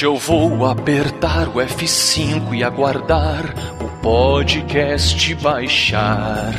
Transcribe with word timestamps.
Hoje 0.00 0.06
eu 0.06 0.16
vou 0.16 0.64
apertar 0.64 1.46
o 1.48 1.56
F5 1.56 2.54
e 2.54 2.64
aguardar 2.64 3.54
o 3.78 4.00
podcast 4.00 5.34
baixar. 5.34 6.54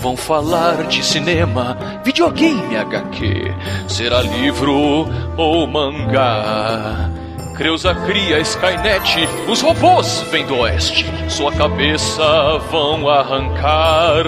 Vão 0.00 0.16
falar 0.16 0.82
de 0.88 1.00
cinema, 1.04 1.78
videogame 2.04 2.76
HQ, 2.76 3.54
será 3.86 4.20
livro 4.20 5.06
ou 5.36 5.64
mangá. 5.68 7.08
Creuza 7.54 7.94
cria 7.94 8.40
Skynet, 8.40 9.28
os 9.48 9.60
robôs 9.60 10.24
vêm 10.32 10.44
do 10.44 10.56
oeste, 10.56 11.06
sua 11.28 11.52
cabeça 11.52 12.58
vão 12.68 13.08
arrancar. 13.08 14.24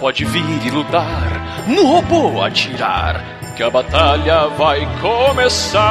Pode 0.00 0.24
vir 0.24 0.66
e 0.66 0.70
lutar, 0.70 1.64
no 1.68 1.86
robô 1.86 2.42
atirar, 2.42 3.40
que 3.52 3.62
a 3.62 3.70
batalha 3.70 4.48
vai 4.56 4.86
começar. 5.00 5.82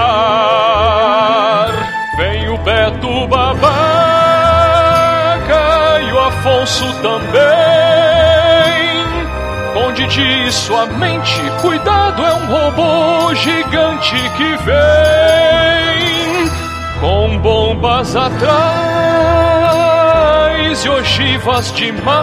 Vem 2.18 2.50
o 2.50 2.58
Beto 2.58 3.28
Babaca 3.28 3.62
e 6.02 6.12
o 6.12 6.20
Afonso 6.20 6.86
também. 7.02 7.32
Com 9.74 9.94
Didi 9.94 10.48
e 10.48 10.52
sua 10.52 10.86
mente, 10.88 11.40
cuidado, 11.62 12.26
é 12.26 12.34
um 12.34 12.46
robô 12.48 13.34
gigante 13.36 14.18
que 14.38 14.58
vem 14.64 16.02
com 17.00 17.38
bombas 17.40 18.16
atrás 18.16 18.52
e 20.86 20.90
ogivas 20.90 21.72
demais. 21.74 22.22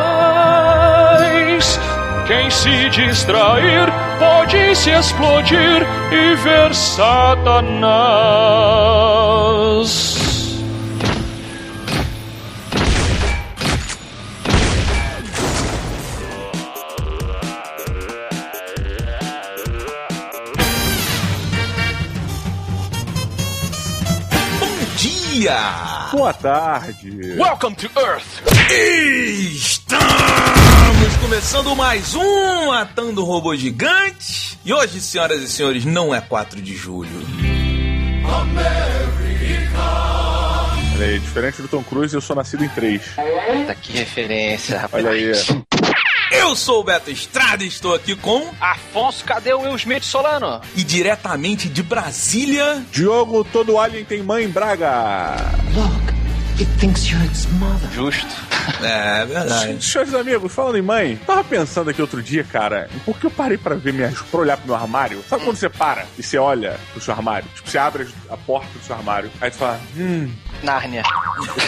Quem 2.29 2.51
se 2.51 2.91
distrair 2.91 3.89
pode 4.19 4.77
se 4.77 4.91
explodir 4.91 5.83
e 6.12 6.34
ver 6.34 6.75
Satanás. 6.75 7.89
dia! 24.97 26.11
Boa 26.12 26.34
tarde! 26.34 27.37
Welcome 27.39 27.75
to 27.77 27.89
Earth! 27.99 28.43
Estamos 28.71 30.48
começando 31.29 31.77
mais 31.77 32.15
um 32.15 32.69
Matando 32.69 33.23
Robô 33.23 33.55
Gigante. 33.55 34.59
E 34.65 34.73
hoje, 34.73 34.98
senhoras 34.98 35.43
e 35.43 35.48
senhores, 35.48 35.84
não 35.84 36.15
é 36.15 36.23
4 36.23 36.62
de 36.62 36.75
julho. 36.75 37.11
Olha 40.95 41.06
aí, 41.06 41.19
diferente 41.19 41.61
do 41.61 41.69
Tom 41.69 41.84
Cruise, 41.84 42.15
eu 42.15 42.23
sou 42.23 42.34
nascido 42.34 42.65
em 42.65 42.69
3. 42.71 43.03
Puta 43.03 43.75
que 43.75 43.93
referência, 43.93 44.79
rapaz. 44.79 45.05
Olha 45.05 45.15
aí. 45.15 45.31
Eu 46.33 46.56
sou 46.56 46.81
o 46.81 46.84
Beto 46.84 47.11
Estrada 47.11 47.62
e 47.62 47.69
estou 47.69 47.95
aqui 47.95 48.17
com. 48.17 48.51
Afonso, 48.59 49.23
cadê 49.23 49.53
o 49.53 49.61
Will 49.61 49.77
Smith 49.77 50.05
Solano? 50.05 50.62
E 50.75 50.83
diretamente 50.83 51.69
de 51.69 51.83
Brasília. 51.83 52.83
Diogo, 52.91 53.45
todo 53.45 53.79
alien 53.79 54.03
tem 54.03 54.23
mãe, 54.23 54.49
Braga! 54.49 55.37
Look, 55.75 56.59
it 56.59 56.71
thinks 56.79 57.06
you're 57.06 57.23
its 57.27 57.45
mother. 57.53 57.91
Justo. 57.91 58.48
É, 58.83 59.25
verdade. 59.27 59.85
Senhores 59.85 60.15
amigos, 60.15 60.53
falando 60.53 60.77
em 60.79 60.83
mãe, 60.83 61.17
tava 61.27 61.43
pensando 61.45 61.91
aqui 61.91 62.01
outro 62.01 62.23
dia, 62.23 62.45
cara, 62.45 62.89
em 62.95 62.99
por 63.01 63.19
que 63.19 63.27
eu 63.27 63.31
parei 63.31 63.56
pra 63.59 63.75
ver 63.75 63.93
minhas. 63.93 64.21
pra 64.23 64.41
olhar 64.41 64.56
pro 64.56 64.67
meu 64.67 64.75
armário? 64.77 65.23
Sabe 65.29 65.45
quando 65.45 65.56
você 65.56 65.69
para 65.69 66.05
e 66.19 66.23
você 66.23 66.39
olha 66.39 66.77
pro 66.93 67.01
seu 67.01 67.15
armário? 67.15 67.49
Tipo, 67.55 67.71
você 67.71 67.78
abre 67.78 68.09
a 68.31 68.37
porta 68.37 68.69
do 68.78 68.84
seu 68.84 68.95
armário, 68.97 69.31
aí 69.41 69.51
tu 69.51 69.57
fala, 69.57 69.81
hum. 69.97 70.31
Nárnia. 70.62 71.03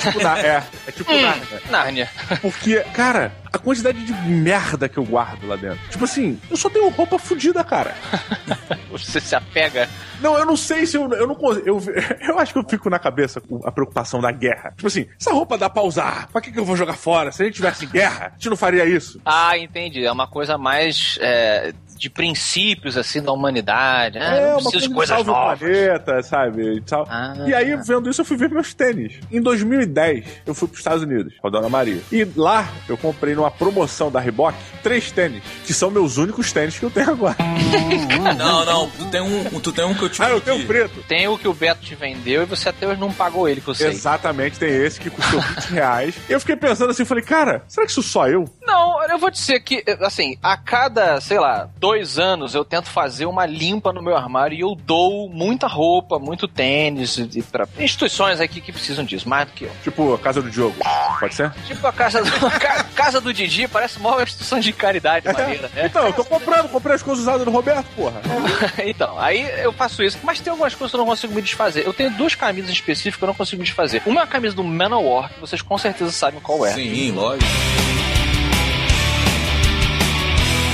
Tipo, 0.02 0.22
na- 0.22 0.38
é, 0.38 0.62
é 0.86 0.92
tipo 0.92 1.12
nada. 1.20 1.40
Nárnia. 1.70 2.10
Porque, 2.42 2.80
cara, 2.94 3.32
a 3.52 3.58
quantidade 3.58 4.04
de 4.04 4.12
merda 4.12 4.88
que 4.88 4.98
eu 4.98 5.04
guardo 5.04 5.46
lá 5.46 5.56
dentro. 5.56 5.78
Tipo 5.90 6.04
assim, 6.04 6.40
eu 6.50 6.56
só 6.56 6.70
tenho 6.70 6.88
roupa 6.88 7.18
fodida, 7.18 7.64
cara. 7.64 7.94
Você 8.90 9.20
se 9.20 9.34
apega. 9.34 9.88
Não, 10.20 10.38
eu 10.38 10.44
não 10.44 10.56
sei 10.56 10.86
se 10.86 10.96
eu, 10.96 11.10
eu 11.12 11.26
não 11.26 11.34
consigo. 11.34 11.66
Eu, 11.66 11.80
eu 12.20 12.38
acho 12.38 12.52
que 12.52 12.58
eu 12.58 12.68
fico 12.68 12.90
na 12.90 12.98
cabeça 12.98 13.40
com 13.40 13.60
a 13.64 13.72
preocupação 13.72 14.20
da 14.20 14.30
guerra. 14.30 14.70
Tipo 14.70 14.86
assim, 14.86 15.06
essa 15.18 15.32
roupa 15.32 15.58
dá 15.58 15.68
pra 15.68 15.82
usar. 15.82 16.28
Pra 16.28 16.40
que, 16.40 16.52
que 16.52 16.58
eu 16.58 16.64
vou 16.64 16.76
jogar 16.76 16.94
fora? 16.94 17.32
Se 17.32 17.42
a 17.42 17.46
gente 17.46 17.56
tivesse 17.56 17.86
guerra, 17.86 18.26
a 18.26 18.30
gente 18.30 18.50
não 18.50 18.56
faria 18.56 18.84
isso. 18.84 19.20
Ah, 19.24 19.56
entendi. 19.58 20.04
É 20.04 20.12
uma 20.12 20.26
coisa 20.26 20.56
mais 20.56 21.18
é, 21.20 21.72
de 22.00 22.08
princípios, 22.08 22.96
assim, 22.96 23.20
da 23.22 23.30
humanidade. 23.30 24.18
Ah, 24.18 24.34
é, 24.34 24.52
não 24.52 24.62
preciso 24.62 24.88
de 24.88 24.94
coisa 24.94 25.16
coisas 25.16 25.26
novas. 25.26 25.58
planeta, 25.58 26.22
sabe? 26.22 26.76
E, 26.76 26.80
tal. 26.80 27.06
Ah. 27.08 27.34
e 27.46 27.52
aí, 27.52 27.76
vendo 27.76 28.08
isso, 28.08 28.22
eu 28.22 28.24
fui 28.24 28.38
ver 28.38 28.48
meus 28.48 28.72
tênis. 28.72 29.20
Em 29.30 29.40
2010, 29.40 30.24
eu 30.46 30.54
fui 30.54 30.66
pros 30.66 30.80
Estados 30.80 31.02
Unidos, 31.02 31.34
com 31.38 31.48
a 31.48 31.50
Dona 31.50 31.68
Maria. 31.68 32.00
E 32.10 32.26
lá, 32.36 32.66
eu 32.88 32.96
comprei 32.96 33.34
numa 33.34 33.50
promoção 33.50 34.10
da 34.10 34.18
Reebok, 34.18 34.56
três 34.82 35.12
tênis, 35.12 35.42
que 35.66 35.74
são 35.74 35.90
meus 35.90 36.16
únicos 36.16 36.50
tênis 36.52 36.78
que 36.78 36.84
eu 36.84 36.90
tenho 36.90 37.10
agora. 37.10 37.36
Não, 38.36 38.64
não, 38.64 38.90
tu 38.90 39.06
tem 39.06 39.20
um, 39.20 39.60
tu 39.60 39.72
tem 39.72 39.84
um 39.84 39.94
que 39.94 40.02
eu 40.02 40.08
te 40.08 40.22
ah, 40.22 40.30
eu 40.30 40.40
tenho 40.40 40.56
um 40.58 40.66
preto. 40.66 41.02
Tem 41.06 41.26
o 41.28 41.36
que 41.36 41.48
o 41.48 41.54
Beto 41.54 41.80
te 41.80 41.94
vendeu 41.94 42.42
e 42.42 42.46
você 42.46 42.68
até 42.68 42.86
hoje 42.86 43.00
não 43.00 43.12
pagou 43.12 43.48
ele, 43.48 43.60
que 43.60 43.68
eu 43.68 43.74
sei. 43.74 43.88
Exatamente, 43.88 44.58
tem 44.58 44.70
esse 44.70 45.00
que 45.00 45.10
custou 45.10 45.40
20 45.40 45.64
reais. 45.72 46.14
Eu 46.28 46.40
fiquei 46.40 46.56
pensando 46.56 46.90
assim, 46.90 47.04
falei, 47.04 47.24
cara, 47.24 47.62
será 47.68 47.86
que 47.86 47.92
isso 47.92 48.02
sou 48.02 48.22
só 48.22 48.28
eu? 48.28 48.48
Não, 48.62 49.02
eu 49.08 49.18
vou 49.18 49.30
dizer 49.30 49.60
que, 49.60 49.84
assim, 50.00 50.36
a 50.42 50.56
cada, 50.56 51.20
sei 51.20 51.38
lá, 51.38 51.68
dois 51.78 51.89
anos 52.18 52.54
eu 52.54 52.64
tento 52.64 52.86
fazer 52.88 53.26
uma 53.26 53.44
limpa 53.46 53.92
no 53.92 54.02
meu 54.02 54.16
armário 54.16 54.56
e 54.56 54.60
eu 54.60 54.74
dou 54.74 55.28
muita 55.28 55.66
roupa, 55.66 56.18
muito 56.18 56.46
tênis 56.48 57.16
e 57.18 57.42
pra 57.42 57.66
instituições 57.78 58.40
aqui 58.40 58.60
que 58.60 58.72
precisam 58.72 59.04
disso, 59.04 59.28
mais 59.28 59.46
do 59.48 59.52
que 59.54 59.64
eu. 59.64 59.72
Tipo, 59.82 60.14
a 60.14 60.18
casa 60.18 60.40
do 60.40 60.50
Diogo. 60.50 60.76
Pode 61.18 61.34
ser? 61.34 61.50
Tipo 61.66 61.86
a 61.86 61.92
casa 61.92 62.22
do, 62.22 62.30
ca- 62.58 62.84
casa 62.94 63.20
do 63.20 63.32
Didi, 63.32 63.66
parece 63.68 63.98
uma 63.98 64.22
instituição 64.22 64.58
de 64.60 64.72
caridade 64.72 65.26
maneira, 65.32 65.68
né? 65.74 65.86
Então, 65.86 66.06
eu 66.06 66.12
tô 66.12 66.24
comprando, 66.24 66.68
comprei 66.68 66.94
as 66.94 67.02
coisas 67.02 67.22
usadas 67.22 67.44
do 67.44 67.50
Roberto, 67.50 67.86
porra. 67.96 68.20
então, 68.86 69.18
aí 69.18 69.40
eu 69.62 69.72
faço 69.72 70.02
isso. 70.02 70.18
Mas 70.22 70.40
tem 70.40 70.50
algumas 70.50 70.74
coisas 70.74 70.90
que 70.90 70.96
eu 70.96 70.98
não 70.98 71.06
consigo 71.06 71.34
me 71.34 71.42
desfazer. 71.42 71.86
Eu 71.86 71.92
tenho 71.92 72.10
duas 72.12 72.34
camisas 72.34 72.70
específicas 72.70 73.16
que 73.18 73.24
eu 73.24 73.28
não 73.28 73.34
consigo 73.34 73.60
me 73.60 73.66
desfazer. 73.66 74.02
Uma 74.06 74.20
é 74.22 74.24
a 74.24 74.26
camisa 74.26 74.54
do 74.54 74.64
Manowar, 74.64 75.30
que 75.32 75.40
vocês 75.40 75.60
com 75.62 75.76
certeza 75.78 76.10
sabem 76.12 76.40
qual 76.40 76.64
é. 76.64 76.72
Sim, 76.74 77.12
lógico. 77.12 77.50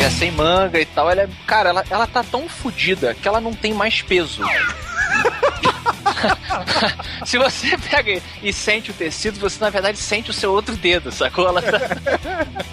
É 0.01 0.11
sem 0.11 0.31
manga 0.31 0.81
e 0.81 0.87
tal. 0.87 1.11
Ela 1.11 1.23
é, 1.23 1.29
cara, 1.47 1.71
ela, 1.71 1.85
ela 1.89 2.07
tá 2.07 2.23
tão 2.23 2.49
fodida 2.49 3.15
que 3.15 3.27
ela 3.27 3.41
não 3.41 3.53
tem 3.53 3.73
mais 3.73 4.03
peso. 4.03 4.43
Se 7.25 7.39
você 7.39 7.77
pega 7.79 8.21
e 8.43 8.53
sente 8.53 8.91
o 8.91 8.95
tecido, 8.95 9.41
você 9.41 9.59
na 9.61 9.71
verdade 9.71 9.99
sente 9.99 10.31
o 10.31 10.35
seu 10.35 10.53
outro 10.53 10.77
dedo, 10.77 11.11
sacou? 11.11 11.49
Ela 11.49 11.63
tá... 11.63 11.81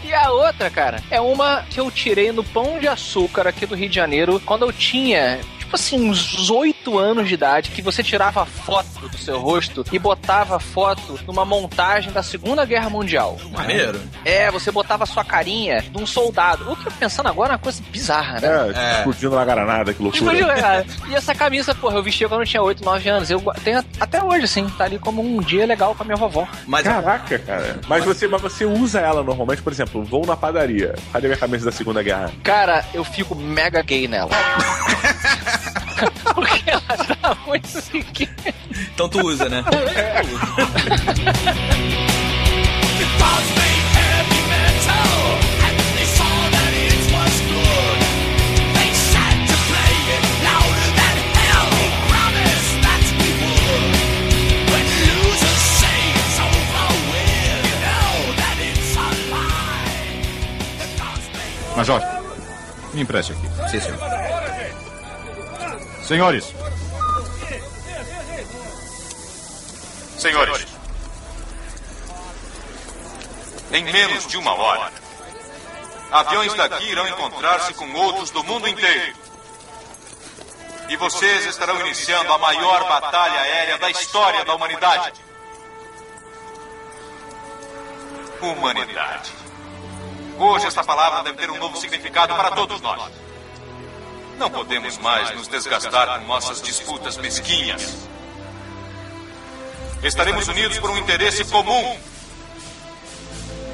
E 0.03 0.13
a 0.13 0.31
outra, 0.31 0.69
cara, 0.69 1.01
é 1.09 1.19
uma 1.19 1.63
que 1.69 1.79
eu 1.79 1.89
tirei 1.89 2.31
no 2.31 2.44
Pão 2.44 2.78
de 2.79 2.88
Açúcar 2.88 3.47
aqui 3.47 3.66
do 3.66 3.75
Rio 3.75 3.89
de 3.89 3.95
Janeiro 3.95 4.41
quando 4.45 4.66
eu 4.66 4.73
tinha. 4.73 5.39
Tipo 5.73 5.81
assim, 5.81 6.07
uns 6.07 6.51
oito 6.51 7.00
anos 7.00 7.28
de 7.28 7.34
idade, 7.34 7.72
que 7.72 7.81
você 7.81 8.03
tirava 8.03 8.45
foto 8.45 9.09
do 9.09 9.17
seu 9.17 9.39
rosto 9.39 9.84
e 9.91 9.97
botava 9.97 10.59
foto 10.59 11.19
numa 11.25 11.44
montagem 11.44 12.11
da 12.13 12.22
Segunda 12.22 12.63
Guerra 12.63 12.91
Mundial. 12.91 13.39
Maneiro. 13.51 14.00
É, 14.23 14.51
você 14.51 14.69
botava 14.69 15.03
a 15.03 15.07
sua 15.07 15.25
carinha 15.25 15.81
de 15.81 15.97
um 15.97 16.06
soldado. 16.06 16.72
O 16.72 16.75
que 16.75 16.85
eu 16.88 16.91
pensando 16.91 17.28
agora 17.28 17.50
é 17.50 17.51
uma 17.53 17.57
coisa 17.57 17.81
bizarra, 17.91 18.39
né? 18.39 18.47
É, 18.47 18.79
É. 18.79 18.97
explodindo 19.00 19.35
na 19.35 19.44
granada, 19.44 19.91
que 19.95 20.03
loucura. 20.03 20.35
Tipo, 20.35 20.47
cara, 20.62 20.85
e 21.09 21.16
essa 21.16 21.33
camisa, 21.33 21.73
porra, 21.73 21.95
eu 21.95 22.03
vestia 22.03 22.29
quando 22.29 22.41
eu 22.41 22.47
tinha 22.47 22.62
8, 22.62 22.85
9 22.85 23.09
anos. 23.09 23.31
Eu 23.31 23.41
tenho 23.63 23.83
até 24.00 24.23
hoje, 24.23 24.45
assim, 24.45 24.69
tá 24.78 24.83
ali 24.83 25.00
como 25.00 25.23
um 25.23 25.41
dia 25.41 25.65
legal 25.65 25.95
com 25.95 26.03
a 26.03 26.06
minha 26.06 26.18
vovó. 26.18 26.48
Mas 26.68 26.83
Caraca, 26.83 27.39
cara. 27.39 27.80
Mas 27.88 28.06
você, 28.06 28.27
mas 28.27 28.42
você 28.44 28.63
usa 28.63 29.00
ela 29.00 29.24
normalmente, 29.24 29.63
por 29.63 29.74
exemplo, 29.74 30.03
vou 30.03 30.24
na 30.24 30.38
padaria. 30.38 30.94
Cadê 31.12 31.30
minha 31.30 31.39
camisa 31.39 31.65
da 31.65 31.71
Segunda 31.71 32.03
Guerra? 32.03 32.31
Cara, 32.44 32.86
eu 32.94 33.03
fico 33.03 33.33
mega 33.33 33.81
gay 33.81 34.07
nela. 34.07 34.30
Tá 37.21 37.38
muito 37.45 37.81
pequena. 37.83 38.33
então 38.94 39.10
tu 39.10 39.25
usa, 39.25 39.50
né? 39.50 39.63
Major, 61.75 62.01
me 62.94 63.01
empreste 63.01 63.33
aqui. 63.33 63.69
Sim, 63.69 63.80
senhor. 63.80 64.32
Senhores. 66.05 66.53
Senhores. 70.17 70.67
Em 73.71 73.83
menos 73.85 74.27
de 74.27 74.38
uma 74.38 74.53
hora, 74.53 74.91
aviões 76.11 76.53
daqui 76.55 76.91
irão 76.91 77.07
encontrar-se 77.07 77.73
com 77.73 77.91
outros 77.94 78.31
do 78.31 78.44
mundo 78.44 78.67
inteiro. 78.67 79.15
E 80.89 80.97
vocês 80.97 81.45
estarão 81.45 81.79
iniciando 81.79 82.33
a 82.33 82.38
maior 82.38 82.83
batalha 82.83 83.39
aérea 83.39 83.77
da 83.77 83.89
história 83.89 84.44
da 84.44 84.55
humanidade. 84.55 85.13
Humanidade. 88.41 89.31
Hoje 90.38 90.67
esta 90.67 90.83
palavra 90.83 91.23
deve 91.23 91.38
ter 91.38 91.50
um 91.50 91.57
novo 91.57 91.77
significado 91.77 92.35
para 92.35 92.51
todos 92.51 92.81
nós. 92.81 93.23
Não 94.38 94.50
podemos 94.50 94.97
mais 94.97 95.31
nos 95.35 95.47
desgastar 95.47 96.19
com 96.19 96.25
nossas 96.25 96.62
disputas 96.62 97.18
mesquinhas. 97.18 98.07
Estaremos 100.03 100.47
unidos 100.47 100.80
por 100.80 100.89
um 100.89 100.97
interesse 100.97 101.45
comum. 101.45 102.00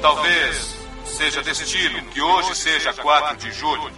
Talvez 0.00 0.76
seja 1.04 1.42
destino 1.42 2.02
que 2.10 2.20
hoje 2.20 2.54
seja 2.54 2.92
4 2.92 3.36
de 3.36 3.52
julho. 3.52 3.92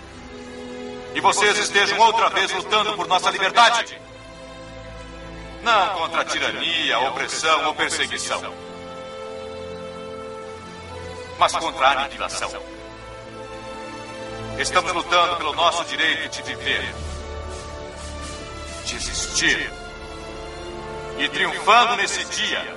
E 1.14 1.20
vocês 1.20 1.58
estejam 1.58 1.98
outra 1.98 2.30
vez 2.30 2.50
lutando 2.52 2.94
por 2.94 3.06
nossa 3.06 3.30
liberdade. 3.30 4.00
Não 5.62 5.88
contra 5.90 6.22
a 6.22 6.24
tirania, 6.24 6.98
opressão 7.00 7.66
ou 7.66 7.74
perseguição. 7.74 8.54
Mas 11.38 11.52
contra 11.52 11.88
a 11.88 12.00
aniquilação. 12.00 12.71
Estamos 14.58 14.92
lutando 14.92 15.36
pelo 15.36 15.54
nosso 15.54 15.84
direito 15.84 16.30
de 16.30 16.42
viver, 16.42 16.94
de 18.84 18.96
existir. 18.96 19.72
E 21.18 21.28
triunfando 21.28 21.96
nesse 21.96 22.24
dia, 22.26 22.76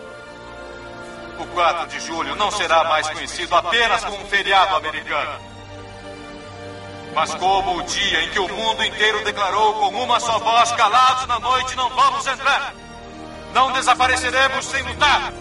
o 1.39 1.45
4 1.47 1.87
de 1.87 1.99
julho 1.99 2.35
não 2.35 2.49
será 2.49 2.83
mais 2.85 3.09
conhecido 3.09 3.55
apenas 3.55 4.03
como 4.03 4.21
um 4.21 4.25
feriado 4.25 4.75
americano, 4.75 5.39
mas 7.13 7.33
como 7.35 7.77
o 7.77 7.83
dia 7.83 8.23
em 8.23 8.29
que 8.29 8.39
o 8.39 8.47
mundo 8.47 8.83
inteiro 8.83 9.23
declarou 9.23 9.73
com 9.75 10.03
uma 10.03 10.19
só 10.19 10.39
voz: 10.39 10.71
calados 10.73 11.27
na 11.27 11.39
noite, 11.39 11.75
não 11.75 11.89
vamos 11.89 12.25
entrar. 12.25 12.73
Não 13.53 13.71
desapareceremos 13.71 14.65
sem 14.65 14.83
lutar. 14.83 15.31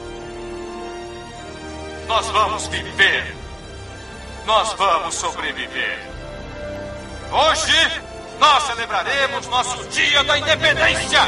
Nós 2.07 2.29
vamos 2.29 2.67
viver. 2.69 3.37
Nós 4.47 4.73
vamos 4.75 5.15
sobreviver. 5.15 6.13
Hoje, 7.37 8.01
nós 8.39 8.63
celebraremos 8.63 9.49
nosso 9.49 9.89
Dia 9.89 10.23
da 10.23 10.39
Independência. 10.39 11.19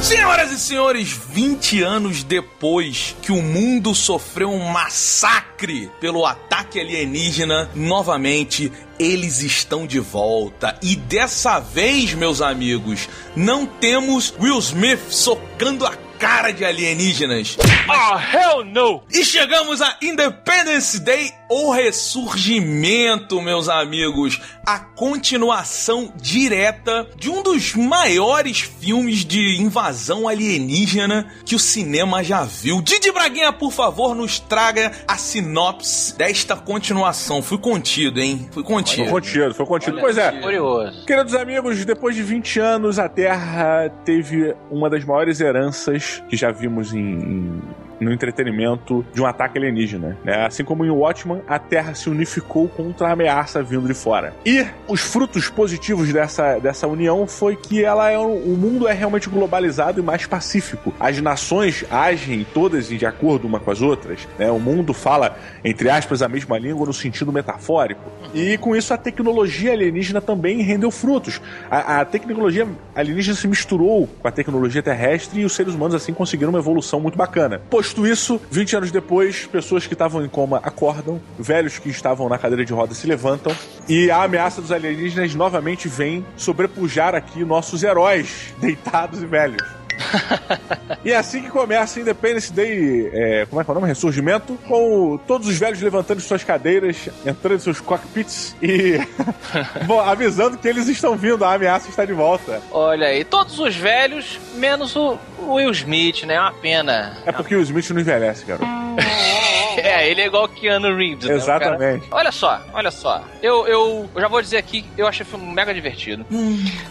Senhoras 0.00 0.52
e 0.52 0.58
senhores, 0.60 1.08
20 1.08 1.82
anos 1.82 2.22
depois 2.22 3.16
que 3.20 3.32
o 3.32 3.42
mundo 3.42 3.92
sofreu 3.92 4.52
um 4.52 4.70
massacre 4.70 5.90
pelo 6.00 6.24
ataque 6.24 6.78
alienígena, 6.78 7.68
novamente 7.74 8.72
eles 9.00 9.42
estão 9.42 9.84
de 9.84 9.98
volta. 9.98 10.78
E 10.80 10.94
dessa 10.94 11.58
vez, 11.58 12.14
meus 12.14 12.40
amigos, 12.40 13.08
não 13.34 13.66
temos 13.66 14.32
Will 14.38 14.60
Smith 14.60 15.10
socando 15.10 15.84
a 15.84 15.96
cara 16.20 16.52
de 16.52 16.64
alienígenas. 16.64 17.56
Oh, 17.88 18.18
hell 18.18 18.64
no! 18.64 19.02
E 19.10 19.24
chegamos 19.24 19.80
a 19.80 19.96
Independence 20.02 21.00
Day, 21.00 21.32
o 21.50 21.72
ressurgimento, 21.72 23.42
meus 23.42 23.68
amigos. 23.68 24.40
A 24.64 24.78
continuação 24.78 26.12
direta 26.16 27.08
de 27.16 27.28
um 27.28 27.42
dos 27.42 27.74
maiores 27.74 28.60
filmes 28.60 29.24
de 29.24 29.56
invasão 29.60 30.28
alienígena 30.28 31.28
que 31.44 31.54
o 31.54 31.58
cinema 31.58 32.22
já 32.22 32.44
viu. 32.44 32.80
Didi 32.80 33.10
Braguinha, 33.10 33.52
por 33.52 33.72
favor, 33.72 34.14
nos 34.14 34.38
traga 34.38 34.92
a 35.08 35.16
sinopse 35.16 36.16
desta 36.16 36.56
continuação. 36.56 37.42
Fui 37.42 37.58
contido, 37.58 38.20
hein? 38.20 38.48
Fui 38.52 38.62
contido. 38.62 39.02
Foi 39.04 39.10
contido, 39.20 39.54
foi 39.54 39.66
contido. 39.66 39.92
Olha, 39.94 40.00
pois 40.02 40.18
é. 40.18 40.32
Curioso. 40.40 41.04
Queridos 41.04 41.34
amigos, 41.34 41.84
depois 41.84 42.14
de 42.14 42.22
20 42.22 42.60
anos, 42.60 42.98
a 42.98 43.08
Terra 43.08 43.88
teve 44.04 44.54
uma 44.70 44.88
das 44.88 45.04
maiores 45.04 45.40
heranças 45.40 46.22
que 46.28 46.36
já 46.36 46.52
vimos 46.52 46.94
em, 46.94 47.00
em- 47.00 47.62
no 48.00 48.12
entretenimento 48.12 49.04
de 49.12 49.22
um 49.22 49.26
ataque 49.26 49.58
alienígena. 49.58 50.16
Né? 50.24 50.46
Assim 50.46 50.64
como 50.64 50.84
em 50.84 50.90
Watchman, 50.90 51.42
a 51.46 51.58
Terra 51.58 51.94
se 51.94 52.08
unificou 52.08 52.68
contra 52.68 53.08
a 53.08 53.12
ameaça 53.12 53.62
vindo 53.62 53.86
de 53.86 53.94
fora. 53.94 54.34
E 54.44 54.66
os 54.88 55.00
frutos 55.00 55.48
positivos 55.48 56.12
dessa, 56.12 56.58
dessa 56.58 56.86
união 56.86 57.26
foi 57.26 57.56
que 57.56 57.84
ela 57.84 58.10
é 58.10 58.18
o 58.18 58.56
mundo 58.56 58.88
é 58.88 58.92
realmente 58.92 59.28
globalizado 59.28 60.00
e 60.00 60.02
mais 60.02 60.26
pacífico. 60.26 60.94
As 60.98 61.20
nações 61.20 61.84
agem 61.90 62.46
todas 62.54 62.88
de 62.88 63.06
acordo 63.06 63.46
uma 63.46 63.60
com 63.60 63.70
as 63.70 63.82
outras. 63.82 64.26
Né? 64.38 64.50
O 64.50 64.58
mundo 64.58 64.94
fala, 64.94 65.36
entre 65.64 65.90
aspas, 65.90 66.22
a 66.22 66.28
mesma 66.28 66.58
língua 66.58 66.86
no 66.86 66.92
sentido 66.92 67.32
metafórico. 67.32 68.10
E 68.34 68.56
com 68.58 68.74
isso 68.74 68.94
a 68.94 68.96
tecnologia 68.96 69.72
alienígena 69.72 70.20
também 70.20 70.62
rendeu 70.62 70.90
frutos. 70.90 71.40
A, 71.70 72.00
a 72.00 72.04
tecnologia 72.04 72.66
alienígena 72.94 73.36
se 73.36 73.48
misturou 73.48 74.06
com 74.06 74.28
a 74.28 74.30
tecnologia 74.30 74.82
terrestre 74.82 75.40
e 75.40 75.44
os 75.44 75.54
seres 75.54 75.74
humanos 75.74 75.94
assim 75.94 76.12
conseguiram 76.12 76.50
uma 76.50 76.58
evolução 76.58 77.00
muito 77.00 77.18
bacana. 77.18 77.60
Posto 77.90 78.06
isso, 78.06 78.40
20 78.52 78.76
anos 78.76 78.92
depois, 78.92 79.46
pessoas 79.46 79.84
que 79.84 79.94
estavam 79.94 80.24
em 80.24 80.28
coma 80.28 80.58
acordam, 80.62 81.20
velhos 81.36 81.80
que 81.80 81.88
estavam 81.88 82.28
na 82.28 82.38
cadeira 82.38 82.64
de 82.64 82.72
rodas 82.72 82.98
se 82.98 83.06
levantam 83.08 83.52
e 83.88 84.08
a 84.12 84.22
ameaça 84.22 84.60
dos 84.62 84.70
alienígenas 84.70 85.34
novamente 85.34 85.88
vem 85.88 86.24
sobrepujar 86.36 87.16
aqui 87.16 87.44
nossos 87.44 87.82
heróis 87.82 88.54
deitados 88.62 89.20
e 89.20 89.26
velhos. 89.26 89.79
e 91.04 91.12
é 91.12 91.16
assim 91.16 91.42
que 91.42 91.50
começa 91.50 92.00
Independence 92.00 92.52
Day, 92.52 93.10
é, 93.12 93.46
como 93.46 93.60
é 93.60 93.64
que 93.64 93.70
é 93.70 93.72
o 93.72 93.74
nome? 93.74 93.88
Ressurgimento, 93.88 94.58
com 94.66 95.18
todos 95.26 95.48
os 95.48 95.56
velhos 95.56 95.80
levantando 95.80 96.20
suas 96.20 96.44
cadeiras, 96.44 97.08
entrando 97.24 97.56
em 97.56 97.60
seus 97.60 97.80
cockpits 97.80 98.54
e 98.62 98.98
bom, 99.86 100.00
avisando 100.00 100.56
que 100.58 100.68
eles 100.68 100.88
estão 100.88 101.16
vindo, 101.16 101.44
a 101.44 101.54
ameaça 101.54 101.88
está 101.88 102.04
de 102.04 102.12
volta. 102.12 102.60
Olha 102.70 103.08
aí, 103.08 103.24
todos 103.24 103.58
os 103.58 103.74
velhos, 103.76 104.38
menos 104.54 104.96
o 104.96 105.18
o 105.46 105.54
Will 105.54 105.70
Smith, 105.70 106.24
né? 106.24 106.34
É 106.34 106.40
uma 106.40 106.52
pena. 106.52 107.16
É 107.24 107.32
porque 107.32 107.54
o 107.54 107.62
Smith 107.62 107.90
não 107.90 108.00
envelhece, 108.00 108.44
garoto. 108.44 108.66
É, 109.80 110.08
ele 110.08 110.20
é 110.20 110.26
igual 110.26 110.44
o 110.44 110.48
Keanu 110.48 110.94
Reeves. 110.96 111.24
né? 111.24 111.34
Exatamente. 111.34 112.06
Olha 112.10 112.30
só, 112.32 112.60
olha 112.72 112.90
só. 112.90 113.22
Eu, 113.42 113.66
eu, 113.66 114.10
eu 114.14 114.20
já 114.20 114.28
vou 114.28 114.40
dizer 114.42 114.56
aqui, 114.58 114.84
eu 114.96 115.06
achei 115.06 115.24
o 115.24 115.28
filme 115.28 115.46
mega 115.52 115.72
divertido. 115.72 116.24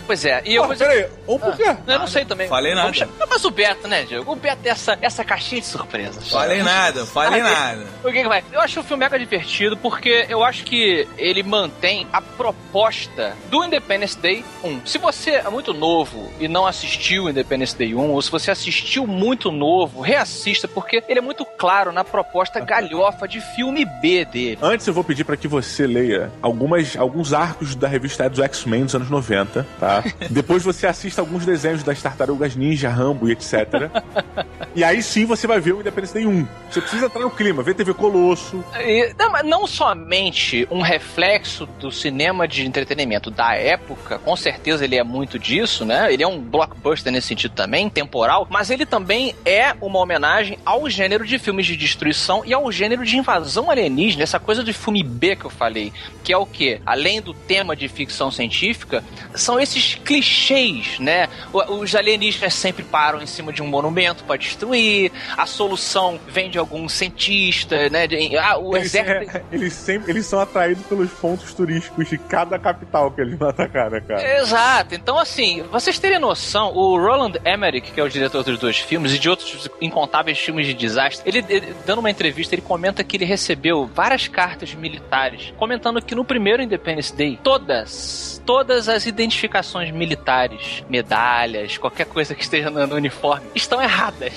Pois 0.06 0.26
é, 0.26 0.42
e 0.46 0.56
eu 0.56 0.62
Pô, 0.64 0.68
vou 0.68 0.76
dizer. 0.76 0.88
peraí, 0.88 1.10
um 1.28 1.40
por 1.40 1.56
quê? 1.56 1.76
Eu 1.88 2.00
não 2.00 2.08
sei 2.08 2.26
também. 2.26 2.48
Falei 2.48 2.74
nada. 2.74 3.08
Mas 3.30 3.46
o 3.46 3.52
Beto, 3.52 3.88
né, 3.88 4.04
Diego? 4.04 4.32
O 4.32 4.36
Beto 4.36 4.62
é 4.66 4.70
essa, 4.70 4.98
essa 5.02 5.24
caixinha 5.24 5.62
de 5.62 5.68
surpresas. 5.68 6.30
Falei 6.32 6.64
nada, 6.64 7.06
falei 7.06 7.42
nada. 7.44 7.86
O 8.04 8.08
que, 8.12 8.22
que 8.24 8.28
vai? 8.28 8.44
Eu 8.52 8.60
acho 8.62 8.80
o 8.80 8.84
filme 8.84 9.04
mega 9.04 9.18
divertido 9.20 9.78
porque 9.78 10.26
eu 10.30 10.44
acho 10.44 10.64
que 10.64 11.08
ele 11.18 11.44
mantém 11.44 12.08
a 12.12 12.22
proposta 12.22 13.36
do 13.50 13.64
Independence 13.64 14.18
Day 14.18 14.44
1. 14.64 14.86
Se 14.86 14.98
você 14.98 15.32
é 15.32 15.50
muito 15.50 15.74
novo 15.74 16.32
e 16.40 16.48
não 16.48 16.66
assistiu 16.66 17.26
o 17.26 17.30
Independence 17.30 17.76
Day 17.78 17.94
1, 17.96 18.12
ou 18.12 18.22
se 18.22 18.32
você 18.32 18.52
assistiu 18.52 19.06
muito 19.08 19.52
novo, 19.52 20.02
reassista, 20.02 20.68
porque 20.68 21.04
ele 21.08 21.20
é 21.20 21.22
muito 21.22 21.46
claro 21.46 21.92
na 21.92 22.04
proposta 22.04 22.60
galhofa 22.70 23.28
de 23.28 23.42
filme 23.42 23.84
B 23.84 24.24
dele. 24.26 24.60
Antes 24.62 24.86
eu 24.86 24.94
vou 24.94 25.04
pedir 25.04 25.24
pra 25.24 25.36
que 25.36 25.48
você 25.48 25.88
leia 25.88 26.32
algumas, 26.40 26.96
alguns 26.96 27.34
arcos 27.34 27.74
da 27.74 27.88
revista 27.88 28.30
dos 28.30 28.38
X-Men 28.38 28.86
dos 28.86 28.94
anos 28.94 29.10
90, 29.10 29.66
tá? 29.80 30.04
Depois 30.30 30.62
você 30.62 30.86
assista 30.86 31.20
alguns 31.20 31.48
desenhos 31.48 31.82
das 31.82 32.00
Tartarugas 32.00 32.56
Ninja, 32.56 32.88
Rambo 32.88 33.28
e 33.28 33.32
etc. 33.32 33.90
e 34.76 34.84
aí 34.84 35.02
sim 35.02 35.26
você 35.26 35.48
vai 35.48 35.60
ver 35.60 35.74
o 35.74 35.80
Independence 35.80 36.14
Day 36.14 36.28
1. 36.28 36.48
Você 36.70 36.80
precisa 36.82 37.08
entrar 37.08 37.22
no 37.22 37.32
clima, 37.32 37.64
ver 37.64 37.74
TV 37.74 37.92
Colosso. 37.92 38.64
E, 38.80 39.16
não, 39.18 39.32
não 39.44 39.68
somente 39.68 40.68
um 40.70 40.82
reflexo 40.82 41.66
do 41.80 41.92
cinema 41.92 42.48
de 42.48 42.68
entretenimento 42.68 43.32
da 43.32 43.56
época, 43.56 44.20
com 44.20 44.36
certeza 44.36 44.86
ele 44.86 44.96
é 44.96 45.04
muito 45.04 45.40
disso, 45.40 45.84
né? 45.86 46.14
Ele 46.14 46.22
é 46.22 46.28
um 46.28 46.40
blockbuster 46.40 47.12
nesse 47.12 47.30
sentido 47.30 47.56
também, 47.56 47.90
temporal, 47.90 48.46
mas 48.48 48.70
ele 48.70 48.86
também 48.86 49.34
é 49.44 49.74
uma 49.82 49.98
homenagem 49.98 50.60
ao 50.64 50.88
gênero 50.88 51.26
de 51.26 51.40
filmes 51.40 51.66
de 51.66 51.76
destruição 51.76 52.44
e 52.46 52.54
ao 52.54 52.59
gênero 52.72 53.06
de 53.06 53.18
invasão 53.18 53.70
alienígena, 53.72 54.24
essa 54.24 54.40
coisa 54.40 54.64
de 54.64 54.74
filme 54.74 55.04
B 55.04 55.36
que 55.36 55.46
eu 55.46 55.50
falei, 55.50 55.92
que 56.24 56.34
é 56.34 56.38
o 56.38 56.46
que? 56.46 56.80
Além 56.86 57.22
do 57.22 57.34
tema 57.34 57.76
de 57.76 57.88
ficção 57.88 58.30
científica, 58.32 59.04
são 59.36 59.60
esses 59.60 59.96
clichês, 59.96 61.00
né? 61.00 61.28
O- 61.54 61.80
Os 61.80 61.96
alienígenas 61.96 62.54
sempre 62.54 62.84
param 62.84 63.22
em 63.22 63.26
cima 63.26 63.54
de 63.54 63.62
um 63.62 63.68
monumento 63.68 64.24
para 64.24 64.36
destruir, 64.38 65.12
a 65.38 65.46
solução 65.46 66.20
vem 66.28 66.50
de 66.50 66.58
algum 66.58 66.88
cientista, 66.90 67.90
né? 67.90 68.08
De- 68.08 68.36
ah, 68.38 68.58
o 68.58 68.76
Eles, 68.76 68.94
exército. 68.94 69.38
é, 69.38 69.44
eles, 69.52 69.74
sempre, 69.74 70.12
eles 70.12 70.26
são 70.26 70.40
atraídos 70.40 70.86
pelos 70.86 71.10
pontos 71.12 71.54
turísticos 71.54 72.10
de 72.10 72.18
cada 72.18 72.58
capital 72.60 73.12
que 73.12 73.22
eles 73.22 73.38
vão 73.40 73.50
atacar, 73.50 73.90
né, 73.92 74.02
cara? 74.02 74.40
Exato. 74.40 74.96
Então, 74.96 75.18
assim, 75.18 75.64
vocês 75.72 75.98
terem 76.00 76.20
noção, 76.20 76.74
o 76.76 76.98
Roland 76.98 77.34
Emmerich, 77.46 77.92
que 77.92 78.00
é 78.00 78.04
o 78.04 78.10
diretor 78.10 78.44
dos 78.44 78.58
dois 78.60 78.78
filmes 78.78 79.14
e 79.14 79.20
de 79.20 79.30
outros 79.30 79.70
incontáveis 79.82 80.38
filmes 80.40 80.66
de 80.68 80.74
desastre, 80.74 81.28
ele, 81.30 81.46
ele- 81.50 81.74
dando 81.86 82.00
uma 82.00 82.10
entrevista, 82.10 82.49
ele 82.56 82.62
comenta 82.62 83.04
que 83.04 83.18
ele 83.18 83.26
recebeu 83.26 83.86
várias 83.94 84.28
cartas 84.28 84.74
militares 84.74 85.54
comentando 85.58 86.02
que 86.02 86.16
no 86.16 86.24
primeiro 86.24 86.62
Independence 86.62 87.16
Day, 87.16 87.40
todas, 87.44 88.42
todas 88.46 88.88
as 88.90 89.06
identificações 89.06 89.92
militares, 89.92 90.84
medalhas, 90.90 91.78
qualquer 91.78 92.06
coisa 92.06 92.34
que 92.34 92.44
esteja 92.44 92.70
no, 92.70 92.96
uniforme, 92.96 93.46
estão 93.54 93.82
erradas. 93.82 94.34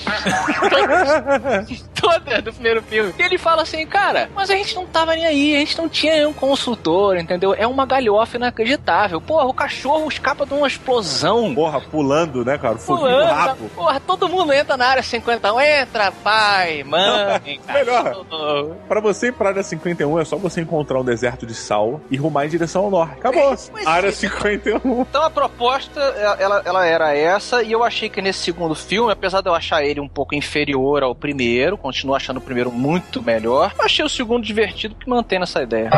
todas, 0.69 1.81
todas 1.99 2.43
do 2.43 2.53
primeiro 2.53 2.81
filme. 2.83 3.13
E 3.17 3.21
ele 3.21 3.37
fala 3.37 3.61
assim, 3.63 3.85
cara, 3.85 4.29
mas 4.35 4.49
a 4.49 4.55
gente 4.55 4.75
não 4.75 4.85
tava 4.85 5.15
nem 5.15 5.25
aí, 5.25 5.55
a 5.55 5.59
gente 5.59 5.77
não 5.77 5.89
tinha 5.89 6.13
nenhum 6.13 6.33
consultor, 6.33 7.17
entendeu? 7.17 7.53
É 7.53 7.65
uma 7.65 7.85
galhofa 7.85 8.37
inacreditável. 8.37 9.19
Porra, 9.21 9.45
o 9.45 9.53
cachorro 9.53 10.07
escapa 10.09 10.45
de 10.45 10.53
uma 10.53 10.67
explosão. 10.67 11.53
Porra, 11.55 11.79
pulando, 11.81 12.43
né, 12.45 12.57
cara? 12.57 12.77
Foguinho 12.77 13.09
Pulando, 13.09 13.33
rabo. 13.33 13.69
porra, 13.69 13.99
todo 13.99 14.29
mundo 14.29 14.53
entra 14.53 14.77
na 14.77 14.87
área 14.87 15.03
51. 15.03 15.59
Entra, 15.61 16.11
pai, 16.11 16.83
mãe, 16.83 17.59
Melhor. 17.71 18.02
Cachorro. 18.03 18.75
Pra 18.87 18.99
você 18.99 19.27
ir 19.27 19.33
pra 19.33 19.49
área 19.49 19.63
51 19.63 20.19
é 20.19 20.25
só 20.25 20.37
você 20.37 20.61
encontrar 20.61 20.99
um 20.99 21.03
deserto 21.03 21.45
de 21.45 21.53
sal 21.53 22.01
e 22.09 22.17
rumar 22.17 22.45
em 22.45 22.49
direção 22.49 22.83
ao 22.83 22.91
norte. 22.91 23.13
Acabou. 23.19 23.55
Mas 23.73 23.87
área 23.87 24.09
é. 24.09 24.11
51. 24.11 25.01
Então 25.01 25.23
a 25.23 25.29
proposta, 25.29 25.99
ela, 26.39 26.61
ela 26.65 26.85
era 26.85 27.15
essa, 27.15 27.63
e 27.63 27.71
eu 27.71 27.83
achei 27.83 28.09
que 28.09 28.21
nesse 28.21 28.39
segundo 28.39 28.75
filme, 28.75 29.11
apesar 29.11 29.41
de 29.41 29.49
eu 29.49 29.55
achar 29.55 29.83
ele 29.83 29.99
um 29.99 30.07
pouco 30.07 30.35
inferior 30.35 31.03
ao 31.03 31.15
primeiro, 31.15 31.77
continuo 31.77 32.15
achando 32.15 32.37
o 32.37 32.41
primeiro 32.41 32.71
muito 32.71 33.21
melhor, 33.21 33.73
eu 33.77 33.85
achei 33.85 34.03
o 34.03 34.09
segundo 34.09 34.43
divertido 34.43 34.95
que 34.95 35.09
mantém 35.09 35.41
essa 35.41 35.61
ideia. 35.61 35.89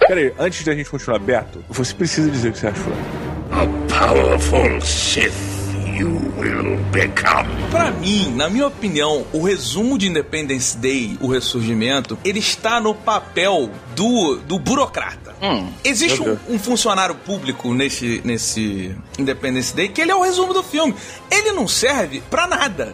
Pera 0.00 0.20
aí, 0.20 0.34
antes 0.38 0.64
da 0.64 0.74
gente 0.74 0.90
continuar 0.90 1.16
aberto, 1.16 1.64
você 1.68 1.94
precisa 1.94 2.30
dizer 2.30 2.50
o 2.50 2.52
que 2.52 2.58
você 2.58 2.68
achou. 2.68 2.92
Powerful 3.88 4.80
Sith 4.80 5.57
you 5.98 6.10
will 6.36 6.78
become. 6.92 7.48
Pra 7.70 7.90
mim, 7.90 8.30
na 8.36 8.48
minha 8.48 8.66
opinião, 8.66 9.26
o 9.32 9.42
resumo 9.42 9.98
de 9.98 10.06
Independence 10.06 10.76
Day, 10.76 11.18
o 11.20 11.26
ressurgimento, 11.26 12.16
ele 12.24 12.38
está 12.38 12.80
no 12.80 12.94
papel 12.94 13.68
do, 13.96 14.36
do 14.36 14.58
burocrata. 14.58 15.27
Hum. 15.40 15.68
Existe 15.84 16.22
um, 16.22 16.36
um 16.48 16.58
funcionário 16.58 17.14
público 17.14 17.72
nesse, 17.74 18.20
nesse 18.24 18.94
Independence 19.18 19.74
Day 19.74 19.88
que 19.88 20.00
ele 20.00 20.10
é 20.10 20.14
o 20.14 20.22
resumo 20.22 20.52
do 20.52 20.62
filme. 20.62 20.94
Ele 21.30 21.52
não 21.52 21.68
serve 21.68 22.22
pra 22.30 22.46
nada. 22.46 22.90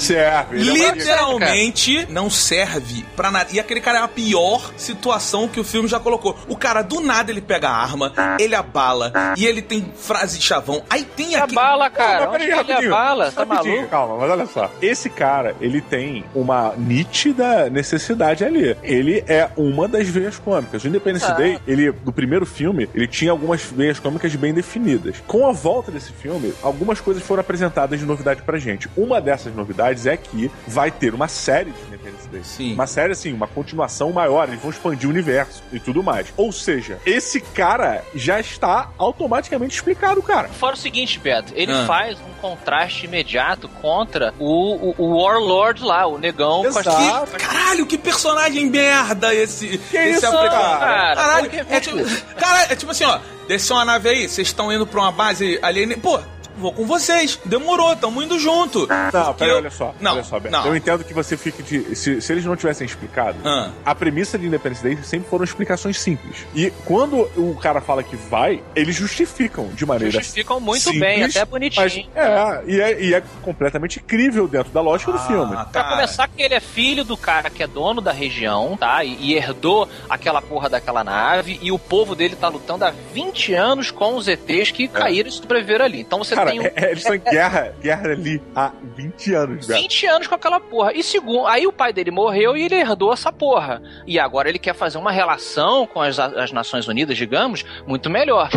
Serve. 0.00 0.60
ele 0.60 0.70
é 0.82 0.84
uma- 0.84 0.94
Literalmente 0.94 2.06
não 2.10 2.28
serve 2.30 3.04
pra 3.16 3.30
nada. 3.30 3.48
E 3.52 3.60
aquele 3.60 3.80
cara 3.80 3.98
é 3.98 4.02
a 4.02 4.08
pior 4.08 4.72
situação 4.76 5.48
que 5.48 5.58
o 5.60 5.64
filme 5.64 5.88
já 5.88 5.98
colocou. 5.98 6.36
O 6.48 6.56
cara, 6.56 6.82
do 6.82 7.00
nada, 7.00 7.30
ele 7.30 7.40
pega 7.40 7.68
a 7.68 7.76
arma, 7.76 8.12
ele 8.38 8.54
abala, 8.54 9.12
e 9.36 9.46
ele 9.46 9.62
tem 9.62 9.92
frase 9.96 10.40
chavão. 10.40 10.82
Aí 10.88 11.04
tem 11.04 11.34
A 11.34 11.40
aquele. 11.44 11.54
bala, 11.54 11.90
cara. 11.90 12.24
Não, 12.26 12.32
peraí, 12.32 12.50
ele 12.50 12.86
abala? 12.86 13.30
Tá 13.32 13.44
Rapidinho, 13.44 13.74
maluco? 13.74 13.90
Calma, 13.90 14.16
mas 14.18 14.30
olha 14.30 14.46
só. 14.46 14.70
Esse 14.82 15.08
cara, 15.10 15.54
ele 15.60 15.80
tem 15.80 16.24
uma 16.34 16.74
nítida 16.76 17.68
necessidade 17.70 18.44
ali. 18.44 18.76
Ele 18.82 19.24
é 19.26 19.48
uma 19.56 19.88
das 19.88 20.08
veias 20.08 20.38
cômicas. 20.38 20.82
O 20.84 20.88
Independence 20.88 21.24
Ah. 21.26 21.34
Day, 21.40 21.58
ele, 21.66 21.90
do 21.90 22.12
primeiro 22.12 22.44
filme, 22.44 22.86
ele 22.94 23.06
tinha 23.06 23.30
algumas 23.30 23.62
veias 23.62 23.98
cômicas 23.98 24.34
bem 24.36 24.52
definidas. 24.52 25.22
Com 25.26 25.46
a 25.46 25.52
volta 25.52 25.90
desse 25.90 26.12
filme, 26.12 26.52
algumas 26.62 27.00
coisas 27.00 27.22
foram 27.22 27.40
apresentadas 27.40 27.98
de 27.98 28.04
novidade 28.04 28.42
pra 28.42 28.58
gente. 28.58 28.90
Uma 28.94 29.22
dessas 29.22 29.54
novidades 29.54 30.04
é 30.04 30.18
que 30.18 30.50
vai 30.66 30.90
ter 30.90 31.14
uma 31.14 31.28
série 31.28 31.70
de 31.70 31.89
Independence 32.00 32.28
Day. 32.28 32.42
Sim. 32.44 32.74
Uma 32.74 32.86
série, 32.86 33.12
assim, 33.12 33.32
uma 33.32 33.46
continuação 33.46 34.12
maior. 34.12 34.48
Eles 34.48 34.60
vão 34.60 34.70
expandir 34.70 35.06
o 35.08 35.10
universo 35.12 35.62
e 35.72 35.78
tudo 35.78 36.02
mais. 36.02 36.32
Ou 36.36 36.50
seja, 36.52 36.98
esse 37.04 37.40
cara 37.40 38.02
já 38.14 38.40
está 38.40 38.90
automaticamente 38.98 39.74
explicado, 39.74 40.22
cara. 40.22 40.48
Fora 40.48 40.74
o 40.74 40.78
seguinte, 40.78 41.18
Beto, 41.18 41.52
ele 41.54 41.72
Ah. 41.72 41.84
faz 41.86 42.18
um 42.18 42.32
contraste 42.40 43.04
imediato 43.06 43.68
contra 43.80 44.32
o, 44.38 44.90
o, 44.90 44.94
o 44.98 45.22
Warlord 45.22 45.82
lá, 45.82 46.06
o 46.06 46.18
negão 46.18 46.64
Exato. 46.64 47.30
Que- 47.30 47.36
caralho, 47.38 47.86
que 47.86 47.98
personagem 47.98 48.66
merda 48.70 49.34
esse, 49.34 49.78
Que 49.78 49.96
esse 49.96 50.18
isso, 50.18 50.26
africano. 50.26 50.50
cara? 50.78 51.14
Caralho, 51.16 51.50
Porque- 51.50 51.74
é 51.74 51.80
tipo, 51.80 51.98
cara, 52.36 52.72
é 52.72 52.76
tipo 52.76 52.90
assim, 52.92 53.04
ó, 53.04 53.18
desceu 53.46 53.76
uma 53.76 53.84
nave 53.84 54.08
aí, 54.08 54.28
vocês 54.28 54.48
estão 54.48 54.72
indo 54.72 54.86
pra 54.86 55.00
uma 55.00 55.12
base 55.12 55.58
alienígena. 55.62 56.02
Pô, 56.02 56.20
vou 56.60 56.72
com 56.72 56.86
vocês. 56.86 57.38
Demorou, 57.44 57.94
tamo 57.96 58.22
indo 58.22 58.38
junto. 58.38 58.86
Não, 58.86 59.10
Porque 59.10 59.34
peraí, 59.38 59.50
eu- 59.50 59.56
olha 59.56 59.70
só. 59.70 59.94
Não, 60.00 60.12
olha 60.12 60.24
só, 60.24 60.38
Beto. 60.38 60.52
não. 60.56 60.66
Eu 60.66 60.76
entendo 60.76 61.04
que 61.04 61.12
você 61.14 61.36
fique 61.36 61.62
de. 61.62 61.96
Se, 61.96 62.20
se 62.20 62.32
eles 62.32 62.44
não 62.44 62.56
tivessem 62.56 62.84
explicado, 62.86 63.38
Ah. 63.44 63.70
a 63.84 63.94
premissa 63.94 64.38
de 64.38 64.46
Independence 64.46 64.82
Day 64.82 64.98
sempre 65.02 65.28
foram 65.28 65.44
explicações 65.44 65.98
simples. 65.98 66.46
E 66.54 66.70
quando 66.84 67.28
o 67.36 67.56
cara 67.60 67.80
fala 67.80 68.02
que 68.02 68.16
vai, 68.16 68.62
eles 68.76 68.94
justificam 68.94 69.68
de 69.68 69.84
maneira 69.86 70.10
Justificam 70.12 70.60
muito 70.60 70.82
simples, 70.82 71.00
bem, 71.00 71.24
até 71.24 71.40
Mas, 71.40 71.48
bonitinho. 71.48 72.08
é, 72.14 72.62
e 72.66 72.80
é, 72.80 73.02
e 73.02 73.14
é 73.14 73.22
completamente 73.42 74.00
crível 74.00 74.46
dentro 74.46 74.70
da 74.72 74.80
lógica 74.80 75.12
do 75.12 75.18
filme. 75.20 75.54
Ah, 75.56 75.64
Pra 75.64 75.82
cara. 75.82 75.94
começar, 75.96 76.28
que 76.28 76.42
ele 76.42 76.54
é 76.54 76.60
filho 76.60 77.04
do 77.04 77.16
cara 77.16 77.48
que 77.50 77.62
é 77.62 77.66
dono 77.66 78.00
da 78.00 78.12
região, 78.12 78.76
tá? 78.76 79.02
E, 79.04 79.16
e 79.20 79.34
herdou 79.34 79.88
aquela 80.08 80.40
porra 80.42 80.68
daquela 80.68 81.02
nave. 81.02 81.58
E 81.62 81.72
o 81.72 81.78
povo 81.78 82.14
dele 82.14 82.36
tá 82.36 82.48
lutando 82.48 82.84
há 82.84 82.92
20 83.12 83.54
anos 83.54 83.90
com 83.90 84.16
os 84.16 84.28
ETs 84.28 84.70
que 84.70 84.88
caíram 84.88 85.28
e 85.28 85.32
sobreviveram 85.32 85.84
ali. 85.84 86.00
Então 86.00 86.18
você 86.18 86.34
Cara, 86.34 86.49
tem 86.50 86.60
um, 86.60 86.64
é- 86.64 86.72
é- 86.76 86.84
eles 86.90 86.98
estão 86.98 87.14
em 87.14 87.18
guerra, 87.20 87.74
guerra 87.80 88.10
ali 88.12 88.42
há 88.54 88.72
20 88.96 89.34
anos, 89.34 89.66
velho. 89.66 89.80
20 89.82 90.06
anos 90.06 90.26
com 90.26 90.34
aquela 90.34 90.60
porra. 90.60 90.92
E 90.94 91.02
segundo, 91.02 91.46
aí 91.46 91.66
o 91.66 91.72
pai 91.72 91.92
dele 91.92 92.10
morreu 92.10 92.56
e 92.56 92.64
ele 92.64 92.74
herdou 92.76 93.12
essa 93.12 93.32
porra. 93.32 93.80
E 94.06 94.18
agora 94.18 94.48
ele 94.48 94.58
quer 94.58 94.74
fazer 94.74 94.98
uma 94.98 95.12
relação 95.12 95.86
com 95.86 96.00
as, 96.00 96.18
as 96.18 96.52
Nações 96.52 96.86
Unidas, 96.88 97.16
digamos, 97.16 97.64
muito 97.86 98.08
melhor. 98.10 98.50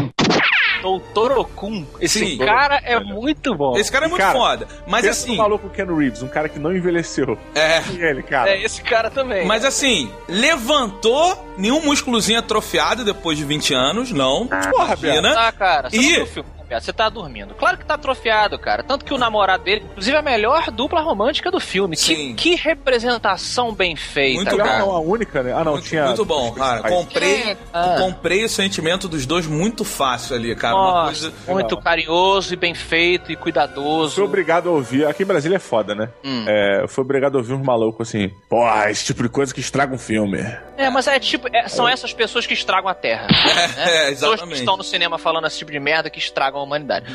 Doutor 0.82 1.32
Okun. 1.38 1.86
Esse 2.02 2.20
Sim. 2.20 2.38
cara 2.40 2.82
é 2.84 3.00
muito 3.00 3.56
bom. 3.56 3.78
Esse 3.78 3.90
cara 3.90 4.06
é 4.06 4.10
muito 4.10 4.20
cara, 4.22 4.38
foda. 4.38 4.68
Mas 4.86 5.06
Pensa 5.06 5.24
assim. 5.26 5.38
maluco 5.38 5.70
Ken 5.70 5.86
Reeves, 5.86 6.22
um 6.22 6.28
cara 6.28 6.50
que 6.50 6.60
não 6.60 6.76
envelheceu. 6.76 7.38
É. 7.56 7.82
E 7.94 8.02
ele, 8.04 8.22
cara. 8.22 8.50
É, 8.50 8.62
esse 8.62 8.82
cara 8.84 9.10
também. 9.10 9.46
Mas 9.48 9.64
assim, 9.64 10.12
levantou 10.28 11.54
nenhum 11.58 11.82
músculozinho 11.82 12.38
atrofiado 12.40 13.06
depois 13.06 13.38
de 13.38 13.46
20 13.46 13.74
anos, 13.74 14.12
não. 14.12 14.46
Porra, 14.48 14.96
Beto. 14.98 15.06
Imagina. 15.06 15.34
Tá, 15.34 15.52
cara. 15.54 15.90
Você 15.90 15.96
E- 15.98 16.02
não 16.02 16.10
viu 16.16 16.24
o 16.24 16.28
filme, 16.28 16.50
né, 16.74 16.80
Beto? 16.80 16.86
Você 16.86 16.94
tá 16.94 17.10
dormindo. 17.10 17.54
Claro 17.56 17.78
que 17.78 17.86
tá 17.86 17.94
atrofiado, 17.96 18.58
cara. 18.60 18.84
Tanto 18.84 19.06
que 19.06 19.14
o 19.14 19.18
namorado 19.18 19.64
dele, 19.64 19.86
inclusive 19.90 20.16
a 20.18 20.22
melhor 20.22 20.70
dupla 20.72 21.02
romântica 21.02 21.50
do 21.52 21.60
filme. 21.60 21.96
Sim. 21.96 22.36
Que, 22.36 22.56
que 22.56 22.56
representação 22.56 23.74
bem 23.74 23.96
feita, 23.96 24.36
Muito 24.44 24.58
cara. 24.58 24.80
não, 24.80 24.92
a 24.92 25.00
única, 25.00 25.44
né? 25.44 25.54
Ah, 25.54 25.64
não, 25.64 25.74
muito, 25.74 25.88
tinha. 25.88 26.06
muito 26.06 26.26
bom, 26.26 26.52
cara. 26.54 26.82
Comprei, 26.90 27.58
Ah. 27.74 27.96
comprei 28.00 28.44
o 28.44 28.50
sentimento 28.50 29.08
dos 29.08 29.26
dois 29.26 29.46
muito 29.48 29.84
fácil 29.84 30.36
ali, 30.36 30.56
cara. 30.56 30.76
Uma 30.76 30.84
Nossa, 31.06 31.32
coisa. 31.32 31.34
muito 31.54 31.78
carinhoso 31.78 32.54
e 32.54 32.58
bem 32.58 32.74
feito 32.74 33.32
e 33.32 33.36
cuidadoso. 33.36 34.16
Fui 34.16 34.24
obrigado 34.24 34.70
a 34.70 34.72
ouvir. 34.72 35.06
Aqui 35.06 35.24
em 35.24 35.26
Brasília 35.26 35.58
é 35.58 35.60
foda, 35.60 35.94
né? 35.96 36.10
Hum. 36.24 36.46
É, 36.48 36.84
eu 36.84 36.88
fui 36.88 37.04
obrigado 37.04 37.36
a 37.36 37.38
ouvir 37.40 37.54
uns 37.54 37.66
malucos 37.66 38.08
assim. 38.10 38.30
Porra, 38.50 38.90
esse 38.90 39.06
tipo 39.06 39.24
de 39.24 39.30
coisa 39.30 39.54
que 39.54 39.60
estraga 39.60 39.94
um 39.94 39.98
filme. 39.98 40.40
É, 40.78 40.90
mas 40.90 41.08
é 41.08 41.20
tipo, 41.20 41.48
é- 41.54 41.68
são 41.68 41.88
essas 41.88 42.14
pessoas 42.14 42.46
que 42.46 42.54
estragam 42.54 42.90
a 42.90 42.94
Terra. 42.94 43.28
É, 43.78 44.10
Pessoas 44.10 44.18
que 44.20 44.26
exatamente. 44.36 44.60
estão 44.60 44.78
no 44.78 44.84
cinema 44.84 45.18
falando 45.18 45.48
esse 45.48 45.58
tipo 45.58 45.72
de 45.72 45.80
merda 45.80 46.10
que 46.10 46.20
estragam 46.20 46.62
a 46.62 46.63
humanidade. 46.64 47.06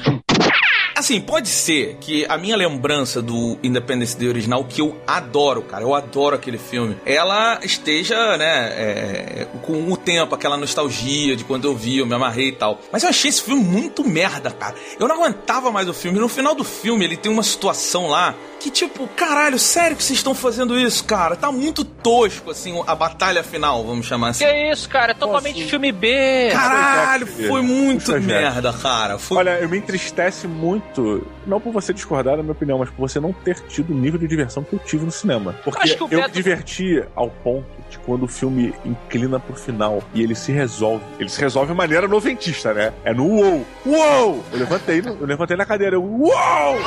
Assim, 0.99 1.21
pode 1.21 1.49
ser 1.49 1.97
que 2.01 2.27
a 2.29 2.37
minha 2.37 2.57
lembrança 2.57 3.23
do 3.23 3.57
Independence 3.63 4.19
Day 4.19 4.29
original, 4.29 4.65
que 4.65 4.81
eu 4.81 5.01
adoro, 5.07 5.63
cara, 5.63 5.85
eu 5.85 5.95
adoro 5.95 6.35
aquele 6.35 6.59
filme, 6.59 6.97
ela 7.07 7.61
esteja, 7.63 8.37
né, 8.37 8.67
é, 8.75 9.47
com 9.63 9.93
o 9.93 9.97
tempo, 9.97 10.35
aquela 10.35 10.57
nostalgia 10.57 11.37
de 11.37 11.45
quando 11.45 11.67
eu 11.67 11.77
vi, 11.77 11.99
eu 11.99 12.07
me 12.07 12.15
amarrei 12.15 12.49
e 12.49 12.53
tal. 12.53 12.81
Mas 12.91 13.05
eu 13.05 13.11
achei 13.11 13.29
esse 13.29 13.41
filme 13.41 13.63
muito 13.63 14.03
merda, 14.03 14.51
cara. 14.51 14.75
Eu 14.99 15.07
não 15.07 15.15
aguentava 15.15 15.71
mais 15.71 15.89
o 15.89 15.95
filme. 15.95 16.19
No 16.19 16.29
final 16.29 16.53
do 16.53 16.65
filme, 16.65 17.05
ele 17.05 17.17
tem 17.17 17.31
uma 17.31 17.45
situação 17.45 18.09
lá 18.09 18.35
que, 18.61 18.71
tipo, 18.71 19.07
caralho, 19.09 19.59
sério 19.59 19.97
que 19.97 20.03
vocês 20.03 20.19
estão 20.19 20.35
fazendo 20.35 20.79
isso, 20.79 21.05
cara? 21.05 21.37
Tá 21.37 21.53
muito 21.53 21.85
tosco, 21.85 22.51
assim, 22.51 22.83
a 22.87 22.95
batalha 22.95 23.43
final, 23.43 23.85
vamos 23.85 24.07
chamar 24.07 24.31
assim. 24.31 24.45
Que 24.45 24.51
é 24.51 24.73
isso, 24.73 24.89
cara? 24.89 25.13
É 25.13 25.15
totalmente 25.15 25.57
Posso- 25.57 25.69
filme 25.69 25.93
B. 25.93 26.49
Caralho, 26.53 27.27
Puxa, 27.27 27.49
foi 27.49 27.63
muito 27.63 28.05
puxa, 28.07 28.21
merda, 28.21 28.73
cara. 28.73 29.19
Foi 29.19 29.37
Olha, 29.39 29.59
eu 29.61 29.69
me 29.69 29.79
entristece 29.79 30.47
muito, 30.49 31.27
não 31.47 31.61
por 31.61 31.73
você 31.73 31.93
discordar 31.95 32.37
da 32.37 32.43
minha 32.43 32.53
opinião, 32.53 32.79
mas 32.79 32.91
por 32.91 33.09
você 33.09 33.21
não 33.21 33.33
ter 33.33 33.61
tido 33.69 33.93
o 33.93 33.97
nível 33.97 34.19
de 34.19 34.27
diversão 34.27 34.63
que 34.65 34.73
eu 34.75 34.79
tive 34.81 35.05
no 35.05 35.11
cinema. 35.13 35.55
Porque 35.65 35.83
Acho 35.83 35.97
que 35.97 36.03
o 36.03 36.07
eu 36.07 36.19
me 36.19 36.23
Beto- 36.23 36.35
diverti 36.35 37.03
ao 37.15 37.31
ponto 37.31 37.67
de 37.89 37.99
quando 38.01 38.25
o 38.25 38.29
filme 38.29 38.75
inclina 38.85 39.39
pro 39.41 39.55
final 39.55 40.03
e 40.13 40.23
ele 40.23 40.35
se 40.35 40.51
resolve. 40.53 41.05
Ele 41.19 41.29
se 41.29 41.41
resolve 41.41 41.71
de 41.73 41.77
maneira 41.77 42.09
noventista, 42.09 42.75
né? 42.75 42.93
É 43.05 43.15
no 43.15 43.25
uou! 43.27 43.67
Uou! 43.87 44.45
Eu 44.53 44.59
levantei, 44.59 44.99
eu 45.05 45.27
levantei 45.27 45.57
na 45.57 45.65
cadeira, 45.65 45.97
eu, 45.97 46.03
uou! 46.05 46.79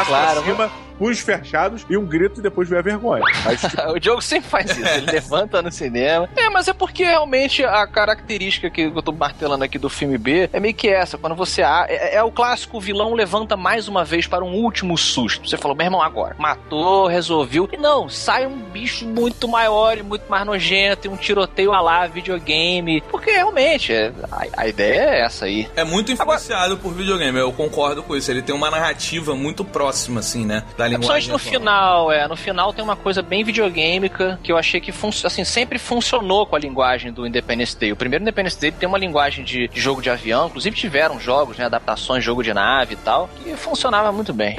É 0.00 0.04
Pra 0.04 0.04
claro. 0.04 0.42
cima, 0.44 0.70
punhos 0.98 1.20
fechados 1.20 1.84
e 1.88 1.96
um 1.96 2.04
grito 2.04 2.40
e 2.40 2.42
depois 2.42 2.68
veio 2.68 2.80
a 2.80 2.82
vergonha. 2.82 3.22
Mas, 3.44 3.60
tipo, 3.70 3.82
O 3.92 3.98
Diogo 4.00 4.20
sempre 4.22 4.48
faz 4.48 4.70
isso, 4.70 4.86
ele 4.88 5.10
levanta 5.10 5.62
no 5.62 5.70
cinema. 5.70 6.28
É, 6.36 6.48
mas 6.50 6.68
é 6.68 6.72
porque 6.72 7.04
realmente 7.04 7.64
a 7.64 7.86
característica 7.86 8.68
que 8.70 8.82
eu 8.82 9.02
tô 9.02 9.12
martelando 9.12 9.64
aqui 9.64 9.78
do 9.78 9.88
filme 9.88 10.18
B 10.18 10.48
é 10.52 10.60
meio 10.60 10.74
que 10.74 10.88
essa. 10.88 11.16
Quando 11.18 11.34
você. 11.36 11.62
a- 11.62 11.86
É, 11.88 12.16
é 12.16 12.22
o 12.22 12.30
clássico 12.30 12.76
o 12.78 12.80
vilão 12.80 13.14
levanta 13.14 13.56
mais 13.56 13.88
uma 13.88 14.04
vez 14.04 14.26
para 14.26 14.44
um 14.44 14.54
último 14.54 14.96
susto. 14.98 15.48
Você 15.48 15.56
falou, 15.56 15.76
meu 15.76 15.86
irmão, 15.86 16.02
agora. 16.02 16.34
Matou, 16.38 17.06
resolveu. 17.06 17.68
E 17.72 17.76
não, 17.76 18.08
sai 18.08 18.46
um 18.46 18.58
bicho 18.58 19.06
muito 19.06 19.46
maior 19.48 19.96
e 19.98 20.02
muito 20.02 20.28
mais 20.28 20.44
nojento 20.44 21.06
e 21.06 21.10
um 21.10 21.16
tiroteio 21.16 21.72
a 21.72 21.80
lá, 21.80 22.06
videogame. 22.06 23.00
Porque 23.10 23.30
realmente, 23.30 23.92
é- 23.92 24.12
a, 24.30 24.62
a 24.62 24.68
ideia 24.68 25.00
é 25.10 25.20
essa 25.24 25.44
aí. 25.46 25.68
É 25.76 25.84
muito 25.84 26.10
influenciado 26.12 26.76
por 26.76 26.92
videogame, 26.92 27.38
eu 27.38 27.52
concordo 27.52 28.02
com 28.02 28.16
isso. 28.16 28.30
Ele 28.30 28.42
tem 28.42 28.54
uma 28.54 28.70
narrativa 28.70 29.34
muito 29.34 29.64
próxima, 29.64 30.20
assim, 30.20 30.44
né? 30.44 30.64
Da 30.76 30.86
linguagem. 30.88 31.28
Principalmente 31.28 31.30
no 31.30 31.38
final, 31.38 32.12
é. 32.12 32.28
No 32.28 32.36
final 32.36 32.72
tem 32.72 32.84
uma 32.84 32.96
coisa 32.96 33.22
bem 33.22 33.44
videogêmica 33.44 34.38
que 34.42 34.50
eu 34.52 34.56
achei 34.56 34.80
que 34.80 34.92
fun 34.92 35.10
assim, 35.24 35.44
sempre 35.44 35.78
funcionou 35.78 36.46
com 36.46 36.56
a 36.56 36.58
linguagem 36.58 37.12
do 37.12 37.26
Independence 37.26 37.76
Day. 37.76 37.92
O 37.92 37.96
primeiro 37.96 38.22
Independence 38.22 38.60
Day 38.60 38.70
tem 38.70 38.88
uma 38.88 38.98
linguagem 38.98 39.44
de, 39.44 39.68
de 39.68 39.80
jogo 39.80 40.02
de 40.02 40.10
avião, 40.10 40.46
inclusive 40.48 40.76
tiveram 40.76 41.18
jogos, 41.20 41.56
né? 41.56 41.64
Adaptações, 41.66 42.24
jogo 42.24 42.42
de 42.42 42.52
nave 42.52 42.94
e 42.94 42.96
tal, 42.96 43.28
que 43.42 43.56
funcionava 43.56 44.12
muito 44.12 44.32
bem. 44.32 44.56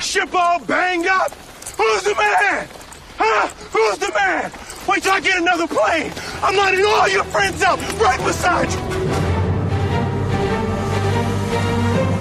Ship 0.00 0.28
all 0.34 0.58
banged 0.60 1.08
up! 1.08 1.32
Who's 1.78 2.02
the 2.02 2.14
man? 2.14 2.66
Huh? 3.18 3.48
Who's 3.72 3.98
the 3.98 4.12
man? 4.12 4.50
Wait 4.86 5.02
till 5.02 5.12
I 5.12 5.20
get 5.20 5.36
another 5.38 5.68
plane! 5.68 6.10
I'm 6.42 6.56
lining 6.56 6.84
all 6.84 7.08
your 7.08 7.24
friends 7.24 7.62
up 7.62 7.78
right 8.00 8.20
beside 8.24 8.72
you! 8.72 8.80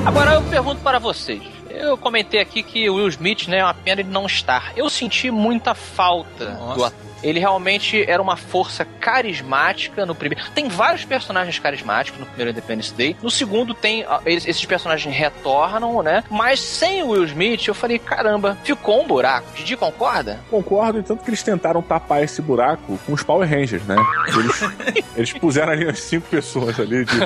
Agora 0.05 0.33
eu 0.33 0.41
pergunto 0.43 0.81
para 0.81 0.99
vocês. 0.99 1.41
Eu 1.81 1.97
comentei 1.97 2.39
aqui 2.39 2.61
que 2.61 2.89
o 2.89 2.95
Will 2.95 3.07
Smith, 3.07 3.47
né, 3.47 3.57
é 3.57 3.63
uma 3.63 3.73
pena 3.73 4.01
ele 4.01 4.09
não 4.09 4.27
estar. 4.27 4.71
Eu 4.77 4.89
senti 4.89 5.31
muita 5.31 5.73
falta 5.73 6.51
Nossa. 6.53 6.75
do 6.75 6.83
ator. 6.85 7.10
Ele 7.23 7.39
realmente 7.39 8.03
era 8.09 8.21
uma 8.21 8.35
força 8.35 8.85
carismática 8.85 10.05
no 10.05 10.15
primeiro. 10.15 10.43
Tem 10.53 10.67
vários 10.67 11.05
personagens 11.05 11.59
carismáticos 11.59 12.19
no 12.19 12.25
primeiro 12.25 12.51
Independence 12.51 12.93
Day. 12.93 13.15
No 13.21 13.29
segundo 13.29 13.73
tem 13.73 14.03
ah, 14.07 14.21
esses 14.25 14.65
personagens 14.65 15.15
retornam, 15.15 16.01
né? 16.01 16.23
Mas 16.29 16.59
sem 16.59 17.03
o 17.03 17.09
Will 17.09 17.25
Smith, 17.25 17.67
eu 17.67 17.73
falei, 17.73 17.99
caramba, 17.99 18.57
ficou 18.63 19.03
um 19.03 19.07
buraco. 19.07 19.47
Didi 19.55 19.75
concorda? 19.75 20.39
Concordo, 20.49 20.99
e 20.99 21.03
tanto 21.03 21.23
que 21.23 21.29
eles 21.29 21.43
tentaram 21.43 21.81
tapar 21.81 22.23
esse 22.23 22.41
buraco 22.41 22.97
com 23.05 23.13
os 23.13 23.23
Power 23.23 23.47
Rangers, 23.49 23.83
né? 23.83 23.95
Eles, 24.27 25.05
eles 25.15 25.33
puseram 25.33 25.73
ali 25.73 25.87
as 25.87 25.99
cinco 25.99 26.27
pessoas 26.27 26.79
ali 26.79 27.05
de 27.05 27.17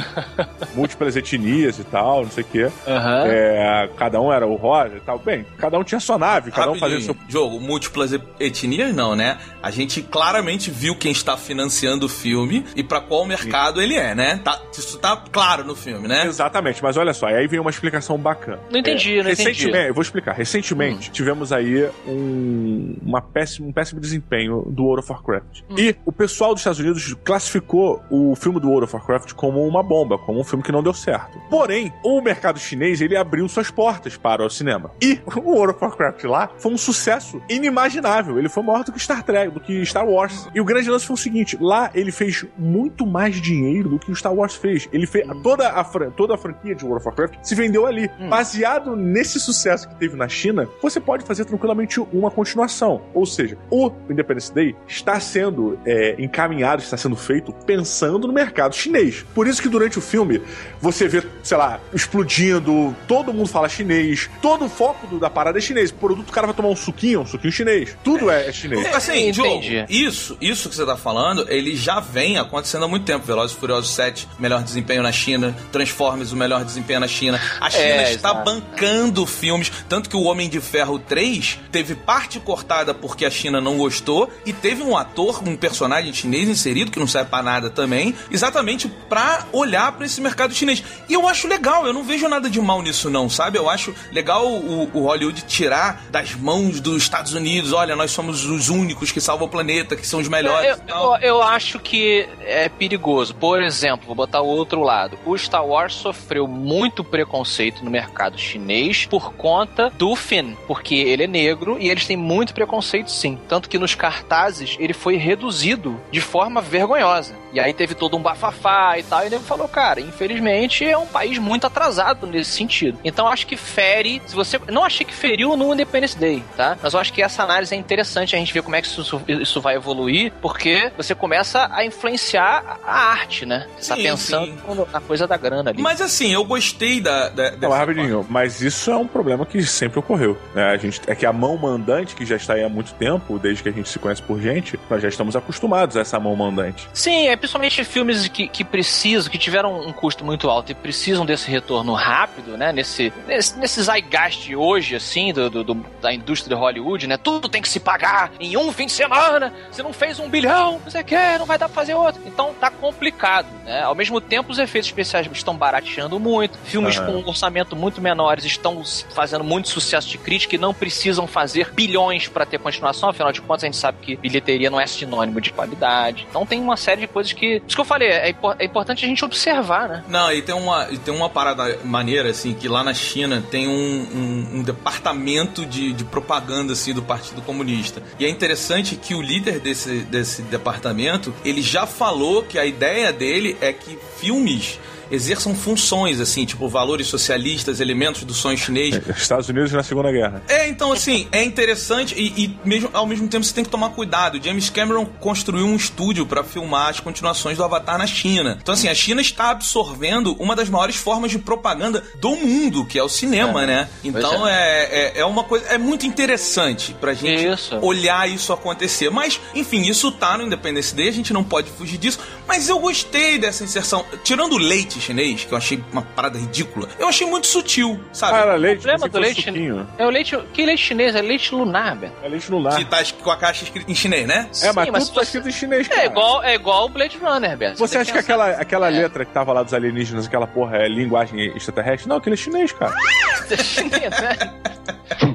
múltiplas 0.73 1.15
etnias 1.15 1.79
e 1.79 1.83
tal, 1.83 2.23
não 2.23 2.31
sei 2.31 2.43
o 2.43 2.47
quê. 2.47 2.71
Aham. 2.87 3.23
É, 3.27 3.89
cada 3.95 4.19
um 4.19 4.31
era 4.31 4.45
o 4.45 4.55
Roger 4.55 4.97
e 4.97 5.01
tal. 5.01 5.19
Bem, 5.19 5.45
cada 5.57 5.77
um 5.77 5.83
tinha 5.83 5.99
sua 5.99 6.17
nave, 6.17 6.51
cada 6.51 6.71
um 6.71 6.75
fazia 6.75 6.97
Rapidinho, 6.97 7.17
seu. 7.27 7.41
Jogo, 7.41 7.59
múltiplas 7.59 8.11
etnias 8.39 8.93
não, 8.93 9.15
né? 9.15 9.37
A 9.61 9.71
gente 9.71 9.84
claramente 10.01 10.71
viu 10.71 10.95
quem 10.95 11.11
está 11.11 11.37
financiando 11.37 12.05
o 12.05 12.09
filme 12.09 12.65
e 12.75 12.83
pra 12.83 13.01
qual 13.01 13.25
mercado 13.25 13.81
ele 13.81 13.95
é, 13.95 14.13
né? 14.15 14.39
Tá, 14.43 14.61
isso 14.71 14.97
tá 14.99 15.15
claro 15.31 15.63
no 15.63 15.75
filme, 15.75 16.07
né? 16.07 16.25
Exatamente, 16.25 16.81
mas 16.81 16.97
olha 16.97 17.13
só, 17.13 17.29
e 17.29 17.35
aí 17.35 17.47
vem 17.47 17.59
uma 17.59 17.69
explicação 17.69 18.17
bacana. 18.17 18.59
Não 18.71 18.79
entendi, 18.79 19.15
não 19.15 19.31
entendi. 19.31 19.43
Recentemente, 19.43 19.87
eu 19.87 19.93
vou 19.93 20.01
explicar. 20.01 20.33
Recentemente, 20.33 21.11
tivemos 21.11 21.51
aí 21.51 21.89
um, 22.07 22.95
uma 23.01 23.21
péssima, 23.21 23.67
um 23.67 23.73
péssimo 23.73 23.99
desempenho 23.99 24.63
do 24.69 24.83
World 24.83 25.03
of 25.03 25.11
Warcraft. 25.11 25.61
E 25.77 25.95
o 26.05 26.11
pessoal 26.11 26.53
dos 26.53 26.61
Estados 26.61 26.79
Unidos 26.79 27.15
classificou 27.23 28.03
o 28.09 28.35
filme 28.35 28.59
do 28.59 28.67
World 28.67 28.85
of 28.85 28.95
Warcraft 28.95 29.33
como 29.33 29.65
uma 29.65 29.83
bomba, 29.83 30.17
como 30.17 30.39
um 30.39 30.43
filme 30.43 30.63
que 30.63 30.71
não 30.71 30.83
deu 30.83 30.93
certo. 30.93 31.39
Porém, 31.49 31.93
o 32.03 32.21
mercado 32.21 32.59
chinês, 32.59 33.01
ele 33.01 33.15
abriu 33.15 33.47
suas 33.47 33.69
portas 33.69 34.17
para 34.17 34.45
o 34.45 34.49
cinema. 34.49 34.91
E 35.01 35.19
o 35.35 35.51
World 35.51 35.75
of 35.75 35.83
Warcraft 35.83 36.23
lá 36.25 36.49
foi 36.57 36.73
um 36.73 36.77
sucesso 36.77 37.41
inimaginável. 37.49 38.37
Ele 38.37 38.49
foi 38.49 38.63
maior 38.63 38.83
do 38.83 38.91
que 38.91 38.99
Star 38.99 39.23
Trek, 39.23 39.51
do 39.51 39.59
que 39.59 39.74
Star 39.83 40.07
Wars. 40.07 40.47
E 40.53 40.61
o 40.61 40.65
grande 40.65 40.89
lance 40.89 41.05
foi 41.05 41.13
o 41.15 41.17
seguinte, 41.17 41.57
lá 41.59 41.89
ele 41.95 42.11
fez 42.11 42.45
muito 42.57 43.05
mais 43.05 43.41
dinheiro 43.41 43.89
do 43.89 43.99
que 43.99 44.11
o 44.11 44.15
Star 44.15 44.33
Wars 44.33 44.53
fez. 44.55 44.87
Ele 44.93 45.07
fez 45.07 45.25
toda 45.41 45.69
a, 45.69 45.83
fran- 45.83 46.11
toda 46.11 46.35
a 46.35 46.37
franquia 46.37 46.75
de 46.75 46.83
World 46.85 46.99
of 46.99 47.07
Warcraft 47.07 47.39
se 47.43 47.55
vendeu 47.55 47.85
ali. 47.85 48.09
Baseado 48.29 48.95
nesse 48.95 49.39
sucesso 49.39 49.87
que 49.89 49.95
teve 49.95 50.15
na 50.15 50.27
China, 50.27 50.67
você 50.81 50.99
pode 50.99 51.23
fazer 51.25 51.45
tranquilamente 51.45 51.99
uma 52.11 52.29
continuação. 52.29 53.01
Ou 53.13 53.25
seja, 53.25 53.57
o 53.69 53.91
Independence 54.09 54.53
Day 54.53 54.75
está 54.87 55.19
sendo 55.19 55.79
é, 55.85 56.15
encaminhado, 56.19 56.81
está 56.81 56.97
sendo 56.97 57.15
feito 57.15 57.51
pensando 57.65 58.27
no 58.27 58.33
mercado 58.33 58.75
chinês. 58.75 59.25
Por 59.33 59.47
isso 59.47 59.61
que 59.61 59.69
durante 59.69 59.97
o 59.97 60.01
filme 60.01 60.41
você 60.79 61.07
vê, 61.07 61.23
sei 61.43 61.57
lá, 61.57 61.79
explodindo, 61.93 62.95
todo 63.07 63.33
mundo 63.33 63.47
fala 63.47 63.69
chinês, 63.69 64.29
todo 64.41 64.65
o 64.65 64.69
foco 64.69 65.05
do- 65.07 65.19
da 65.19 65.29
parada 65.29 65.57
é 65.57 65.61
chinês. 65.61 65.91
O 65.91 65.95
produto, 65.95 66.29
o 66.29 66.31
cara 66.31 66.47
vai 66.47 66.55
tomar 66.55 66.69
um 66.69 66.75
suquinho, 66.75 67.21
um 67.21 67.25
suquinho 67.25 67.51
chinês. 67.51 67.95
Tudo 68.03 68.29
é, 68.29 68.47
é 68.47 68.51
chinês. 68.51 68.85
Assim, 68.93 69.31
Joe, 69.33 69.61
Isso, 69.89 70.37
isso 70.41 70.69
que 70.69 70.75
você 70.75 70.85
tá 70.85 70.95
falando, 70.97 71.45
ele 71.49 71.75
já 71.75 71.99
vem 71.99 72.37
acontecendo 72.37 72.85
há 72.85 72.87
muito 72.87 73.05
tempo. 73.05 73.25
Velozes 73.25 73.55
e 73.55 73.59
Furiosos 73.59 73.91
7, 73.91 74.27
melhor 74.39 74.61
desempenho 74.63 75.01
na 75.03 75.11
China. 75.11 75.55
Transformers, 75.71 76.31
o 76.31 76.35
melhor 76.35 76.63
desempenho 76.63 76.99
na 76.99 77.07
China. 77.07 77.39
A 77.59 77.69
China 77.69 77.83
É, 77.83 78.13
está 78.13 78.29
exato. 78.31 78.45
bancando 78.45 79.25
filmes. 79.25 79.71
Tanto 79.89 80.09
que 80.09 80.15
o 80.15 80.23
Homem 80.23 80.49
de 80.49 80.59
Ferro 80.61 80.99
3 80.99 81.59
teve 81.71 81.95
parte 81.95 82.39
cortada 82.39 82.93
porque 82.93 83.25
a 83.25 83.29
China 83.31 83.59
não 83.61 83.77
gostou. 83.77 84.31
E 84.45 84.53
teve 84.53 84.83
um 84.83 84.95
ator, 84.95 85.41
um 85.47 85.55
personagem 85.55 86.13
chinês 86.13 86.47
inserido, 86.47 86.91
que 86.91 86.99
não 86.99 87.07
serve 87.07 87.29
pra 87.29 87.41
nada 87.43 87.69
também, 87.69 88.13
exatamente 88.31 88.87
pra 89.09 89.45
olhar 89.51 89.91
pra 89.93 90.05
esse 90.05 90.21
mercado 90.21 90.53
chinês. 90.53 90.83
E 91.09 91.13
eu 91.13 91.27
acho 91.27 91.47
legal, 91.47 91.85
eu 91.85 91.93
não 91.93 92.03
vejo 92.03 92.27
nada 92.27 92.49
de 92.49 92.59
mal 92.59 92.81
nisso, 92.81 93.09
não, 93.09 93.29
sabe? 93.29 93.57
Eu 93.57 93.69
acho 93.69 93.93
legal 94.11 94.47
o, 94.47 94.89
o 94.93 95.01
Hollywood 95.03 95.41
tirar 95.43 96.03
das 96.11 96.33
mãos 96.35 96.79
dos 96.79 97.03
Estados 97.03 97.33
Unidos: 97.33 97.71
olha, 97.73 97.95
nós 97.95 98.11
somos 98.11 98.45
os 98.45 98.69
únicos 98.69 99.11
que 99.11 99.19
salvam 99.21 99.47
o 99.47 99.49
planeta, 99.55 99.95
que 99.95 100.05
são 100.05 100.19
os 100.19 100.27
melhores. 100.27 100.81
Eu, 100.87 100.95
eu- 100.95 101.17
eu 101.21 101.41
acho 101.43 101.79
que 101.79 102.27
é 102.41 102.69
perigoso. 102.69 103.33
Por 103.35 103.61
exemplo, 103.61 104.05
vou 104.07 104.15
botar 104.15 104.41
o 104.41 104.47
outro 104.47 104.81
lado. 104.81 105.17
O 105.25 105.37
Star 105.37 105.65
Wars 105.65 105.93
sofreu 105.93 106.47
muito 106.47 107.03
preconceito 107.03 107.83
no 107.83 107.89
mercado 107.91 108.37
chinês 108.37 109.05
por 109.05 109.33
conta 109.33 109.89
do 109.97 110.15
Finn, 110.15 110.53
porque 110.67 110.95
ele 110.95 111.23
é 111.23 111.27
negro 111.27 111.77
e 111.79 111.89
eles 111.89 112.05
têm 112.05 112.17
muito 112.17 112.53
preconceito 112.53 113.09
sim. 113.11 113.37
Tanto 113.47 113.69
que 113.69 113.79
nos 113.79 113.95
cartazes 113.95 114.75
ele 114.79 114.93
foi 114.93 115.15
reduzido 115.15 115.99
de 116.11 116.21
forma 116.21 116.61
vergonhosa. 116.61 117.33
E 117.55 117.59
aí 117.59 117.73
teve 117.73 117.95
todo 117.95 118.17
um 118.17 118.21
bafafá 118.21 118.97
e 118.97 119.03
tal, 119.03 119.23
e 119.23 119.27
ele 119.27 119.39
falou, 119.39 119.67
cara, 119.67 120.01
infelizmente 120.01 120.85
é 120.85 120.97
um 120.97 121.07
país 121.07 121.37
muito 121.37 121.65
atrasado 121.65 122.27
nesse 122.27 122.51
sentido. 122.51 122.99
Então 123.03 123.27
acho 123.27 123.47
que 123.47 123.55
fere, 123.55 124.21
se 124.25 124.35
você... 124.35 124.59
Não 124.69 124.83
achei 124.83 125.05
que 125.05 125.13
feriu 125.13 125.55
no 125.55 125.73
Independence 125.73 126.17
Day, 126.17 126.43
tá? 126.55 126.77
Mas 126.81 126.93
eu 126.93 126.99
acho 126.99 127.13
que 127.13 127.21
essa 127.21 127.43
análise 127.43 127.73
é 127.73 127.77
interessante 127.77 128.35
a 128.35 128.39
gente 128.39 128.53
ver 128.53 128.61
como 128.61 128.75
é 128.75 128.81
que 128.81 128.87
isso, 128.87 129.21
isso 129.27 129.61
vai 129.61 129.75
evoluir, 129.75 130.31
porque 130.41 130.91
você 130.97 131.15
começa 131.15 131.69
a 131.71 131.85
influenciar 131.85 132.79
a 132.83 133.11
arte, 133.11 133.45
né? 133.45 133.67
Você 133.77 133.89
tá 133.89 133.95
Sim, 133.95 134.03
pensando 134.03 134.45
sim. 134.45 134.85
na 134.91 135.01
coisa 135.01 135.27
da 135.27 135.37
grana 135.37 135.69
ali. 135.69 135.81
Mas 135.81 136.01
assim, 136.01 136.33
eu 136.33 136.43
gostei 136.43 137.01
da. 137.01 137.29
da 137.29 137.51
Não, 137.51 137.57
dessa 137.57 137.69
mas 137.69 137.79
rapidinho, 137.79 138.25
mas 138.29 138.61
isso 138.61 138.91
é 138.91 138.97
um 138.97 139.07
problema 139.07 139.45
que 139.45 139.63
sempre 139.63 139.99
ocorreu. 139.99 140.37
Né? 140.53 140.63
A 140.63 140.77
gente, 140.77 141.01
é 141.07 141.15
que 141.15 141.25
a 141.25 141.33
mão 141.33 141.57
mandante, 141.57 142.15
que 142.15 142.25
já 142.25 142.35
está 142.35 142.53
aí 142.53 142.63
há 142.63 142.69
muito 142.69 142.93
tempo, 142.95 143.39
desde 143.39 143.63
que 143.63 143.69
a 143.69 143.71
gente 143.71 143.89
se 143.89 143.99
conhece 143.99 144.21
por 144.21 144.39
gente, 144.39 144.79
nós 144.89 145.01
já 145.01 145.09
estamos 145.09 145.35
acostumados 145.35 145.97
a 145.97 146.01
essa 146.01 146.19
mão 146.19 146.35
mandante. 146.35 146.87
Sim, 146.93 147.27
é 147.27 147.35
principalmente 147.45 147.83
filmes 147.83 148.27
que, 148.27 148.47
que 148.47 148.63
precisam, 148.63 149.31
que 149.31 149.37
tiveram 149.37 149.79
um 149.87 149.93
custo 149.93 150.25
muito 150.25 150.49
alto 150.49 150.71
e 150.71 150.75
precisam 150.75 151.25
desse 151.25 151.49
retorno 151.49 151.93
rápido, 151.93 152.57
né? 152.57 152.71
Nesse, 152.73 153.13
nesse, 153.27 153.57
nesse 153.59 153.81
zeitgeist 153.83 154.53
hoje, 154.55 154.95
assim, 154.95 155.31
do, 155.31 155.49
do- 155.49 155.63
do- 155.63 155.85
da 156.01 156.11
indústria 156.11 156.55
de 156.55 156.59
Hollywood, 156.59 157.05
né? 157.07 157.17
Tudo 157.17 157.47
tem 157.47 157.61
que 157.61 157.69
se 157.69 157.79
pagar 157.79 158.31
em 158.39 158.57
um 158.57 158.71
fim 158.71 158.87
de 158.87 158.91
semana. 158.91 159.53
Você 159.71 159.83
não 159.83 159.93
fez 159.93 160.19
um 160.19 160.27
bilhão, 160.27 160.81
não 160.83 160.89
sei 160.91 161.01
o 161.01 161.05
que, 161.05 161.37
não 161.37 161.45
vai 161.45 161.57
dar 161.57 161.67
pra 161.69 161.75
fazer 161.75 161.93
outro. 161.93 162.21
Então 162.25 162.53
tá 162.59 162.71
complicado, 162.71 163.47
né? 163.63 163.83
Ao 163.83 163.93
mesmo 163.93 164.19
tempo, 164.19 164.51
os 164.51 164.57
efeitos 164.57 164.89
especiais 164.89 165.27
estão 165.31 165.55
barateando 165.55 166.19
muito. 166.19 166.57
Filmes 166.65 166.97
Aham. 166.97 167.05
com 167.05 167.11
um 167.19 167.27
orçamento 167.27 167.75
muito 167.75 168.01
menores 168.01 168.43
estão 168.43 168.83
fazendo 169.13 169.43
muito 169.43 169.69
sucesso 169.69 170.07
de 170.09 170.17
crítica 170.17 170.55
e 170.55 170.57
não 170.57 170.73
precisam 170.73 171.27
fazer 171.27 171.71
bilhões 171.73 172.27
pra 172.27 172.45
ter 172.45 172.57
continuação. 172.59 173.09
Afinal 173.09 173.31
de 173.31 173.41
contas, 173.41 173.63
a 173.63 173.67
gente 173.67 173.77
sabe 173.77 173.99
que 174.01 174.15
bilheteria 174.15 174.69
não 174.69 174.79
é 174.79 174.87
sinônimo 174.87 175.39
de 175.39 175.51
qualidade. 175.51 176.25
Então 176.29 176.45
tem 176.45 176.59
uma 176.59 176.75
série 176.77 177.01
de 177.01 177.07
coisas 177.07 177.31
que. 177.35 177.61
Isso 177.67 177.75
que 177.75 177.81
eu 177.81 177.85
falei, 177.85 178.07
é, 178.09 178.35
é 178.59 178.65
importante 178.65 179.05
a 179.05 179.07
gente 179.07 179.23
observar, 179.25 179.87
né? 179.89 180.03
Não, 180.07 180.31
e 180.31 180.41
tem 180.41 180.55
uma, 180.55 180.87
e 180.91 180.97
tem 180.97 181.13
uma 181.13 181.29
parada 181.29 181.77
maneira, 181.83 182.29
assim, 182.29 182.53
que 182.53 182.67
lá 182.67 182.83
na 182.83 182.93
China 182.93 183.43
tem 183.51 183.67
um, 183.67 183.71
um- 183.73 184.49
um 184.59 184.63
departamento 184.63 185.65
de, 185.65 185.93
de 185.93 186.03
propaganda, 186.03 186.73
assim, 186.73 186.93
do 186.93 187.01
Partido 187.01 187.41
Comunista. 187.41 188.01
E 188.19 188.25
é 188.25 188.29
interessante 188.29 188.95
que 188.95 189.13
o 189.13 189.21
líder 189.21 189.59
desse, 189.59 189.99
desse 190.01 190.41
departamento, 190.43 191.33
ele 191.43 191.61
já 191.61 191.85
falou 191.85 192.43
que 192.43 192.57
a 192.57 192.65
ideia 192.65 193.11
dele 193.11 193.57
é 193.61 193.73
que 193.73 193.97
filmes 194.17 194.79
exerçam 195.11 195.55
funções, 195.55 196.19
assim, 196.19 196.45
tipo 196.45 196.67
valores 196.67 197.07
socialistas, 197.07 197.79
elementos 197.79 198.23
do 198.23 198.33
sonho 198.33 198.57
chinês. 198.57 198.99
Estados 199.17 199.49
Unidos 199.49 199.71
na 199.71 199.83
Segunda 199.83 200.11
Guerra. 200.11 200.43
É, 200.47 200.67
então 200.67 200.91
assim, 200.91 201.27
é 201.31 201.43
interessante 201.43 202.15
e, 202.17 202.43
e 202.43 202.59
mesmo, 202.65 202.89
ao 202.93 203.05
mesmo 203.05 203.27
tempo 203.27 203.43
você 203.43 203.53
tem 203.53 203.63
que 203.63 203.69
tomar 203.69 203.89
cuidado. 203.89 204.39
James 204.43 204.69
Cameron 204.69 205.05
construiu 205.05 205.65
um 205.65 205.75
estúdio 205.75 206.25
para 206.25 206.43
filmar 206.43 206.89
as 206.89 206.99
continuações 206.99 207.57
do 207.57 207.63
Avatar 207.63 207.97
na 207.97 208.07
China. 208.07 208.57
Então 208.61 208.73
assim, 208.73 208.87
a 208.87 208.95
China 208.95 209.21
está 209.21 209.51
absorvendo 209.51 210.35
uma 210.39 210.55
das 210.55 210.69
maiores 210.69 210.95
formas 210.95 211.31
de 211.31 211.39
propaganda 211.39 212.03
do 212.19 212.35
mundo, 212.35 212.85
que 212.85 212.97
é 212.97 213.03
o 213.03 213.09
cinema, 213.09 213.65
né? 213.65 213.89
Então 214.03 214.47
é. 214.47 214.85
É, 214.85 215.19
é 215.19 215.25
uma 215.25 215.43
coisa, 215.43 215.65
é 215.67 215.77
muito 215.77 216.05
interessante 216.05 216.95
pra 216.99 217.13
gente 217.13 217.45
Isso. 217.45 217.77
olhar 217.81 218.29
isso 218.29 218.53
acontecer. 218.53 219.09
Mas, 219.09 219.39
enfim, 219.53 219.81
isso 219.81 220.11
tá 220.11 220.37
no 220.37 220.43
Independence 220.43 220.93
Day, 220.95 221.09
a 221.09 221.11
gente 221.11 221.33
não 221.33 221.43
pode 221.43 221.69
fugir 221.71 221.97
disso. 221.97 222.19
Mas 222.47 222.69
eu 222.69 222.79
gostei 222.79 223.37
dessa 223.37 223.63
inserção. 223.63 224.05
Tirando 224.23 224.53
o 224.53 224.57
leite 224.57 224.94
chinês, 225.01 225.43
que 225.45 225.51
eu 225.51 225.57
achei 225.57 225.83
uma 225.91 226.01
parada 226.01 226.37
ridícula, 226.37 226.87
eu 226.99 227.07
achei 227.07 227.27
muito 227.27 227.47
sutil, 227.47 227.99
sabe? 228.11 228.33
Ah, 228.37 228.41
era 228.41 228.55
leite, 228.55 228.77
problema 228.81 228.97
pensei 228.99 229.09
que 229.09 229.13
do 229.13 229.19
leite- 229.19 229.41
suquinho. 229.43 229.87
É 229.97 230.05
o 230.05 230.09
leite. 230.09 230.37
Que 230.53 230.65
leite 230.65 230.81
chinês? 230.83 231.15
É 231.15 231.21
leite 231.21 231.53
lunar, 231.53 231.95
velho. 231.97 232.13
É 232.23 232.27
leite 232.27 232.51
lar. 232.51 232.77
Que 232.77 232.85
tá 232.85 233.03
com 233.23 233.31
a 233.31 233.37
caixa 233.37 233.63
escrita 233.63 233.91
em 233.91 233.95
chinês, 233.95 234.27
né? 234.27 234.49
É, 234.61 234.71
mas 234.71 234.85
Sim, 234.85 234.91
mas 234.91 235.03
tudo 235.05 235.15
tá 235.15 235.21
você- 235.21 235.25
escrito 235.37 235.49
em 235.49 235.51
chinês, 235.51 235.87
cara. 235.87 236.01
É 236.01 236.05
igual, 236.05 236.43
é 236.43 236.55
igual 236.55 236.85
o 236.85 236.89
Blade 236.89 237.17
Runner, 237.17 237.57
Beto. 237.57 237.77
Você 237.77 237.93
tem 237.93 238.01
acha 238.01 238.11
que 238.11 238.17
aquela, 238.19 238.49
aquela 238.51 238.87
É. 238.87 238.91
letra 239.01 239.25
que 239.25 239.31
tava 239.31 239.51
lá 239.53 239.63
dos 239.63 239.73
alienígenas, 239.73 240.27
aquela 240.27 240.47
porra 240.47 240.77
é 240.77 240.87
linguagem 240.87 241.39
extraterrestre? 241.55 242.07
Não, 242.09 242.17
aquele 242.17 242.35
é 242.35 242.37
chinês, 242.37 242.71
cara. 242.71 242.93
Chinês, 243.63 244.09
né? 244.09 245.34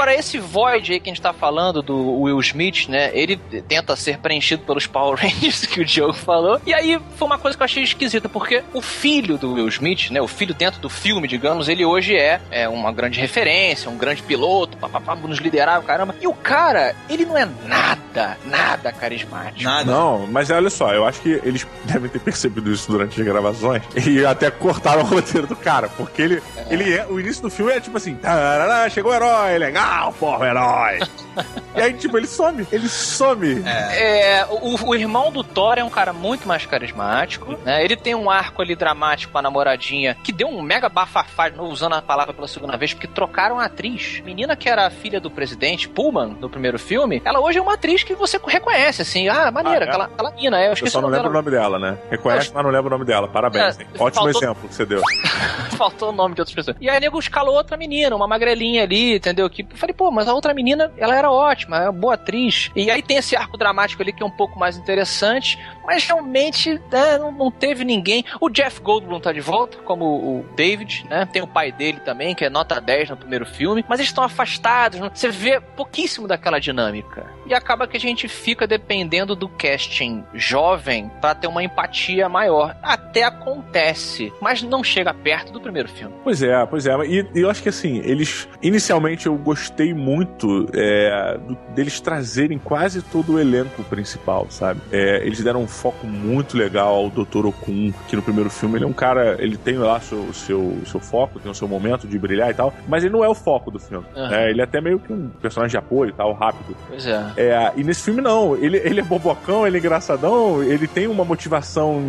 Agora, 0.00 0.14
esse 0.14 0.38
Void 0.38 0.94
aí 0.94 0.98
que 0.98 1.10
a 1.10 1.12
gente 1.12 1.20
tá 1.20 1.30
falando 1.30 1.82
do 1.82 2.22
Will 2.22 2.40
Smith, 2.40 2.88
né? 2.88 3.10
Ele 3.12 3.36
tenta 3.68 3.94
ser 3.94 4.16
preenchido 4.16 4.62
pelos 4.62 4.86
Power 4.86 5.14
Rangers, 5.20 5.66
que 5.66 5.82
o 5.82 5.84
Diogo 5.84 6.14
falou. 6.14 6.58
E 6.64 6.72
aí 6.72 6.98
foi 7.16 7.26
uma 7.28 7.36
coisa 7.36 7.54
que 7.54 7.62
eu 7.62 7.66
achei 7.66 7.82
esquisita, 7.82 8.26
porque 8.26 8.64
o 8.72 8.80
filho 8.80 9.36
do 9.36 9.52
Will 9.52 9.68
Smith, 9.68 10.10
né? 10.10 10.18
O 10.22 10.26
filho 10.26 10.54
dentro 10.54 10.80
do 10.80 10.88
filme, 10.88 11.28
digamos, 11.28 11.68
ele 11.68 11.84
hoje 11.84 12.16
é, 12.16 12.40
é 12.50 12.66
uma 12.66 12.90
grande 12.90 13.20
referência, 13.20 13.90
um 13.90 13.98
grande 13.98 14.22
piloto, 14.22 14.78
papapá, 14.78 15.14
nos 15.14 15.38
liderava, 15.38 15.84
caramba. 15.84 16.16
E 16.18 16.26
o 16.26 16.32
cara, 16.32 16.96
ele 17.06 17.26
não 17.26 17.36
é 17.36 17.46
nada, 17.66 18.38
nada 18.46 18.90
carismático. 18.92 19.62
Nada. 19.62 19.92
Não, 19.92 20.26
mas 20.26 20.48
olha 20.48 20.70
só, 20.70 20.94
eu 20.94 21.04
acho 21.04 21.20
que 21.20 21.42
eles 21.44 21.66
devem 21.84 22.08
ter 22.08 22.20
percebido 22.20 22.72
isso 22.72 22.90
durante 22.90 23.20
as 23.20 23.26
gravações 23.26 23.82
e 23.94 24.24
até 24.24 24.50
cortaram 24.50 25.02
o 25.02 25.04
roteiro 25.04 25.46
do 25.46 25.56
cara, 25.56 25.90
porque 25.90 26.22
ele 26.22 26.42
é, 26.56 26.66
ele 26.70 26.90
é, 26.90 27.06
o 27.06 27.20
início 27.20 27.42
do 27.42 27.50
filme 27.50 27.70
é 27.70 27.80
tipo 27.80 27.98
assim, 27.98 28.14
tarará, 28.14 28.88
chegou 28.88 29.12
o 29.12 29.14
herói, 29.14 29.58
legal, 29.58 29.89
porra, 30.18 30.38
o 30.38 30.44
herói. 30.44 30.98
e 31.76 31.80
aí, 31.80 31.92
tipo, 31.94 32.16
ele 32.16 32.26
some, 32.26 32.66
ele 32.72 32.88
some. 32.88 33.62
É, 33.66 34.46
o, 34.50 34.88
o 34.88 34.94
irmão 34.94 35.30
do 35.32 35.42
Thor 35.42 35.78
é 35.78 35.84
um 35.84 35.90
cara 35.90 36.12
muito 36.12 36.46
mais 36.46 36.64
carismático, 36.66 37.56
né? 37.64 37.84
Ele 37.84 37.96
tem 37.96 38.14
um 38.14 38.30
arco 38.30 38.62
ali 38.62 38.74
dramático 38.74 39.32
com 39.32 39.38
a 39.38 39.42
namoradinha 39.42 40.16
que 40.22 40.32
deu 40.32 40.48
um 40.48 40.62
mega 40.62 40.88
bafafá, 40.88 41.50
novo, 41.50 41.72
usando 41.72 41.94
a 41.94 42.02
palavra 42.02 42.32
pela 42.34 42.48
segunda 42.48 42.76
vez, 42.76 42.92
porque 42.94 43.06
trocaram 43.06 43.58
a 43.58 43.64
atriz. 43.66 44.20
Menina 44.24 44.56
que 44.56 44.68
era 44.68 44.86
a 44.86 44.90
filha 44.90 45.20
do 45.20 45.30
presidente, 45.30 45.88
Pullman, 45.88 46.36
no 46.40 46.48
primeiro 46.48 46.78
filme, 46.78 47.20
ela 47.24 47.40
hoje 47.40 47.58
é 47.58 47.62
uma 47.62 47.74
atriz 47.74 48.02
que 48.02 48.14
você 48.14 48.38
reconhece, 48.46 49.02
assim, 49.02 49.28
ah, 49.28 49.50
maneira, 49.50 49.84
Ah, 49.84 49.86
é? 49.86 49.88
aquela, 49.88 50.04
aquela 50.04 50.30
mina, 50.32 50.58
é, 50.60 50.64
eu 50.64 50.68
Eu 50.68 50.72
esqueci 50.74 50.92
só 50.92 50.98
o 50.98 51.02
não 51.02 51.08
nome 51.10 51.22
lembro 51.22 51.32
dela. 51.32 51.40
o 51.40 51.42
nome 51.44 51.78
dela, 51.80 51.92
né? 51.92 51.98
Reconhece, 52.10 52.50
mas 52.54 52.64
não 52.64 52.70
lembro 52.70 52.86
o 52.88 52.90
nome 52.90 53.04
dela. 53.04 53.28
Parabéns. 53.28 53.78
É, 53.78 53.82
hein? 53.82 53.88
Ótimo 53.98 54.24
faltou- 54.24 54.42
exemplo 54.42 54.68
que 54.68 54.74
você 54.74 54.84
deu. 54.86 55.00
Faltou 55.76 56.10
o 56.10 56.12
nome 56.12 56.34
de 56.34 56.42
outras 56.42 56.54
pessoas. 56.54 56.76
E 56.80 56.90
aí, 56.90 57.00
nego 57.00 57.18
escalou 57.18 57.54
outra 57.54 57.74
menina, 57.76 58.14
uma 58.14 58.26
magrelinha 58.28 58.82
ali, 58.82 59.16
entendeu? 59.16 59.48
Que 59.48 59.62
eu 59.62 59.76
falei, 59.80 59.94
pô, 59.94 60.10
mas 60.10 60.28
a 60.28 60.34
outra 60.34 60.54
menina, 60.54 60.92
ela 60.96 61.16
era 61.16 61.30
ótima, 61.30 61.84
é 61.84 61.90
boa 61.90 62.14
atriz. 62.14 62.70
E 62.76 62.90
aí 62.90 63.02
tem 63.02 63.16
esse 63.16 63.34
arco 63.34 63.56
dramático 63.56 64.02
ali 64.02 64.12
que 64.12 64.22
é 64.22 64.26
um 64.26 64.30
pouco 64.30 64.58
mais 64.58 64.76
interessante, 64.76 65.58
mas 65.84 66.04
realmente 66.04 66.80
né, 66.90 67.18
não, 67.18 67.50
teve 67.50 67.84
ninguém. 67.84 68.24
O 68.40 68.48
Jeff 68.48 68.80
Goldblum 68.80 69.20
tá 69.20 69.32
de 69.32 69.40
volta, 69.40 69.78
como 69.78 70.04
o 70.04 70.46
David, 70.54 71.06
né? 71.08 71.26
Tem 71.26 71.42
o 71.42 71.46
pai 71.46 71.72
dele 71.72 72.00
também, 72.00 72.34
que 72.34 72.44
é 72.44 72.50
nota 72.50 72.80
10 72.80 73.10
no 73.10 73.16
primeiro 73.16 73.46
filme, 73.46 73.84
mas 73.88 73.98
eles 73.98 74.10
estão 74.10 74.22
afastados, 74.22 75.00
você 75.00 75.30
vê 75.30 75.60
pouquíssimo 75.60 76.28
daquela 76.28 76.60
dinâmica. 76.60 77.26
E 77.46 77.54
acaba 77.54 77.88
que 77.88 77.96
a 77.96 78.00
gente 78.00 78.28
fica 78.28 78.66
dependendo 78.66 79.34
do 79.34 79.48
casting 79.48 80.24
jovem 80.34 81.10
pra 81.20 81.34
ter 81.34 81.46
uma 81.46 81.64
empatia 81.64 82.28
maior. 82.28 82.76
Até 82.82 83.24
acontece, 83.24 84.32
mas 84.40 84.62
não 84.62 84.84
chega 84.84 85.12
perto 85.12 85.52
do 85.52 85.60
primeiro 85.60 85.88
filme. 85.88 86.14
Pois 86.22 86.42
é, 86.42 86.64
pois 86.66 86.86
é. 86.86 86.94
E, 87.06 87.26
e 87.34 87.40
eu 87.40 87.50
acho 87.50 87.62
que 87.62 87.68
assim, 87.68 87.98
eles. 88.04 88.48
Inicialmente 88.62 89.26
eu 89.26 89.36
gostei 89.36 89.69
muito 89.94 90.68
é, 90.74 91.38
do- 91.46 91.56
deles 91.74 92.00
trazerem 92.00 92.58
quase 92.58 93.00
todo 93.02 93.34
o 93.34 93.38
elenco 93.38 93.82
principal, 93.84 94.46
sabe? 94.50 94.80
É, 94.92 95.24
eles 95.24 95.42
deram 95.42 95.62
um 95.62 95.66
foco 95.68 96.06
muito 96.06 96.56
legal 96.56 96.94
ao 96.94 97.10
Dr. 97.10 97.46
Okun, 97.46 97.92
que 98.08 98.16
no 98.16 98.22
primeiro 98.22 98.50
filme 98.50 98.76
ele 98.76 98.84
é 98.84 98.88
um 98.88 98.92
cara. 98.92 99.36
Ele 99.38 99.56
tem 99.56 99.76
lá 99.78 100.00
seu, 100.00 100.18
o 100.18 100.34
seu, 100.34 100.78
seu 100.86 101.00
foco, 101.00 101.38
tem 101.40 101.50
o 101.50 101.54
seu 101.54 101.66
momento 101.68 102.06
de 102.06 102.18
brilhar 102.18 102.50
e 102.50 102.54
tal, 102.54 102.72
mas 102.88 103.04
ele 103.04 103.12
não 103.12 103.24
é 103.24 103.28
o 103.28 103.34
foco 103.34 103.70
do 103.70 103.78
filme. 103.78 104.04
Né? 104.14 104.50
Ele 104.50 104.60
é 104.60 104.64
até 104.64 104.80
meio 104.80 104.98
que 104.98 105.12
um 105.12 105.28
personagem 105.40 105.70
de 105.72 105.76
apoio 105.78 106.10
e 106.10 106.12
tal, 106.12 106.32
rápido. 106.32 106.76
Pois 106.88 107.06
é. 107.06 107.24
É, 107.36 107.72
e 107.76 107.84
nesse 107.84 108.02
filme 108.02 108.20
não, 108.20 108.56
ele, 108.56 108.76
ele 108.78 109.00
é 109.00 109.02
bobocão, 109.02 109.66
ele 109.66 109.76
é 109.76 109.80
engraçadão, 109.80 110.62
ele 110.62 110.86
tem 110.86 111.06
uma 111.06 111.24
motivação 111.24 112.02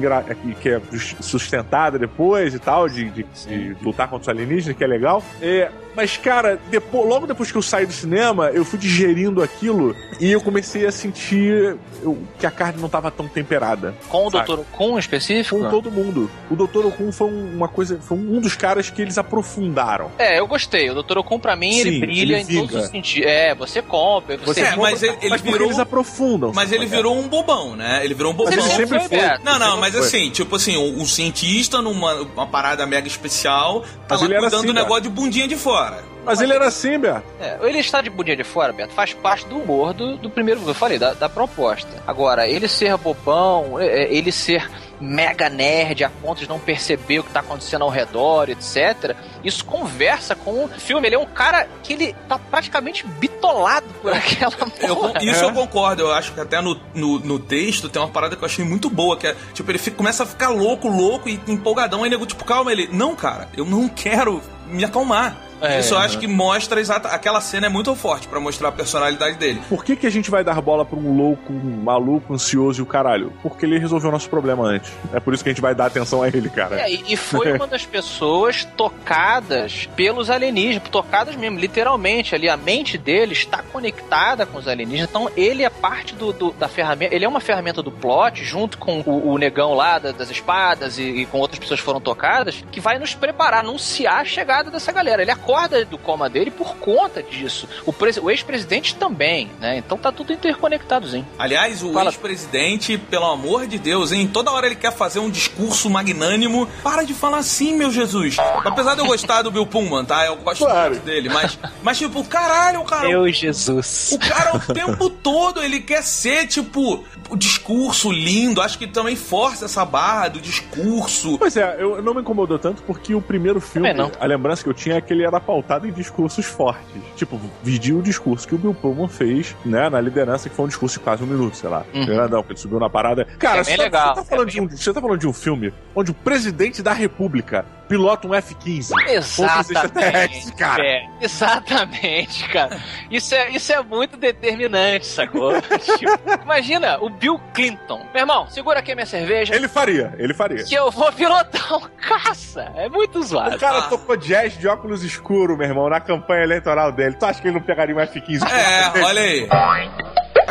que 0.62 0.69
é 0.69 0.82
sustentada 1.19 1.97
depois 1.97 2.54
e 2.54 2.60
tal, 2.60 2.88
de, 2.88 3.10
de- 3.10 3.26
de 3.47 3.76
lutar 3.84 4.08
contra 4.10 4.21
os 4.24 4.30
alienígenas, 4.30 4.78
que 4.78 4.84
é 4.84 4.88
legal. 4.88 5.24
É, 5.41 5.69
mas, 5.95 6.17
cara, 6.17 6.60
depo- 6.69 7.04
logo 7.04 7.25
depois 7.27 7.51
que 7.51 7.58
eu 7.58 7.62
saí 7.62 7.86
do 7.86 7.93
cinema, 7.93 8.49
eu 8.54 8.63
fui 8.65 8.77
digerindo 8.80 9.41
aquilo 9.43 9.95
e 10.19 10.32
eu 10.32 10.41
comecei 10.41 10.86
a 10.86 10.91
sentir 10.91 11.77
eu- 12.04 12.17
que 12.39 12.45
a 12.45 12.51
carne 12.51 12.82
não 12.82 12.89
tava 12.89 13.10
tão 13.12 13.27
temperada. 13.27 13.93
Com 14.10 14.27
o 14.27 14.32
Saca? 14.32 14.56
Dr. 14.56 14.62
Kun 14.71 14.97
específico? 14.97 15.60
Com 15.60 15.69
todo 15.69 15.91
mundo. 15.91 16.30
O 16.49 16.56
Dr. 16.56 16.86
Okun 16.88 17.12
foi 17.12 17.27
um- 17.27 17.56
uma 17.56 17.67
coisa, 17.67 17.99
foi 18.01 18.17
um 18.17 18.39
dos 18.39 18.56
caras 18.56 18.89
que 18.89 19.01
eles 19.01 19.17
aprofundaram. 19.17 20.12
É, 20.17 20.39
eu 20.39 20.47
gostei. 20.47 20.89
O 20.89 21.01
Dr. 21.04 21.17
Okun, 21.19 21.39
pra 21.39 21.56
mim, 21.56 21.77
ele 21.80 21.91
Sim, 21.93 21.99
brilha 21.99 22.39
ele 22.39 22.54
em 22.54 22.60
todos 22.67 22.84
os 22.86 22.89
sentidos. 22.89 23.30
É, 23.30 23.54
você 23.56 23.82
compra, 23.82 24.38
você... 24.38 24.62
É, 24.62 24.65
compra, 24.71 24.91
mas 24.91 25.04
ele- 25.04 25.17
ele 25.21 25.38
virou- 25.38 25.67
eles 25.67 25.80
aprofundam. 25.80 26.51
Mas 26.54 26.71
ele 26.71 26.86
sabe? 26.86 26.95
virou 26.95 27.17
um 27.17 27.27
bobão, 27.27 27.75
né? 27.75 28.01
Ele 28.04 28.13
virou 28.13 28.32
um 28.32 28.36
bobão. 28.36 28.54
Mas 28.56 28.65
ele 28.65 28.75
sempre 28.75 28.99
foi. 28.99 29.10
Beto. 29.17 29.41
Não, 29.43 29.60
não, 29.60 29.77
mas 29.77 29.91
foi. 29.93 30.01
assim, 30.01 30.30
tipo 30.30 30.56
assim, 30.56 30.77
um, 30.77 31.01
um 31.01 31.06
cientista 31.06 31.82
numa 31.82 32.13
uma 32.21 32.47
parada 32.47 32.86
mega 32.86 33.08
especial, 33.08 33.82
tá 33.82 33.88
Mas 34.10 34.19
lá 34.21 34.25
ele 34.25 34.34
era 34.36 34.41
cuidando 34.43 34.60
assim, 34.60 34.67
do 34.67 34.73
cara. 34.73 34.84
negócio 34.86 35.04
de 35.04 35.10
bundinha 35.10 35.47
de 35.47 35.56
fora. 35.56 35.81
Mas 36.24 36.39
ele 36.39 36.54
era 36.54 36.67
assim, 36.67 37.00
Beto. 37.00 37.24
É, 37.39 37.58
ele 37.63 37.80
está 37.80 38.00
de 38.02 38.10
bundinha 38.10 38.36
de 38.38 38.44
fora, 38.44 38.72
Beto, 38.72 38.94
faz 38.94 39.13
parte 39.13 39.46
do 39.48 39.58
humor 39.58 39.94
do, 39.94 40.17
do 40.17 40.30
primeiro 40.30 40.62
eu 40.67 40.74
falei, 40.76 41.00
da, 41.00 41.13
da 41.13 41.28
proposta. 41.28 41.89
Agora, 42.06 42.48
ele 42.48 42.67
ser 42.67 42.96
bobão, 42.98 43.80
é, 43.80 44.04
é, 44.04 44.13
ele 44.13 44.32
ser 44.32 44.70
mega 45.00 45.50
nerd 45.50 46.04
a 46.04 46.10
ponto 46.12 46.39
de 46.41 46.48
não 46.48 46.60
perceber 46.60 47.17
o 47.17 47.24
que 47.24 47.32
tá 47.32 47.39
acontecendo 47.39 47.82
ao 47.84 47.89
redor, 47.89 48.50
etc. 48.52 49.15
Isso 49.44 49.65
conversa 49.65 50.36
com 50.36 50.65
o 50.65 50.67
filme. 50.67 51.08
Ele 51.08 51.15
é 51.15 51.20
um 51.20 51.26
cara 51.26 51.67
que 51.82 51.94
ele 51.94 52.15
tá 52.30 52.38
praticamente 52.38 53.04
bitolado 53.08 53.88
por 54.00 54.13
aquela 54.13 54.54
Eu, 54.80 54.96
porra. 54.96 55.13
isso 55.24 55.44
É. 55.44 55.48
eu 55.48 55.54
concordo, 55.54 56.04
eu 56.04 56.13
acho 56.13 56.34
que 56.34 56.39
até 56.39 56.62
no, 56.62 56.80
no, 56.94 57.17
no 57.17 57.39
texto 57.39 57.89
tem 57.89 58.00
uma 58.00 58.10
parada 58.10 58.36
que 58.36 58.44
eu 58.44 58.46
achei 58.46 58.63
muito 58.63 58.91
boa, 58.91 59.17
que 59.17 59.26
é, 59.26 59.36
tipo, 59.56 59.72
ele 59.72 59.80
fica- 59.80 59.98
começa 59.98 60.22
a 60.22 60.26
ficar 60.28 60.50
louco, 60.50 60.88
louco 60.88 61.28
e 61.28 61.41
empolgadão, 61.48 62.04
aí 62.04 62.10
nego, 62.12 62.28
tipo, 62.28 62.46
calma, 62.46 62.72
ele, 62.72 62.88
não, 62.91 63.15
cara, 63.15 63.50
eu 63.58 63.65
não 63.65 63.88
quero 63.89 64.39
me 64.67 64.86
acalmar. 64.86 65.36
É, 65.62 65.80
isso 65.80 65.93
eu 65.93 65.97
acho 66.00 66.15
né? 66.15 66.21
que 66.21 66.28
mostra 66.28 66.80
exata. 66.80 67.10
Aquela 67.10 67.39
cena 67.41 67.67
é 67.67 67.69
muito 67.69 67.93
forte 67.95 68.28
pra 68.28 68.39
mostrar 68.39 68.69
a 68.69 68.71
personalidade 68.71 69.38
dele. 69.38 69.62
Por 69.69 69.84
que, 69.84 69.95
que 69.95 70.08
a 70.08 70.10
gente 70.12 70.30
vai 70.32 70.43
dar 70.43 70.60
bola 70.62 70.84
pra 70.86 70.97
um 70.97 71.15
louco, 71.15 71.54
um 71.54 71.82
maluco, 71.84 72.34
ansioso 72.34 72.80
e 72.82 72.84
o 72.84 72.86
caralho? 72.86 73.32
Porque 73.43 73.65
ele 73.65 73.78
resolveu 73.78 74.10
o 74.10 74.12
nosso 74.12 74.30
problema 74.30 74.63
antes. 74.65 74.91
É 75.13 75.19
por 75.19 75.34
isso 75.34 75.43
que 75.43 75.50
a 75.50 75.54
gente 75.54 75.62
vai 75.62 75.76
dar 75.76 75.86
atenção 75.88 76.21
a 76.24 76.28
ele, 76.28 76.50
cara. 76.50 76.82
É, 76.82 76.91
e 76.91 77.02
e 77.12 77.15
foi 77.17 77.54
uma 77.58 77.67
das 77.67 77.86
pessoas 77.86 78.65
tocadas 78.76 79.88
pelos 79.95 80.30
alienígenas, 80.30 80.88
tocadas 80.89 81.36
mesmo, 81.36 81.60
literalmente 81.60 82.34
ali. 82.34 82.50
A 82.50 82.56
mente 82.58 82.97
dele 82.97 83.34
está 83.34 83.62
conectada 83.62 84.45
com 84.45 84.58
os 84.58 84.67
alienígenas, 84.67 85.10
então 85.10 85.30
ele 85.36 85.63
é 85.63 85.69
parte 85.69 86.15
do, 86.15 86.32
do- 86.32 86.52
da 86.54 86.67
ferramenta, 86.67 87.13
ele 87.13 87.26
é 87.26 87.28
uma 87.28 87.39
ferramenta 87.39 87.82
do 87.84 87.91
plot, 87.91 88.43
junto 88.43 88.78
com 88.78 89.02
o, 89.02 89.32
o 89.34 89.38
negão 89.38 89.74
lá 89.74 90.00
da- 90.00 90.12
das 90.12 90.30
espadas 90.30 90.97
e, 90.97 91.04
e 91.04 91.26
com 91.26 91.39
outras 91.39 91.60
pessoas 91.60 91.80
que 91.80 91.86
foram 91.86 92.00
tocadas, 92.00 92.63
que 92.71 92.80
vai 92.80 92.97
nos 92.97 93.13
preparar, 93.13 93.60
anunciar 93.62 94.21
a 94.21 94.26
chegada 94.26 94.71
dessa 94.71 94.91
galera. 94.91 95.21
Ele 95.21 95.32
acorda 95.32 95.50
do 95.89 95.97
coma 95.97 96.29
dele 96.29 96.49
por 96.51 96.75
conta 96.77 97.21
disso. 97.21 97.67
O, 97.85 97.93
o 98.23 98.31
ex-presidente 98.31 98.95
também, 98.95 99.49
né? 99.59 99.77
Então 99.77 99.97
tá 99.97 100.11
tudo 100.11 100.33
interconectadozinho. 100.33 101.27
Aliás, 101.37 101.83
o 101.83 101.93
Fala. 101.93 102.09
ex-presidente, 102.09 102.97
pelo 102.97 103.25
amor 103.25 103.67
de 103.67 103.77
Deus, 103.77 104.11
hein? 104.11 104.27
Toda 104.27 104.51
hora 104.51 104.65
ele 104.65 104.75
quer 104.75 104.91
fazer 104.93 105.19
um 105.19 105.29
discurso 105.29 105.89
magnânimo. 105.89 106.67
Para 106.83 107.03
de 107.03 107.13
falar 107.13 107.37
assim, 107.39 107.75
meu 107.75 107.91
Jesus. 107.91 108.37
Apesar 108.63 108.95
de 108.95 109.01
eu 109.01 109.05
gostar 109.07 109.41
do 109.41 109.51
Bill 109.51 109.65
Pullman, 109.65 110.05
tá? 110.05 110.25
Eu 110.25 110.37
gosto 110.37 110.63
Claro. 110.65 110.91
muito 110.91 111.03
dele, 111.03 111.29
mas, 111.29 111.57
mas 111.83 111.97
tipo, 111.97 112.23
caralho, 112.23 112.83
cara. 112.83 113.09
Jesus. 113.31 114.11
O 114.13 114.19
cara 114.19 114.55
o 114.57 114.73
tempo 114.73 115.09
todo 115.21 115.61
ele 115.61 115.79
quer 115.79 116.03
ser, 116.03 116.47
tipo, 116.47 117.03
o 117.32 117.38
discurso 117.38 118.12
lindo. 118.12 118.62
Acho 118.62 118.78
que 118.78 118.86
também 118.88 119.15
força 119.15 119.65
essa 119.65 119.84
barra 119.86 120.28
do 120.28 120.39
discurso. 120.41 121.38
Pois 121.38 121.56
é, 121.58 121.78
eu 121.80 122.02
não 122.02 122.13
me 122.13 122.22
incomodou 122.22 122.60
tanto 122.60 122.84
porque 122.84 123.15
o 123.15 123.22
primeiro 123.22 123.60
filme, 123.62 123.89
a 124.20 124.26
lembrança 124.26 124.63
que 124.63 124.70
eu 124.70 124.74
tinha 124.74 124.96
é 124.98 125.02
que 125.02 125.13
ele 125.13 125.24
era 125.24 125.39
pautado 125.39 125.88
em 125.88 125.91
discursos 125.91 126.46
fortes. 126.46 127.02
Tipo, 127.15 127.39
vidia 127.63 127.96
o 127.96 128.02
discurso 128.02 128.48
que 128.48 128.56
o 128.56 128.58
Bill 128.58 128.74
Pullman 128.74 129.08
fez, 129.08 129.56
né, 129.65 129.89
na 129.89 130.00
liderança, 130.02 130.50
que 130.50 130.56
foi 130.56 130.65
um 130.65 130.67
discurso 130.67 131.00
de 131.00 131.04
quase 131.04 131.24
um 131.24 131.28
minuto, 131.28 131.56
sei 131.56 131.70
lá. 131.70 131.84
Uhum. 131.94 132.06
Grandão, 132.06 132.44
que 132.44 132.52
ele 132.52 132.60
subiu 132.60 132.80
na 132.80 132.89
parada. 132.89 133.26
Cara, 133.39 133.60
É 133.60 133.63
você, 133.63 133.78
tá- 133.78 133.84
legal, 133.84 134.15
você 134.15 134.22
tá 134.22 134.24
falando 134.26 134.48
é 134.48 134.52
de 134.52 134.62
um, 134.62 134.67
você 134.70 134.94
tá 134.94 135.02
falando 135.02 135.20
de 135.20 135.28
um 135.28 135.34
filme 135.34 135.74
onde 135.96 136.12
o 136.12 136.13
presidente 136.13 136.82
da 136.82 136.94
república 136.94 137.65
pilota 137.91 138.25
um 138.25 138.34
F-15. 138.34 138.91
Exatamente, 139.10 140.54
cara. 140.54 140.82
é, 140.86 141.08
exatamente, 141.19 142.47
cara. 142.47 142.80
Isso 143.10 143.36
é, 143.36 143.49
isso 143.49 143.71
é 143.73 143.84
muito 143.84 144.15
determinante, 144.15 145.06
sacou? 145.06 145.51
Tipo, 145.97 146.41
imagina 146.43 146.97
o 147.01 147.10
Bill 147.10 147.38
Clinton. 147.54 148.06
Meu 148.13 148.21
irmão, 148.21 148.47
segura 148.49 148.80
aqui 148.80 148.93
a 148.93 148.95
minha 148.95 149.06
cerveja 149.06 149.54
Ele 149.54 149.67
faria, 149.67 150.13
ele 150.17 150.34
faria. 150.34 150.63
que 150.63 150.73
eu 150.73 150.89
vou 150.89 151.12
pilotar 151.12 151.73
um 151.75 151.82
caça. 151.97 152.71
É 152.75 152.88
muito 152.88 153.21
zoado. 153.23 153.56
O 153.58 153.60
cara 153.60 153.80
Ah. 153.80 153.82
tocou 153.89 154.15
jazz 154.15 154.58
de 154.58 154.67
óculos 154.67 155.04
escuros, 155.04 155.58
meu 155.58 155.67
irmão, 155.67 155.89
na 155.89 155.99
campanha 155.99 156.43
eleitoral 156.43 156.91
dele. 156.93 157.15
Tu 157.19 157.25
acha 157.25 157.41
que 157.41 157.47
ele 157.47 157.56
não 157.56 157.62
pegaria 157.62 157.93
um 157.95 157.99
F-15? 157.99 158.41
É, 158.49 159.04
olha 159.04 159.21
aí. 159.21 159.47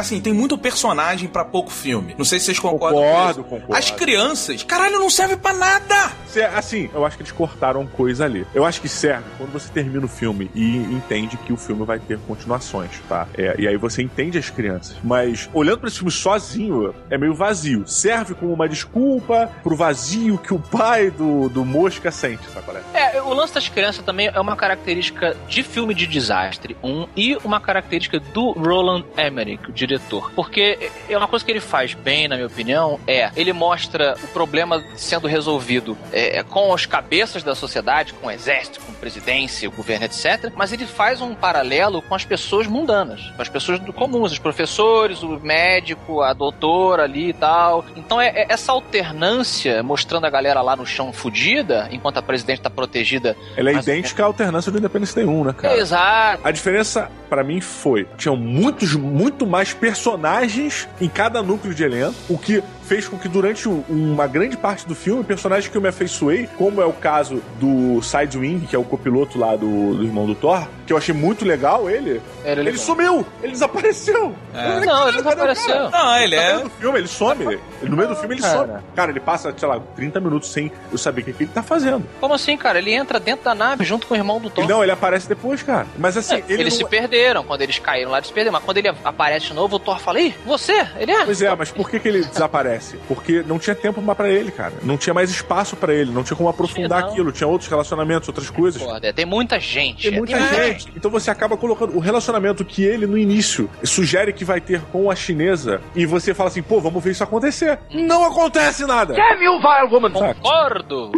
Assim, 0.01 0.21
tem 0.21 0.33
muito 0.33 0.57
personagem 0.59 1.29
pra 1.29 1.45
pouco 1.45 1.71
filme. 1.71 2.15
Não 2.19 2.25
sei 2.25 2.39
se 2.39 2.47
vocês 2.47 2.59
concordam 2.59 3.01
Concordo, 3.03 3.45
com 3.45 3.57
isso. 3.57 3.61
concordo. 3.67 3.77
As 3.77 3.91
crianças, 3.91 4.63
caralho, 4.63 4.99
não 4.99 5.11
serve 5.11 5.37
pra 5.37 5.53
nada! 5.53 6.13
Assim, 6.55 6.89
eu 6.95 7.05
acho 7.05 7.17
que 7.17 7.23
eles 7.23 7.33
cortaram 7.33 7.87
coisa 7.87 8.25
ali. 8.25 8.47
Eu 8.55 8.65
acho 8.65 8.81
que 8.81 8.89
serve 8.89 9.25
quando 9.37 9.53
você 9.53 9.69
termina 9.73 10.05
o 10.05 10.09
filme 10.09 10.51
e 10.55 10.77
entende 10.77 11.37
que 11.37 11.53
o 11.53 11.57
filme 11.57 11.85
vai 11.85 11.99
ter 11.99 12.19
continuações, 12.21 12.91
tá? 13.09 13.27
É, 13.37 13.55
e 13.59 13.67
aí 13.67 13.77
você 13.77 14.03
entende 14.03 14.39
as 14.39 14.49
crianças. 14.49 14.97
Mas 15.03 15.49
olhando 15.53 15.79
pra 15.79 15.89
esse 15.89 15.97
filme 15.99 16.11
sozinho, 16.13 16.95
é 17.09 17.19
meio 17.19 17.35
vazio. 17.35 17.87
Serve 17.87 18.35
como 18.35 18.53
uma 18.53 18.69
desculpa 18.69 19.51
pro 19.63 19.75
vazio 19.77 20.39
que 20.39 20.55
o 20.55 20.59
pai 20.59 21.11
do, 21.11 21.49
do 21.49 21.65
Mosca 21.65 22.11
sente, 22.11 22.45
sabe 22.53 22.65
qual 22.65 22.77
é? 22.77 22.83
É, 22.95 23.10
o 23.31 23.35
lance 23.35 23.55
das 23.55 23.69
crianças 23.69 24.05
também 24.05 24.29
é 24.33 24.41
uma 24.41 24.57
característica 24.57 25.37
de 25.49 25.63
filme 25.63 25.95
de 25.95 26.07
desastre, 26.07 26.77
um, 26.83 27.07
e 27.17 27.37
uma 27.45 27.61
característica 27.61 28.19
do 28.19 28.51
Roland 28.53 29.05
Emmerich, 29.17 29.71
o 29.71 29.73
diretor. 29.73 30.33
Porque 30.35 30.91
é 31.09 31.17
uma 31.17 31.29
coisa 31.29 31.45
que 31.45 31.51
ele 31.51 31.61
faz 31.61 31.95
bem, 31.95 32.27
na 32.27 32.35
minha 32.35 32.49
opinião, 32.49 32.99
é 33.07 33.31
ele 33.37 33.53
mostra 33.53 34.17
o 34.25 34.27
problema 34.29 34.83
sendo 34.97 35.29
resolvido 35.29 35.97
é, 36.13 36.43
com 36.43 36.73
os 36.73 36.87
cabeças 36.87 37.45
da 37.45 37.55
sociedade, 37.55 38.13
com 38.15 38.27
o 38.27 38.31
exército, 38.31 38.81
com 38.81 38.91
a 38.91 38.95
presidência, 38.97 39.69
o 39.69 39.73
governo, 39.73 40.07
etc. 40.07 40.53
Mas 40.57 40.73
ele 40.73 40.87
faz 40.87 41.21
um 41.21 41.33
paralelo 41.35 42.03
com 42.03 42.15
as 42.17 42.25
pessoas 42.25 42.67
mundanas, 42.67 43.31
com 43.37 43.43
as 43.43 43.49
pessoas 43.49 43.81
comuns, 43.95 44.33
os 44.33 44.39
professores, 44.41 45.23
o 45.23 45.39
médico, 45.39 46.21
a 46.23 46.33
doutora 46.33 47.05
ali 47.05 47.29
e 47.29 47.33
tal. 47.33 47.85
Então 47.95 48.21
é, 48.21 48.29
é 48.29 48.47
essa 48.49 48.73
alternância 48.73 49.83
mostrando 49.85 50.25
a 50.25 50.31
galera 50.31 50.61
lá 50.63 50.75
no 50.75 50.85
chão 50.85 51.13
fudida, 51.13 51.89
enquanto 51.93 52.19
a 52.19 52.23
presidente 52.23 52.61
tá 52.61 52.71
protegida. 52.71 53.20
Ela 53.57 53.71
é 53.71 53.75
Mas- 53.75 53.87
idêntica 53.87 54.23
à 54.23 54.27
alternância 54.27 54.71
do 54.73 54.79
Independence 54.79 55.15
Day 55.15 55.25
1, 55.25 55.45
né, 55.45 55.53
cara? 55.57 55.77
Exato. 55.77 56.41
A 56.45 56.51
diferença, 56.51 57.11
pra 57.29 57.43
mim, 57.45 57.61
foi: 57.61 58.07
tinham 58.17 58.37
muitos, 58.37 58.95
muito 58.95 59.47
mais 59.47 59.73
personagens 59.73 60.89
em 61.01 61.09
cada 61.09 61.43
núcleo 61.43 61.75
de 61.75 61.85
elenco, 61.85 62.15
o 62.29 62.37
que 62.39 62.63
fez 62.91 63.07
com 63.07 63.17
que 63.17 63.29
durante 63.29 63.69
uma 63.69 64.27
grande 64.27 64.57
parte 64.57 64.85
do 64.85 64.97
filme, 64.97 65.23
personagens 65.23 65.71
que 65.71 65.77
eu 65.77 65.81
me 65.81 65.87
afeiçoei, 65.87 66.49
como 66.59 66.83
é 66.83 66.85
o 66.85 66.93
caso 66.93 67.41
do 67.61 68.03
Sidewing, 68.03 68.67
que 68.69 68.75
é 68.75 68.79
o 68.81 68.83
copiloto 68.83 69.39
lá 69.39 69.55
do, 69.55 69.95
do 69.95 70.03
irmão 70.03 70.27
do 70.27 70.35
Thor, 70.35 70.67
que 70.85 70.93
eu 70.93 70.97
achei 70.97 71.15
muito 71.15 71.45
legal 71.45 71.89
ele, 71.89 72.21
Era 72.43 72.61
ele 72.61 72.71
legal. 72.73 72.85
sumiu, 72.85 73.25
ele 73.41 73.53
desapareceu. 73.53 74.35
É. 74.53 74.85
Não, 74.85 75.07
ele 75.07 75.19
desapareceu. 75.19 75.89
Não, 75.89 76.17
ele 76.19 76.35
No 76.35 76.43
é. 76.43 76.47
meio 76.55 76.65
do 76.65 76.71
filme, 76.71 76.99
ele 76.99 77.07
some. 77.07 77.45
Ele- 77.45 77.61
no 77.83 77.97
meio 77.97 78.09
do 78.09 78.17
filme, 78.17 78.35
ele 78.35 78.43
Cara. 78.43 78.59
some. 78.59 78.73
Cara, 78.97 79.11
ele 79.13 79.21
passa, 79.21 79.55
sei 79.57 79.69
lá, 79.69 79.81
30 79.95 80.19
minutos 80.19 80.53
sem 80.53 80.73
eu 80.91 80.99
saber 80.99 81.21
o 81.21 81.25
que, 81.27 81.33
que 81.33 81.45
ele 81.45 81.51
tá 81.55 81.63
fazendo. 81.63 82.05
Como 82.21 82.35
assim, 82.35 82.57
cara? 82.57 82.79
Ele 82.81 82.93
entra 82.93 83.21
dentro 83.21 83.45
da 83.45 83.55
nave 83.55 83.85
junto 83.85 84.09
com 84.09 84.15
o 84.15 84.17
irmão 84.17 84.41
do 84.41 84.51
Thor. 84.51 84.67
Não, 84.67 84.83
ele 84.83 84.91
aparece 84.91 85.29
depois, 85.29 85.63
cara. 85.63 85.87
Mas 85.97 86.17
assim, 86.17 86.35
É, 86.35 86.45
ele 86.49 86.63
eles 86.63 86.73
não- 86.77 86.79
se 86.85 86.91
perderam. 86.91 87.45
Quando 87.45 87.63
eles 87.63 87.79
caíram 87.79 88.11
lá, 88.11 88.17
eles 88.19 88.27
se 88.27 88.33
perderam. 88.35 88.55
Mas 88.55 88.65
quando 88.65 88.79
ele 88.79 88.89
aparece 89.05 89.47
de 89.47 89.55
novo, 89.55 89.77
o 89.77 89.79
Thor 89.79 90.01
fala: 90.01 90.21
Ih, 90.21 90.35
você? 90.45 90.85
Ele 90.99 91.13
é? 91.13 91.25
Pois 91.25 91.41
é, 91.41 91.55
mas 91.55 91.71
por 91.71 91.89
que, 91.89 92.01
que 92.01 92.09
ele 92.09 92.25
desaparece? 92.25 92.80
Porque 93.09 93.43
não 93.47 93.59
tinha 93.59 93.75
tempo 93.75 94.01
mais 94.01 94.17
pra 94.17 94.29
ele, 94.29 94.51
cara. 94.51 94.75
Não 94.83 94.97
tinha 94.97 95.15
mais 95.15 95.31
espaço 95.31 95.77
pra 95.77 95.95
ele, 95.95 96.11
não 96.11 96.23
tinha 96.23 96.37
como 96.37 96.49
aprofundar 96.49 97.03
não. 97.03 97.09
aquilo, 97.09 97.33
tinha 97.33 97.47
outros 97.47 97.69
relacionamentos, 97.69 98.29
outras 98.29 98.51
coisas. 98.51 98.83
Porra, 98.83 99.01
é, 99.03 99.13
tem 99.13 99.27
muita 99.27 99.59
gente. 99.59 100.09
Tem 100.09 100.19
muita 100.19 100.37
é, 100.37 100.73
gente. 100.73 100.93
Então 100.97 101.11
você 101.11 101.31
acaba 101.31 101.57
colocando 101.57 101.97
o 101.97 102.01
relacionamento 102.01 102.65
que 102.65 102.85
ele, 102.85 103.07
no 103.07 103.19
início, 103.19 103.69
sugere 103.85 104.33
que 104.33 104.45
vai 104.45 104.61
ter 104.61 104.81
com 104.93 105.11
a 105.11 105.17
chinesa, 105.17 105.81
e 105.95 106.07
você 106.07 106.35
fala 106.35 106.49
assim, 106.49 106.63
pô, 106.63 106.81
vamos 106.81 107.03
ver 107.03 107.11
isso 107.11 107.25
acontecer. 107.25 107.79
Não 107.93 108.25
acontece 108.25 108.85
nada! 108.87 109.15
Damn 109.15 109.43
you, 109.43 109.59
vile 109.61 109.93
woman! 109.93 110.11
Concordo. 110.13 111.13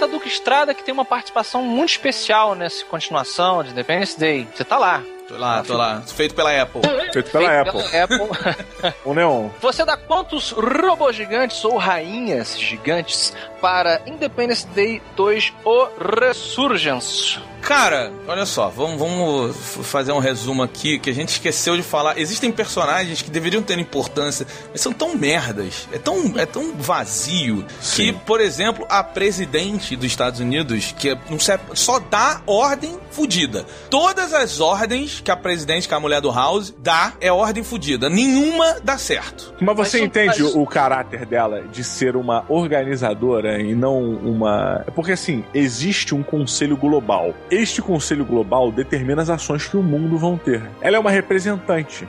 Bolota 0.00 0.08
Duque 0.08 0.28
Estrada, 0.28 0.72
que 0.72 0.82
tem 0.82 0.94
uma 0.94 1.04
participação 1.04 1.62
muito 1.62 1.90
especial 1.90 2.54
nessa 2.54 2.84
continuação 2.86 3.62
de 3.62 3.70
Independence 3.70 4.18
Day. 4.18 4.48
Você 4.54 4.64
tá 4.64 4.78
lá. 4.78 5.02
Tô 5.28 5.36
lá, 5.36 5.62
tô 5.62 5.76
lá. 5.76 6.02
Feito 6.02 6.34
pela 6.34 6.62
Apple. 6.62 6.80
Feito 7.12 7.30
pela 7.30 7.62
Feito 7.62 7.68
Apple. 7.68 7.90
pela 7.90 8.04
Apple. 8.04 8.94
O 9.04 9.12
Neon. 9.14 9.50
Você 9.60 9.84
dá 9.84 9.96
quantos 9.96 10.52
robôs 10.52 11.14
gigantes 11.14 11.62
ou 11.64 11.76
rainhas 11.76 12.58
gigantes 12.58 13.34
para 13.60 14.00
Independence 14.06 14.66
Day 14.68 15.02
2 15.16 15.52
O 15.64 15.88
Resurgence? 16.20 17.38
Cara, 17.60 18.10
olha 18.26 18.44
só, 18.46 18.68
vamos, 18.68 18.98
vamos 18.98 19.56
fazer 19.86 20.12
um 20.12 20.18
resumo 20.18 20.62
aqui 20.62 20.98
que 20.98 21.10
a 21.10 21.12
gente 21.14 21.28
esqueceu 21.28 21.76
de 21.76 21.82
falar. 21.82 22.18
Existem 22.18 22.50
personagens 22.50 23.22
que 23.22 23.30
deveriam 23.30 23.62
ter 23.62 23.78
importância, 23.78 24.46
mas 24.72 24.80
são 24.80 24.92
tão 24.92 25.14
merdas, 25.14 25.86
é 25.92 25.98
tão, 25.98 26.32
é 26.36 26.46
tão 26.46 26.74
vazio 26.76 27.64
que, 27.94 28.12
por 28.12 28.40
exemplo, 28.40 28.84
a 28.88 29.04
presidente 29.04 29.94
dos 29.94 30.06
Estados 30.06 30.40
Unidos, 30.40 30.92
que 30.98 31.10
é- 31.10 31.18
não 31.28 31.38
serve- 31.38 31.64
só 31.74 31.98
dá 32.00 32.40
ordem 32.46 32.98
fudida. 33.10 33.64
Todas 33.88 34.32
as 34.32 34.58
ordens 34.60 35.20
que 35.22 35.30
a 35.30 35.36
presidente, 35.36 35.86
que 35.86 35.94
é 35.94 35.96
a 35.96 36.00
mulher 36.00 36.20
do 36.20 36.30
House, 36.30 36.74
dá 36.78 37.12
é 37.20 37.30
ordem 37.30 37.62
fudida. 37.62 38.08
Nenhuma 38.10 38.76
dá 38.82 38.98
certo. 38.98 39.54
Mas 39.60 39.76
você 39.76 39.98
Mas- 39.98 40.06
entende 40.06 40.42
mas- 40.42 40.54
o 40.54 40.66
caráter 40.66 41.24
dela 41.26 41.62
de 41.70 41.84
ser 41.84 42.16
uma 42.16 42.44
organizadora 42.48 43.60
e 43.60 43.74
não 43.74 44.00
uma. 44.00 44.84
É 44.86 44.90
Porque 44.90 45.12
assim, 45.12 45.44
existe 45.54 46.14
um 46.14 46.22
conselho 46.22 46.76
global. 46.76 47.34
Este 47.50 47.82
conselho 47.82 48.24
global 48.24 48.70
determina 48.70 49.22
as 49.22 49.30
ações 49.30 49.66
que 49.66 49.76
o 49.76 49.82
mundo 49.82 50.16
vão 50.16 50.36
ter. 50.38 50.62
Ela 50.80 50.96
é 50.96 51.00
uma 51.00 51.10
representante. 51.10 52.06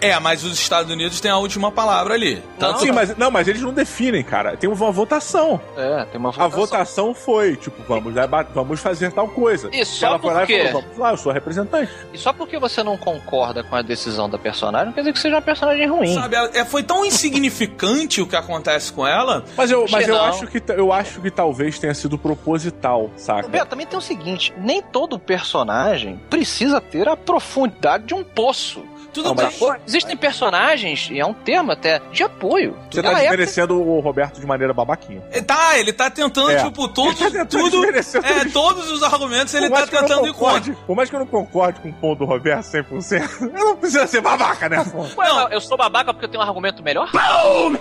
É. 0.00 0.08
É, 0.10 0.18
mas 0.18 0.44
os 0.44 0.58
Estados 0.58 0.90
Unidos 0.90 1.20
têm 1.20 1.30
a 1.30 1.36
última 1.36 1.70
palavra 1.70 2.14
ali. 2.14 2.42
Tanto 2.58 2.80
Sim, 2.80 2.92
mas 2.92 3.16
não, 3.16 3.30
mas 3.30 3.46
eles 3.48 3.60
não 3.62 3.72
definem, 3.72 4.22
cara. 4.22 4.56
Tem 4.56 4.68
uma 4.68 4.90
votação. 4.90 5.60
É, 5.76 6.04
tem 6.06 6.18
uma 6.18 6.30
A 6.30 6.32
votação. 6.32 6.50
votação 6.50 7.14
foi, 7.14 7.56
tipo, 7.56 7.82
vamos, 7.86 8.14
vamos 8.54 8.80
fazer 8.80 9.12
tal 9.12 9.28
coisa. 9.28 9.68
E 9.72 9.84
só 9.84 10.06
ela 10.06 10.18
foi 10.18 10.32
lá 10.34 10.44
e 10.44 10.46
porque- 10.46 10.66
falou, 10.66 10.82
vamos 10.82 10.98
lá, 10.98 11.10
eu 11.10 11.16
sou 11.16 11.30
a 11.30 11.34
representante. 11.34 11.92
E 12.12 12.18
só 12.18 12.32
porque 12.32 12.58
você 12.58 12.82
não 12.82 12.96
concorda 12.96 13.62
com 13.62 13.76
a 13.76 13.82
decisão 13.82 14.28
da 14.28 14.38
personagem, 14.38 14.86
não 14.86 14.92
quer 14.94 15.00
dizer 15.00 15.12
que 15.12 15.18
seja 15.20 15.34
uma 15.36 15.42
personagem 15.42 15.86
ruim. 15.86 16.14
Sabe, 16.14 16.36
ela- 16.36 16.50
é, 16.54 16.64
foi 16.64 16.82
tão 16.82 17.04
insignificante 17.04 18.20
o 18.20 18.26
que 18.26 18.36
acontece 18.36 18.92
com 18.92 19.06
ela. 19.06 19.44
Mas 19.56 19.70
eu, 19.70 19.86
mas 19.90 20.06
eu 20.08 20.14
Não. 20.14 20.24
acho 20.24 20.46
que 20.46 20.62
eu 20.72 20.92
acho 20.92 21.20
que 21.20 21.30
talvez 21.30 21.78
tenha 21.78 21.94
sido 21.94 22.18
proposital, 22.18 23.10
saca? 23.16 23.48
Beto, 23.48 23.66
também 23.66 23.86
tem 23.86 23.98
o 23.98 24.02
seguinte: 24.02 24.52
nem 24.58 24.77
todo 24.82 25.18
personagem 25.18 26.20
precisa 26.28 26.80
ter 26.80 27.08
a 27.08 27.16
profundidade 27.16 28.06
de 28.06 28.14
um 28.14 28.24
poço. 28.24 28.82
Tudo 29.18 29.28
Não, 29.30 29.34
bem. 29.34 29.48
mas- 29.60 29.80
Existem 29.86 30.16
personagens, 30.16 31.08
e 31.10 31.18
é 31.18 31.26
um 31.26 31.34
termo 31.34 31.72
até, 31.72 32.00
de 32.12 32.22
apoio. 32.22 32.76
Você 32.90 33.02
tá 33.02 33.08
época- 33.08 33.22
desmerecendo 33.22 33.80
o 33.82 34.00
Roberto 34.00 34.40
de 34.40 34.46
maneira 34.46 34.72
babaquinha. 34.72 35.22
É, 35.30 35.40
Tá, 35.42 35.78
ele 35.78 35.92
tá 35.92 36.10
tentando, 36.10 36.50
É. 36.50 36.62
tipo, 36.62 36.88
tudo, 36.88 37.08
Ele 37.24 37.30
tá 37.30 37.44
tentando 37.44 37.70
tudo. 37.70 37.84
É, 38.24 38.44
todos 38.52 38.90
os 38.90 39.02
argumentos 39.02 39.52
ele 39.54 39.68
tá 39.70 39.86
tentando 39.86 40.26
ir 40.26 40.32
concorde- 40.32 40.70
contra. 40.72 40.86
Por 40.86 40.96
mais 40.96 41.08
que 41.10 41.16
eu 41.16 41.20
não 41.20 41.26
concorde 41.26 41.80
com 41.80 41.88
o 41.88 41.92
ponto 41.92 42.18
do 42.20 42.24
Roberto 42.26 42.64
100%, 42.64 43.42
eu 43.54 43.64
não 43.64 43.76
preciso 43.76 44.06
ser 44.06 44.20
babaca, 44.20 44.68
né? 44.68 44.84
pô? 44.84 44.98
Ué, 45.20 45.28
Não. 45.28 45.48
eu 45.48 45.60
sou 45.60 45.76
babaca 45.76 46.12
porque 46.12 46.26
eu 46.26 46.30
tenho 46.30 46.42
um 46.42 46.46
argumento 46.46 46.82
melhor? 46.82 47.08
Uh, 47.14 47.76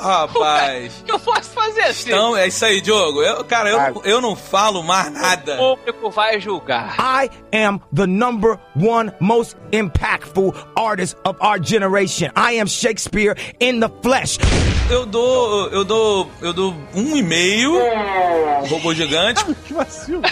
rapaz. 0.00 1.00
O 1.00 1.04
que 1.04 1.12
eu 1.12 1.18
posso 1.18 1.50
fazer 1.50 1.82
assim? 1.82 2.08
Então, 2.10 2.36
é 2.36 2.46
isso 2.48 2.64
aí, 2.64 2.80
Diogo. 2.80 3.22
Eu, 3.22 3.44
cara, 3.44 3.70
eu, 3.70 4.02
eu 4.04 4.20
não 4.20 4.36
falo 4.36 4.82
mais 4.82 5.10
nada. 5.12 5.60
O 5.60 5.76
público 5.76 6.10
vai 6.10 6.40
julgar. 6.40 6.96
I 6.98 7.30
am 7.56 7.80
the 7.94 8.06
number 8.26 8.58
one 8.74 9.12
most 9.20 9.56
impactful 9.70 10.50
artist 10.76 11.16
of 11.24 11.40
our 11.40 11.60
generation. 11.60 12.32
I 12.34 12.52
am 12.54 12.66
Shakespeare 12.66 13.36
in 13.60 13.78
the 13.78 13.88
flesh. 14.02 14.38
Eu 14.90 15.06
dou. 15.06 15.68
Eu 15.70 15.84
dou. 15.84 16.30
Eu 16.40 16.52
dou 16.52 16.74
um 16.94 17.16
e 17.16 17.22
meio. 17.22 17.72
Robô 18.68 18.92
gigante. 18.94 19.44
Que 19.66 19.72
vacilo. 19.74 20.22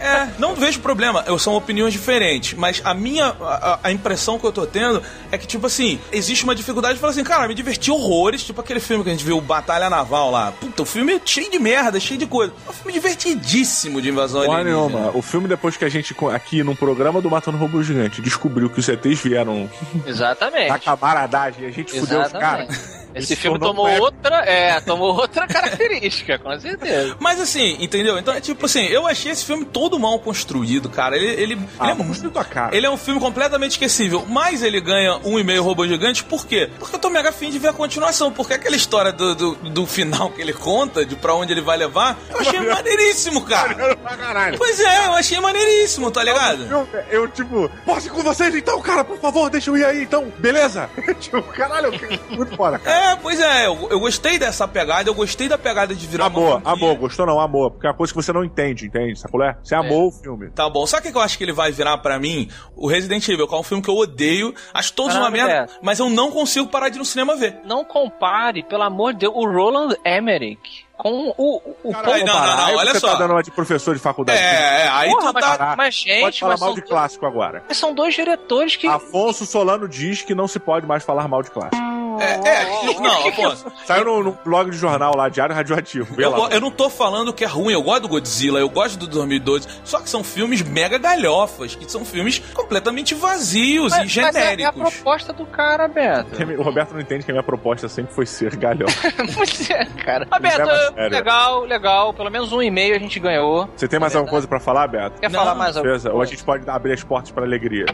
É, 0.00 0.28
não 0.38 0.54
vejo 0.54 0.80
problema. 0.80 1.22
Eu 1.26 1.38
são 1.38 1.54
opiniões 1.54 1.92
diferentes, 1.92 2.54
mas 2.54 2.80
a 2.84 2.94
minha 2.94 3.26
a, 3.40 3.78
a 3.84 3.92
impressão 3.92 4.38
que 4.38 4.46
eu 4.46 4.52
tô 4.52 4.66
tendo 4.66 5.02
é 5.30 5.38
que 5.38 5.46
tipo 5.46 5.66
assim, 5.66 6.00
existe 6.10 6.44
uma 6.44 6.54
dificuldade 6.54 6.94
de 6.94 7.00
falar 7.00 7.12
assim, 7.12 7.22
cara, 7.24 7.46
me 7.46 7.54
diverti 7.54 7.90
horrores, 7.90 8.42
tipo 8.42 8.60
aquele 8.60 8.80
filme 8.80 9.04
que 9.04 9.10
a 9.10 9.12
gente 9.12 9.24
viu 9.24 9.40
Batalha 9.40 9.90
Naval 9.90 10.30
lá. 10.30 10.52
Puta, 10.52 10.82
o 10.82 10.86
filme 10.86 11.14
é 11.14 11.20
cheio 11.24 11.50
de 11.50 11.58
merda, 11.58 12.00
cheio 12.00 12.18
de 12.18 12.26
coisa. 12.26 12.52
É 12.66 12.70
um 12.70 12.72
filme 12.72 12.92
divertidíssimo 12.92 14.00
de 14.00 14.08
invasão 14.08 14.44
Porra 14.44 14.58
alienígena. 14.58 14.88
nenhuma. 14.88 15.16
O 15.16 15.22
filme, 15.22 15.46
depois 15.46 15.76
que 15.76 15.84
a 15.84 15.88
gente, 15.88 16.14
aqui 16.32 16.62
num 16.62 16.74
programa 16.74 17.20
do 17.20 17.30
Matando 17.30 17.58
Robô 17.58 17.82
Gigante, 17.82 18.22
descobriu 18.22 18.70
que 18.70 18.80
os 18.80 18.88
ETs 18.88 19.20
vieram 19.20 19.68
Exatamente. 20.06 20.68
na 20.68 20.78
camaradagem 20.78 21.64
e 21.64 21.66
a 21.66 21.70
gente 21.70 21.98
fudeu 21.98 22.22
os 22.22 22.32
caras. 22.32 22.99
Esse 23.14 23.28
se 23.28 23.36
filme 23.36 23.58
tomou 23.58 23.86
um 23.86 23.88
eco. 23.88 24.04
outra, 24.04 24.36
é, 24.44 24.80
tomou 24.80 25.14
outra 25.14 25.46
característica, 25.46 26.38
com 26.38 26.58
certeza. 26.58 27.16
Mas 27.18 27.40
assim, 27.40 27.76
entendeu? 27.80 28.18
Então 28.18 28.34
é 28.34 28.40
tipo 28.40 28.66
assim, 28.66 28.84
eu 28.86 29.06
achei 29.06 29.32
esse 29.32 29.44
filme 29.44 29.64
todo 29.64 29.98
mal 29.98 30.18
construído, 30.18 30.88
cara. 30.88 31.16
Ele, 31.16 31.26
ele, 31.42 31.58
Ah, 31.78 31.90
ele 31.90 32.00
é 32.02 32.04
construiu 32.04 32.30
tua 32.30 32.44
cara. 32.44 32.76
Ele 32.76 32.86
é 32.86 32.90
um 32.90 32.96
filme 32.96 33.20
completamente 33.20 33.72
esquecível, 33.72 34.24
mas 34.28 34.62
ele 34.62 34.80
ganha 34.80 35.18
um 35.24 35.38
e 35.38 35.44
meio 35.44 35.62
robô 35.62 35.86
gigante, 35.86 36.22
por 36.24 36.46
quê? 36.46 36.68
Porque 36.78 36.96
eu 36.96 37.00
tô 37.00 37.10
mega 37.10 37.28
afim 37.30 37.50
de 37.50 37.58
ver 37.58 37.68
a 37.68 37.72
continuação, 37.72 38.32
porque 38.32 38.54
aquela 38.54 38.76
história 38.76 39.12
do, 39.12 39.34
do, 39.34 39.54
do 39.56 39.86
final 39.86 40.30
que 40.30 40.40
ele 40.40 40.52
conta, 40.52 41.04
de 41.04 41.16
pra 41.16 41.34
onde 41.34 41.52
ele 41.52 41.60
vai 41.60 41.76
levar, 41.76 42.18
eu 42.30 42.38
achei 42.40 42.60
maneiríssimo, 42.60 43.42
cara. 43.42 43.96
pra 43.96 44.16
caralho. 44.16 44.58
Pois 44.58 44.80
é, 44.80 45.06
eu 45.06 45.12
achei 45.14 45.40
maneiríssimo, 45.40 46.10
tá 46.10 46.22
ligado? 46.22 46.64
Eu, 46.70 46.88
eu, 47.10 47.28
tipo, 47.28 47.70
posso 47.84 48.06
ir 48.06 48.10
com 48.10 48.22
vocês 48.22 48.54
então, 48.54 48.80
cara, 48.80 49.02
por 49.04 49.18
favor, 49.18 49.50
deixa 49.50 49.70
eu 49.70 49.76
ir 49.76 49.84
aí 49.84 50.02
então, 50.02 50.32
beleza? 50.38 50.88
tipo, 51.20 51.42
caralho, 51.42 51.90
muito 52.30 52.56
foda, 52.56 52.78
cara. 52.78 52.96
É, 52.96 52.99
pois 53.22 53.40
é, 53.40 53.66
eu, 53.66 53.88
eu 53.90 54.00
gostei 54.00 54.38
dessa 54.38 54.66
pegada, 54.66 55.08
eu 55.08 55.14
gostei 55.14 55.48
da 55.48 55.58
pegada 55.58 55.94
de 55.94 56.06
virar 56.06 56.26
Amor, 56.26 56.42
uma 56.42 56.60
franquia. 56.60 56.72
amor, 56.72 56.96
gostou 56.98 57.26
não, 57.26 57.40
amor. 57.40 57.70
Porque 57.72 57.86
é 57.86 57.90
uma 57.90 57.96
coisa 57.96 58.12
que 58.12 58.16
você 58.16 58.32
não 58.32 58.44
entende, 58.44 58.86
entende? 58.86 59.18
Sacolé? 59.18 59.56
Você 59.62 59.74
amou 59.74 60.08
o 60.08 60.10
filme. 60.12 60.50
Tá 60.50 60.68
bom. 60.68 60.86
Sabe 60.86 61.08
o 61.08 61.12
que 61.12 61.16
eu 61.18 61.22
acho 61.22 61.36
que 61.38 61.44
ele 61.44 61.52
vai 61.52 61.72
virar 61.72 61.98
pra 61.98 62.18
mim? 62.18 62.48
O 62.76 62.86
Resident 62.88 63.26
Evil, 63.28 63.46
que 63.46 63.54
é 63.54 63.58
um 63.58 63.62
filme 63.62 63.82
que 63.82 63.90
eu 63.90 63.96
odeio. 63.96 64.54
Acho 64.72 64.92
todos 64.92 65.14
Ah, 65.16 65.20
uma 65.20 65.30
merda, 65.30 65.52
é. 65.52 65.66
mas 65.82 65.98
eu 65.98 66.08
não 66.08 66.30
consigo 66.30 66.68
parar 66.68 66.88
de 66.88 66.96
ir 66.96 67.00
no 67.00 67.04
cinema 67.04 67.36
ver. 67.36 67.60
Não 67.64 67.84
compare, 67.84 68.62
pelo 68.62 68.82
amor 68.82 69.12
de 69.12 69.20
Deus, 69.20 69.34
o 69.34 69.44
Roland 69.46 69.96
Emmerich 70.04 70.88
com 70.96 71.34
o, 71.38 71.74
o 71.82 71.92
Caralho, 71.92 72.26
não, 72.26 72.34
não, 72.34 72.56
não, 72.56 72.74
olha 72.76 72.92
você 72.92 73.00
só. 73.00 73.12
tá 73.12 73.18
dando 73.20 73.30
uma 73.30 73.42
de 73.42 73.50
professor 73.50 73.94
de 73.94 74.00
faculdade. 74.00 74.38
É, 74.38 74.82
é, 74.82 74.88
aí 74.88 75.08
Porra, 75.10 75.28
tu 75.28 75.34
mas, 75.34 75.56
tá. 75.56 75.74
mas, 75.76 75.94
gente, 75.94 76.20
Pode 76.20 76.40
falar 76.40 76.52
mas 76.52 76.60
mal 76.60 76.74
de 76.74 76.80
dois, 76.80 76.90
clássico 76.90 77.24
agora. 77.26 77.64
mas 77.66 77.76
são 77.78 77.94
dois 77.94 78.14
diretores 78.14 78.76
que. 78.76 78.86
Afonso 78.86 79.46
Solano 79.46 79.88
diz 79.88 80.20
que 80.20 80.34
não 80.34 80.46
se 80.46 80.58
pode 80.58 80.86
mais 80.86 81.02
falar 81.02 81.26
mal 81.26 81.42
de 81.42 81.50
clássico. 81.50 81.82
É, 82.20 82.48
é, 82.48 83.00
não, 83.00 83.28
Afonso. 83.28 83.66
Saiu 83.84 84.04
no, 84.04 84.22
no 84.24 84.38
blog 84.44 84.70
de 84.70 84.76
jornal 84.76 85.16
lá, 85.16 85.28
Diário 85.28 85.54
Radioativo. 85.54 86.14
Vê 86.14 86.24
Eu, 86.24 86.30
lá. 86.30 86.36
go- 86.36 86.48
eu 86.48 86.60
não 86.60 86.70
tô 86.70 86.88
falando 86.90 87.32
que 87.32 87.44
é 87.44 87.46
ruim, 87.46 87.72
eu 87.72 87.82
gosto 87.82 88.02
do 88.02 88.08
Godzilla, 88.08 88.58
eu 88.60 88.68
gosto 88.68 88.98
do 88.98 89.06
2012, 89.06 89.66
só 89.84 90.00
que 90.00 90.08
são 90.10 90.22
filmes 90.22 90.62
mega 90.62 90.98
galhofas, 90.98 91.74
que 91.74 91.90
são 91.90 92.04
filmes 92.04 92.38
completamente 92.54 93.14
vazios 93.14 93.90
mas, 93.92 94.14
e 94.16 94.20
mas 94.20 94.36
é, 94.36 94.38
é 94.38 94.42
a 94.42 94.50
genéricos. 94.50 94.94
proposta 94.94 95.32
do 95.32 95.46
cara, 95.46 95.88
Beto. 95.88 96.30
O 96.58 96.62
Roberto 96.62 96.92
não 96.92 97.00
entende 97.00 97.24
que 97.24 97.30
a 97.30 97.34
minha 97.34 97.42
proposta 97.42 97.88
sempre 97.88 98.12
foi 98.14 98.26
ser 98.26 98.56
galhofa. 98.56 99.10
Pois 99.34 99.70
é, 99.70 99.84
cara. 100.04 100.26
Ah, 100.30 100.38
Beto, 100.38 100.68
legal, 101.10 101.64
legal. 101.64 102.12
Pelo 102.12 102.30
menos 102.30 102.52
um 102.52 102.60
e-mail 102.62 102.94
a 102.94 102.98
gente 102.98 103.18
ganhou. 103.20 103.68
Você 103.76 103.88
tem 103.88 103.98
mais 103.98 104.14
alguma 104.14 104.30
coisa 104.30 104.46
pra 104.46 104.60
falar, 104.60 104.86
Beto? 104.88 105.20
Quer 105.20 105.30
Não, 105.30 105.38
falar 105.40 105.54
mais 105.54 105.76
alguma 105.76 105.92
Beleza? 105.92 106.12
Ou 106.12 106.20
a 106.20 106.24
gente 106.26 106.42
pode 106.44 106.68
abrir 106.68 106.92
as 106.92 107.02
portas 107.04 107.30
pra 107.30 107.44
alegria. 107.44 107.86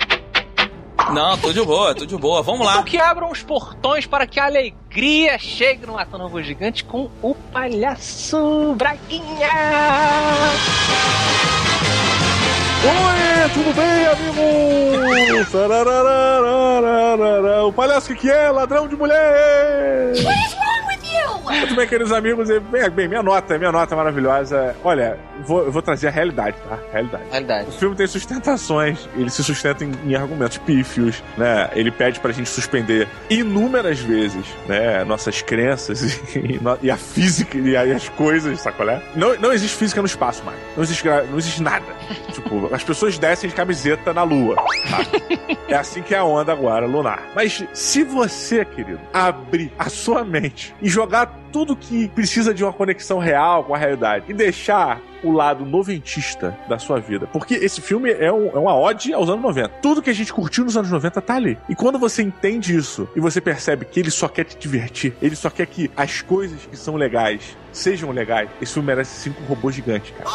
Não, 1.12 1.38
tô 1.38 1.52
de 1.52 1.62
boa, 1.62 1.94
tô 1.94 2.04
de 2.04 2.16
boa, 2.16 2.42
vamos 2.42 2.66
lá. 2.66 2.72
Então 2.74 2.84
que 2.84 2.98
abram 2.98 3.30
os 3.30 3.42
portões 3.42 4.06
para 4.06 4.26
que 4.26 4.40
a 4.40 4.46
alegria 4.46 5.38
chegue 5.38 5.86
no 5.86 5.94
Matando 5.94 6.42
Gigante 6.42 6.84
com 6.84 7.08
o 7.22 7.34
palhaço 7.34 8.74
Braguinha. 8.76 9.50
Oi, 12.84 13.50
tudo 13.54 13.72
bem, 13.74 14.06
amigo? 14.06 14.42
O 17.68 17.72
palhaço 17.72 18.08
que 18.08 18.16
que 18.16 18.30
é? 18.30 18.50
Ladrão 18.50 18.88
de 18.88 18.96
mulher! 18.96 20.12
Muito 21.44 21.74
bem, 21.74 21.86
queridos 21.86 22.12
amigos. 22.12 22.48
Bem, 22.48 22.90
bem, 22.90 23.08
minha 23.08 23.22
nota, 23.22 23.58
minha 23.58 23.72
nota 23.72 23.94
maravilhosa. 23.94 24.74
Olha, 24.82 25.18
vou, 25.44 25.64
eu 25.64 25.72
vou 25.72 25.82
trazer 25.82 26.08
a 26.08 26.10
realidade, 26.10 26.56
tá? 26.68 26.78
Realidade. 26.92 27.24
Realidade. 27.30 27.68
O 27.68 27.72
filme 27.72 27.94
tem 27.96 28.06
sustentações, 28.06 29.08
ele 29.16 29.30
se 29.30 29.44
sustenta 29.44 29.84
em, 29.84 29.92
em 30.04 30.14
argumentos 30.14 30.58
pífios, 30.58 31.22
né? 31.36 31.70
Ele 31.74 31.90
pede 31.90 32.20
pra 32.20 32.32
gente 32.32 32.48
suspender 32.48 33.08
inúmeras 33.30 34.00
vezes, 34.00 34.44
né? 34.66 35.04
Nossas 35.04 35.42
crenças 35.42 36.02
e, 36.36 36.60
e 36.82 36.86
e 36.86 36.90
a 36.90 36.96
física 36.96 37.58
e 37.58 37.76
as 37.76 38.08
coisas, 38.10 38.60
sacolé? 38.60 39.02
Não, 39.16 39.34
não 39.36 39.52
existe 39.52 39.76
física 39.76 40.00
no 40.00 40.06
espaço 40.06 40.44
mais. 40.44 40.58
Não 40.76 40.84
existe, 40.84 41.04
não 41.04 41.38
existe 41.38 41.62
nada. 41.62 41.84
tipo, 42.32 42.72
as 42.72 42.84
pessoas 42.84 43.18
descem 43.18 43.50
de 43.50 43.56
camiseta 43.56 44.12
na 44.12 44.22
lua. 44.22 44.54
tá? 44.54 45.56
É 45.68 45.74
assim 45.74 46.00
que 46.00 46.14
é 46.14 46.18
a 46.18 46.24
onda 46.24 46.52
agora, 46.52 46.86
lunar. 46.86 47.22
Mas 47.34 47.64
se 47.72 48.04
você, 48.04 48.64
querido, 48.64 49.00
abrir 49.12 49.72
a 49.76 49.88
sua 49.88 50.24
mente 50.24 50.74
e 50.80 50.88
jogar 50.88 51.05
jogar 51.06 51.45
tudo 51.56 51.74
que 51.74 52.08
precisa 52.08 52.52
de 52.52 52.62
uma 52.62 52.70
conexão 52.72 53.18
real 53.18 53.64
com 53.64 53.74
a 53.74 53.78
realidade 53.78 54.26
e 54.28 54.34
deixar 54.34 55.00
o 55.24 55.32
lado 55.32 55.64
noventista 55.64 56.54
da 56.68 56.78
sua 56.78 57.00
vida. 57.00 57.26
Porque 57.26 57.54
esse 57.54 57.80
filme 57.80 58.10
é, 58.12 58.30
um- 58.30 58.48
é 58.54 58.58
uma 58.58 58.76
ode 58.76 59.10
aos 59.14 59.30
anos 59.30 59.40
90. 59.42 59.68
Tudo 59.80 60.02
que 60.02 60.10
a 60.10 60.12
gente 60.12 60.30
curtiu 60.34 60.64
nos 60.64 60.76
anos 60.76 60.90
90 60.90 61.18
tá 61.22 61.34
ali. 61.34 61.56
E 61.66 61.74
quando 61.74 61.98
você 61.98 62.22
entende 62.22 62.76
isso 62.76 63.08
e 63.16 63.20
você 63.20 63.40
percebe 63.40 63.86
que 63.86 63.98
ele 63.98 64.10
só 64.10 64.28
quer 64.28 64.44
te 64.44 64.58
divertir, 64.58 65.14
ele 65.22 65.34
só 65.34 65.48
quer 65.48 65.66
que 65.66 65.90
as 65.96 66.20
coisas 66.20 66.60
que 66.70 66.76
são 66.76 66.94
legais 66.96 67.56
sejam 67.72 68.10
legais, 68.10 68.48
esse 68.60 68.72
filme 68.72 68.86
merece 68.86 69.20
cinco 69.20 69.42
robôs 69.44 69.74
gigantes, 69.74 70.10
cara. 70.16 70.28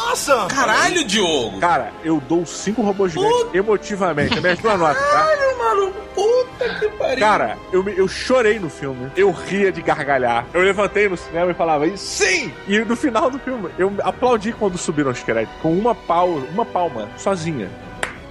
Caralho, 0.46 1.04
Diogo! 1.04 1.58
Cara, 1.58 1.92
eu 2.04 2.20
dou 2.28 2.46
cinco 2.46 2.82
robôs 2.82 3.12
gigantes 3.12 3.46
emotivamente. 3.54 4.38
É 4.38 4.40
minha 4.40 4.76
notas, 4.76 5.02
tá? 5.02 5.26
Mano, 5.58 5.92
puta 6.14 6.68
que 6.78 6.88
pariu. 6.90 7.18
Cara, 7.18 7.58
eu, 7.72 7.88
eu 7.88 8.06
chorei 8.06 8.58
no 8.60 8.70
filme. 8.70 9.10
Eu 9.16 9.30
ria 9.32 9.72
de 9.72 9.82
gargalhar. 9.82 10.46
Eu 10.54 10.60
levantei 10.62 11.08
no 11.12 11.16
cinema 11.16 11.50
e 11.50 11.54
falava, 11.54 11.96
sim! 11.96 12.52
E 12.66 12.78
no 12.80 12.96
final 12.96 13.30
do 13.30 13.38
filme, 13.38 13.70
eu 13.78 13.92
aplaudi 14.02 14.52
quando 14.52 14.78
subiram 14.78 15.10
os 15.10 15.22
créditos. 15.22 15.60
Com 15.60 15.72
uma 15.72 15.94
pausa, 15.94 16.46
uma 16.52 16.64
palma, 16.64 17.08
sozinha. 17.16 17.70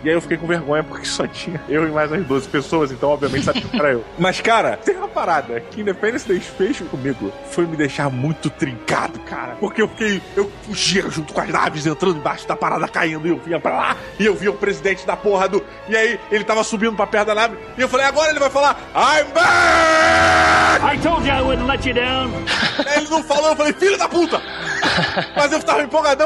E 0.03 0.09
aí 0.09 0.15
eu 0.15 0.21
fiquei 0.21 0.37
com 0.37 0.47
vergonha 0.47 0.83
porque 0.83 1.05
só 1.05 1.27
tinha 1.27 1.61
eu 1.69 1.87
e 1.87 1.91
mais 1.91 2.11
umas 2.11 2.25
12 2.25 2.47
pessoas, 2.49 2.91
então 2.91 3.09
obviamente 3.09 3.45
sabia 3.45 3.61
que 3.61 3.75
era 3.75 3.91
eu. 3.91 4.03
Mas, 4.17 4.41
cara, 4.41 4.77
tem 4.77 4.95
uma 4.95 5.07
parada 5.07 5.59
que 5.59 5.81
Independence 5.81 6.27
Day 6.27 6.39
fez 6.39 6.79
comigo. 6.79 7.31
Foi 7.51 7.65
me 7.65 7.75
deixar 7.75 8.09
muito 8.09 8.49
trincado, 8.49 9.19
cara. 9.19 9.55
Porque 9.59 9.81
eu 9.81 9.87
fiquei. 9.87 10.21
Eu 10.35 10.51
fugia 10.63 11.09
junto 11.09 11.33
com 11.33 11.41
as 11.41 11.49
naves, 11.49 11.85
entrando 11.85 12.17
embaixo 12.17 12.47
da 12.47 12.55
parada 12.55 12.87
caindo, 12.87 13.27
e 13.27 13.31
eu 13.31 13.37
vinha 13.37 13.59
pra 13.59 13.71
lá, 13.71 13.97
e 14.19 14.25
eu 14.25 14.35
via 14.35 14.51
o 14.51 14.55
presidente 14.55 15.05
da 15.05 15.15
porra 15.15 15.47
do. 15.47 15.63
E 15.87 15.95
aí 15.95 16.19
ele 16.31 16.43
tava 16.43 16.63
subindo 16.63 16.95
pra 16.95 17.07
perto 17.07 17.27
da 17.27 17.35
nave, 17.35 17.57
e 17.77 17.81
eu 17.81 17.89
falei, 17.89 18.05
agora 18.05 18.29
ele 18.29 18.39
vai 18.39 18.49
falar, 18.49 18.77
I'm 18.95 19.31
back! 19.33 20.83
I 20.83 20.97
told 21.01 21.27
you 21.27 21.33
I 21.33 21.41
wouldn't 21.41 21.67
let 21.67 21.85
you 21.85 21.93
down. 21.93 22.31
Aí 22.85 22.97
ele 22.97 23.09
não 23.09 23.23
falou, 23.23 23.49
eu 23.49 23.55
falei, 23.55 23.73
filho 23.73 23.97
da 23.97 24.07
puta! 24.07 24.41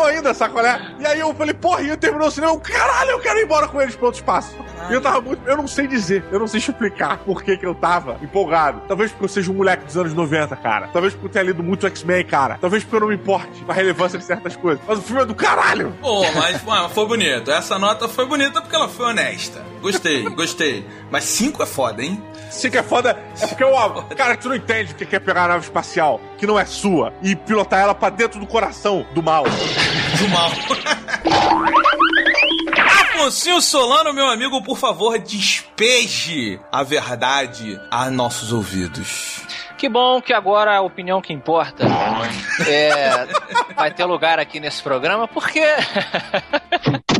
Ainda, 0.05 0.33
sacolé? 0.33 0.81
E 0.99 1.05
aí 1.05 1.19
eu 1.19 1.33
falei, 1.35 1.53
porra, 1.53 1.81
e 1.81 1.89
eu 1.89 1.97
terminou 1.97 2.27
o 2.27 2.31
cinema, 2.31 2.59
caralho, 2.59 3.11
eu 3.11 3.19
quero 3.19 3.39
ir 3.39 3.43
embora 3.43 3.67
com 3.67 3.81
eles 3.81 3.95
pro 3.95 4.07
outro 4.07 4.19
espaço. 4.19 4.55
E 4.89 4.93
eu 4.93 5.01
tava 5.01 5.21
muito. 5.21 5.47
Eu 5.47 5.57
não 5.57 5.67
sei 5.67 5.87
dizer, 5.87 6.23
eu 6.31 6.39
não 6.39 6.47
sei 6.47 6.59
explicar 6.59 7.17
por 7.19 7.43
que, 7.43 7.57
que 7.57 7.65
eu 7.65 7.73
tava 7.75 8.17
empolgado. 8.21 8.81
Talvez 8.87 9.11
porque 9.11 9.25
eu 9.25 9.29
seja 9.29 9.51
um 9.51 9.55
moleque 9.55 9.85
dos 9.85 9.97
anos 9.97 10.13
90, 10.13 10.55
cara. 10.57 10.87
Talvez 10.91 11.13
porque 11.13 11.27
eu 11.27 11.31
tenha 11.31 11.45
lido 11.45 11.63
muito 11.63 11.87
X-Men, 11.87 12.25
cara. 12.25 12.57
Talvez 12.59 12.83
porque 12.83 12.95
eu 12.95 12.99
não 13.01 13.07
me 13.07 13.15
importe 13.15 13.63
com 13.63 13.71
a 13.71 13.75
relevância 13.75 14.19
de 14.19 14.25
certas 14.25 14.55
coisas. 14.55 14.83
Mas 14.87 14.99
o 14.99 15.01
filme 15.01 15.21
é 15.21 15.25
do 15.25 15.35
caralho! 15.35 15.93
Pô, 16.01 16.23
mas 16.33 16.63
mano, 16.63 16.89
foi 16.89 17.05
bonito. 17.07 17.51
Essa 17.51 17.79
nota 17.79 18.07
foi 18.07 18.25
bonita 18.25 18.61
porque 18.61 18.75
ela 18.75 18.87
foi 18.87 19.05
honesta. 19.07 19.63
Gostei, 19.81 20.23
gostei. 20.29 20.85
Mas 21.11 21.23
cinco 21.25 21.63
é 21.63 21.65
foda, 21.65 22.03
hein? 22.03 22.21
Sim 22.49 22.69
que 22.69 22.77
é 22.77 22.83
foda, 22.83 23.17
é 23.41 23.47
porque 23.47 23.63
eu. 23.63 23.71
Cara, 24.15 24.37
tu 24.37 24.49
não 24.49 24.55
entende 24.55 24.93
o 24.93 24.95
que 24.95 25.15
é 25.15 25.19
pegar 25.19 25.45
a 25.45 25.47
nave 25.49 25.63
espacial, 25.63 26.21
que 26.37 26.47
não 26.47 26.57
é 26.57 26.65
sua, 26.65 27.13
e 27.21 27.35
pilotar 27.35 27.79
ela 27.79 27.93
pra 27.93 28.09
dentro 28.09 28.39
do 28.39 28.47
coração 28.47 29.05
do 29.13 29.21
mal. 29.21 29.43
Do 29.43 30.29
mal. 30.29 30.51
Afonso 33.25 33.59
Solano, 33.59 34.13
meu 34.13 34.27
amigo, 34.27 34.61
por 34.61 34.77
favor, 34.77 35.17
despeje 35.17 36.59
a 36.71 36.83
verdade 36.83 37.81
a 37.89 38.11
nossos 38.11 38.53
ouvidos. 38.53 39.41
Que 39.79 39.89
bom 39.89 40.21
que 40.21 40.31
agora 40.31 40.77
a 40.77 40.81
opinião 40.81 41.19
que 41.19 41.33
importa 41.33 41.87
é, 42.67 43.25
vai 43.75 43.91
ter 43.91 44.05
lugar 44.05 44.37
aqui 44.37 44.59
nesse 44.59 44.83
programa, 44.83 45.27
porque. 45.27 45.59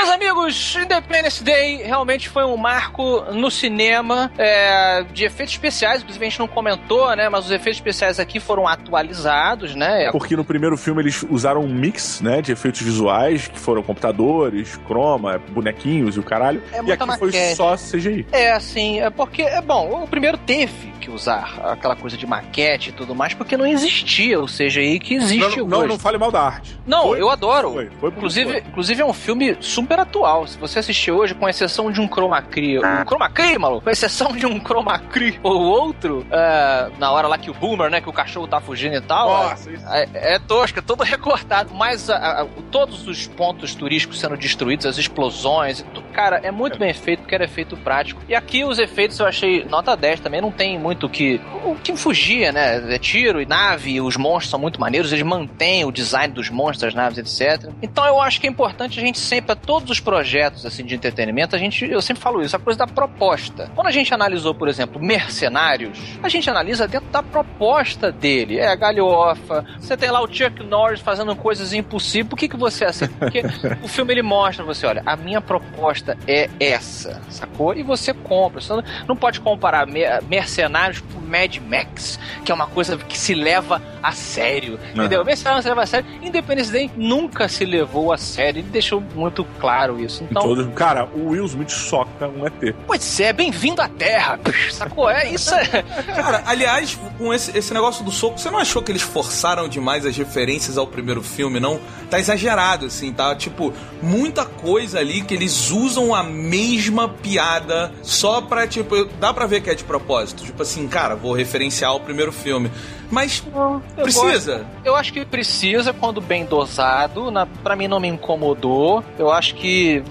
Meus 0.00 0.12
amigos, 0.12 0.76
Independence 0.76 1.44
Day 1.44 1.82
realmente 1.82 2.26
foi 2.30 2.42
um 2.42 2.56
marco 2.56 3.20
no 3.34 3.50
cinema 3.50 4.32
é, 4.38 5.04
de 5.12 5.26
efeitos 5.26 5.52
especiais. 5.52 6.00
Inclusive, 6.00 6.24
a 6.24 6.28
gente 6.30 6.38
não 6.38 6.48
comentou, 6.48 7.14
né? 7.14 7.28
Mas 7.28 7.44
os 7.44 7.50
efeitos 7.50 7.76
especiais 7.76 8.18
aqui 8.18 8.40
foram 8.40 8.66
atualizados, 8.66 9.74
né? 9.74 10.10
Porque 10.10 10.34
no 10.34 10.42
primeiro 10.42 10.78
filme 10.78 11.02
eles 11.02 11.22
usaram 11.28 11.60
um 11.60 11.68
mix, 11.68 12.22
né, 12.22 12.40
de 12.40 12.50
efeitos 12.50 12.80
visuais, 12.80 13.48
que 13.48 13.58
foram 13.58 13.82
computadores, 13.82 14.78
croma, 14.86 15.38
bonequinhos 15.50 16.16
e 16.16 16.20
o 16.20 16.22
caralho. 16.22 16.62
É 16.72 16.82
e 16.82 16.92
aqui 16.92 17.06
foi 17.18 17.26
maquete. 17.26 17.56
só 17.56 17.76
CGI. 17.76 18.26
É, 18.32 18.52
assim, 18.52 19.00
é 19.00 19.10
porque, 19.10 19.42
é 19.42 19.60
bom, 19.60 20.02
o 20.04 20.08
primeiro 20.08 20.38
teve 20.38 20.92
que 20.98 21.10
usar 21.10 21.58
aquela 21.64 21.96
coisa 21.96 22.16
de 22.16 22.26
maquete 22.26 22.90
e 22.90 22.92
tudo 22.92 23.14
mais, 23.14 23.32
porque 23.34 23.56
não 23.56 23.66
existia 23.66 24.38
o 24.40 24.46
CGI 24.46 24.98
que 24.98 25.14
existe 25.14 25.58
Não, 25.60 25.66
não, 25.66 25.78
hoje. 25.80 25.88
não 25.88 25.98
fale 25.98 26.16
mal 26.18 26.30
da 26.30 26.40
arte. 26.42 26.78
Não, 26.86 27.08
Foi- 27.08 27.20
eu 27.20 27.28
adoro. 27.30 27.72
Foi, 27.72 27.90
foi 28.00 28.08
Inclusive, 28.10 28.50
foi. 28.52 28.60
inclusive 28.66 29.02
é 29.02 29.04
um 29.04 29.12
filme 29.12 29.56
super 29.60 29.89
atual. 29.98 30.46
Se 30.46 30.56
você 30.58 30.78
assistir 30.78 31.10
hoje, 31.10 31.34
com 31.34 31.48
exceção 31.48 31.90
de 31.90 32.00
um 32.00 32.06
chroma 32.06 32.40
key, 32.42 32.78
um 32.78 33.04
chroma 33.06 33.28
key, 33.30 33.58
maluco, 33.58 33.82
com 33.84 33.90
exceção 33.90 34.32
de 34.32 34.46
um 34.46 34.60
chroma 34.60 34.98
key 34.98 35.38
ou 35.42 35.60
outro, 35.60 36.24
é, 36.30 36.90
na 36.98 37.10
hora 37.10 37.26
lá 37.26 37.36
que 37.38 37.50
o 37.50 37.54
boomer, 37.54 37.90
né, 37.90 38.00
que 38.00 38.08
o 38.08 38.12
cachorro 38.12 38.46
tá 38.46 38.60
fugindo 38.60 38.94
e 38.96 39.00
tal, 39.00 39.28
Nossa, 39.28 39.70
isso. 39.70 39.84
é, 39.88 40.08
é 40.34 40.38
tosca, 40.38 40.80
todo 40.82 41.02
recortado, 41.04 41.74
mas 41.74 42.08
a- 42.10 42.42
a- 42.42 42.46
todos 42.70 43.06
os 43.08 43.26
pontos 43.26 43.74
turísticos 43.74 44.20
sendo 44.20 44.36
destruídos, 44.36 44.86
as 44.86 44.98
explosões, 44.98 45.84
tu- 45.94 46.02
cara, 46.12 46.40
é 46.42 46.50
muito 46.50 46.78
bem 46.78 46.92
feito 46.92 47.20
porque 47.20 47.34
era 47.34 47.44
efeito 47.44 47.76
prático. 47.76 48.20
E 48.28 48.34
aqui 48.34 48.64
os 48.64 48.78
efeitos 48.78 49.18
eu 49.18 49.26
achei 49.26 49.64
nota 49.64 49.96
10 49.96 50.20
também, 50.20 50.40
não 50.40 50.50
tem 50.52 50.78
muito 50.78 51.06
o 51.06 51.08
que 51.08 51.40
o 51.64 51.74
que 51.76 51.96
fugia, 51.96 52.52
né? 52.52 52.94
É 52.94 52.98
tiro 52.98 53.40
e 53.40 53.46
nave, 53.46 54.00
os 54.00 54.16
monstros 54.16 54.50
são 54.50 54.58
muito 54.60 54.80
maneiros, 54.80 55.12
eles 55.12 55.24
mantêm 55.24 55.84
o 55.84 55.92
design 55.92 56.32
dos 56.32 56.48
monstros, 56.50 56.80
das 56.80 56.94
naves, 56.94 57.18
etc. 57.18 57.70
Então 57.82 58.04
eu 58.06 58.20
acho 58.20 58.40
que 58.40 58.46
é 58.46 58.50
importante 58.50 58.98
a 58.98 59.02
gente 59.02 59.18
sempre, 59.18 59.52
a 59.52 59.56
todos 59.80 59.90
os 59.90 60.00
projetos 60.00 60.64
assim 60.66 60.84
de 60.84 60.94
entretenimento, 60.94 61.56
a 61.56 61.58
gente, 61.58 61.84
eu 61.84 62.00
sempre 62.02 62.22
falo 62.22 62.42
isso, 62.42 62.54
a 62.54 62.58
coisa 62.58 62.78
da 62.78 62.86
proposta. 62.86 63.70
Quando 63.74 63.86
a 63.86 63.90
gente 63.90 64.12
analisou, 64.14 64.54
por 64.54 64.68
exemplo, 64.68 65.00
Mercenários, 65.02 65.98
a 66.22 66.28
gente 66.28 66.48
analisa 66.48 66.86
dentro 66.86 67.08
da 67.10 67.22
proposta 67.22 68.12
dele. 68.12 68.58
É 68.58 68.68
a 68.68 68.74
galhofa, 68.74 69.64
você 69.78 69.96
tem 69.96 70.10
lá 70.10 70.22
o 70.22 70.26
Chuck 70.32 70.62
Norris 70.62 71.00
fazendo 71.00 71.34
coisas 71.34 71.72
impossíveis. 71.72 72.28
Por 72.28 72.36
que, 72.38 72.48
que 72.48 72.56
você 72.56 72.84
aceita? 72.84 73.14
Porque 73.18 73.42
o 73.82 73.88
filme 73.88 74.12
ele 74.12 74.22
mostra 74.22 74.64
você, 74.64 74.86
olha, 74.86 75.02
a 75.06 75.16
minha 75.16 75.40
proposta 75.40 76.16
é 76.26 76.48
essa, 76.60 77.20
sacou? 77.28 77.74
E 77.74 77.82
você 77.82 78.12
compra. 78.12 78.60
Você 78.60 78.72
não, 79.06 79.16
pode 79.16 79.40
comparar 79.40 79.86
mer- 79.86 80.22
Mercenários 80.28 81.00
com 81.00 81.20
Mad 81.20 81.56
Max, 81.58 82.18
que 82.44 82.52
é 82.52 82.54
uma 82.54 82.66
coisa 82.66 82.96
que 82.96 83.16
se 83.18 83.34
leva 83.34 83.80
a 84.02 84.12
sério, 84.12 84.78
entendeu? 84.94 85.24
Mercenários 85.24 85.62
se 85.64 85.68
leva 85.68 85.82
a 85.82 85.86
sério. 85.86 86.06
Independence 86.22 86.70
Day 86.72 86.90
nunca 86.96 87.48
se 87.48 87.64
levou 87.64 88.12
a 88.12 88.18
sério. 88.18 88.60
Ele 88.60 88.68
deixou 88.68 89.00
muito 89.14 89.44
claro 89.58 89.69
isso. 90.00 90.22
Em 90.24 90.26
Então, 90.30 90.42
todos- 90.42 90.68
Cara, 90.74 91.08
o 91.14 91.28
Will 91.30 91.44
Smith 91.46 91.70
soca 91.70 92.28
um 92.28 92.46
ET. 92.46 92.74
pois 92.86 93.20
é, 93.20 93.32
bem-vindo 93.32 93.80
à 93.82 93.88
Terra, 93.88 94.38
sacou? 94.70 95.08
É 95.10 95.28
isso. 95.30 95.54
É... 95.54 95.82
Cara, 96.14 96.42
aliás, 96.46 96.98
com 97.18 97.32
esse, 97.32 97.56
esse 97.56 97.72
negócio 97.74 98.04
do 98.04 98.10
soco, 98.10 98.38
você 98.38 98.50
não 98.50 98.58
achou 98.58 98.82
que 98.82 98.90
eles 98.92 99.02
forçaram 99.02 99.68
demais 99.68 100.04
as 100.06 100.16
referências 100.16 100.76
ao 100.78 100.86
primeiro 100.86 101.22
filme, 101.22 101.58
não? 101.60 101.80
Tá 102.10 102.18
exagerado, 102.18 102.86
assim, 102.86 103.12
tá? 103.12 103.34
Tipo, 103.34 103.72
muita 104.02 104.44
coisa 104.44 104.98
ali 104.98 105.22
que 105.22 105.34
eles 105.34 105.70
usam 105.70 106.14
a 106.14 106.22
mesma 106.22 107.08
piada 107.08 107.92
só 108.02 108.40
pra, 108.40 108.66
tipo, 108.66 109.04
dá 109.20 109.32
pra 109.32 109.46
ver 109.46 109.60
que 109.60 109.70
é 109.70 109.74
de 109.74 109.84
propósito. 109.84 110.44
Tipo 110.44 110.62
assim, 110.62 110.86
cara, 110.88 111.14
vou 111.14 111.32
referenciar 111.32 111.94
o 111.94 112.00
primeiro 112.00 112.32
filme. 112.32 112.70
Mas 113.10 113.42
Eu 113.54 113.82
precisa. 114.02 114.58
gosto- 114.58 114.66
Eu 114.84 114.94
acho 114.94 115.12
que 115.12 115.24
precisa 115.24 115.92
quando 115.92 116.20
bem 116.20 116.44
dosado. 116.44 117.28
Na, 117.30 117.44
pra 117.44 117.74
mim 117.74 117.88
não 117.88 117.98
me 117.98 118.06
incomodou. 118.06 119.02
Eu 119.18 119.30
acho 119.32 119.54
que 119.56 119.59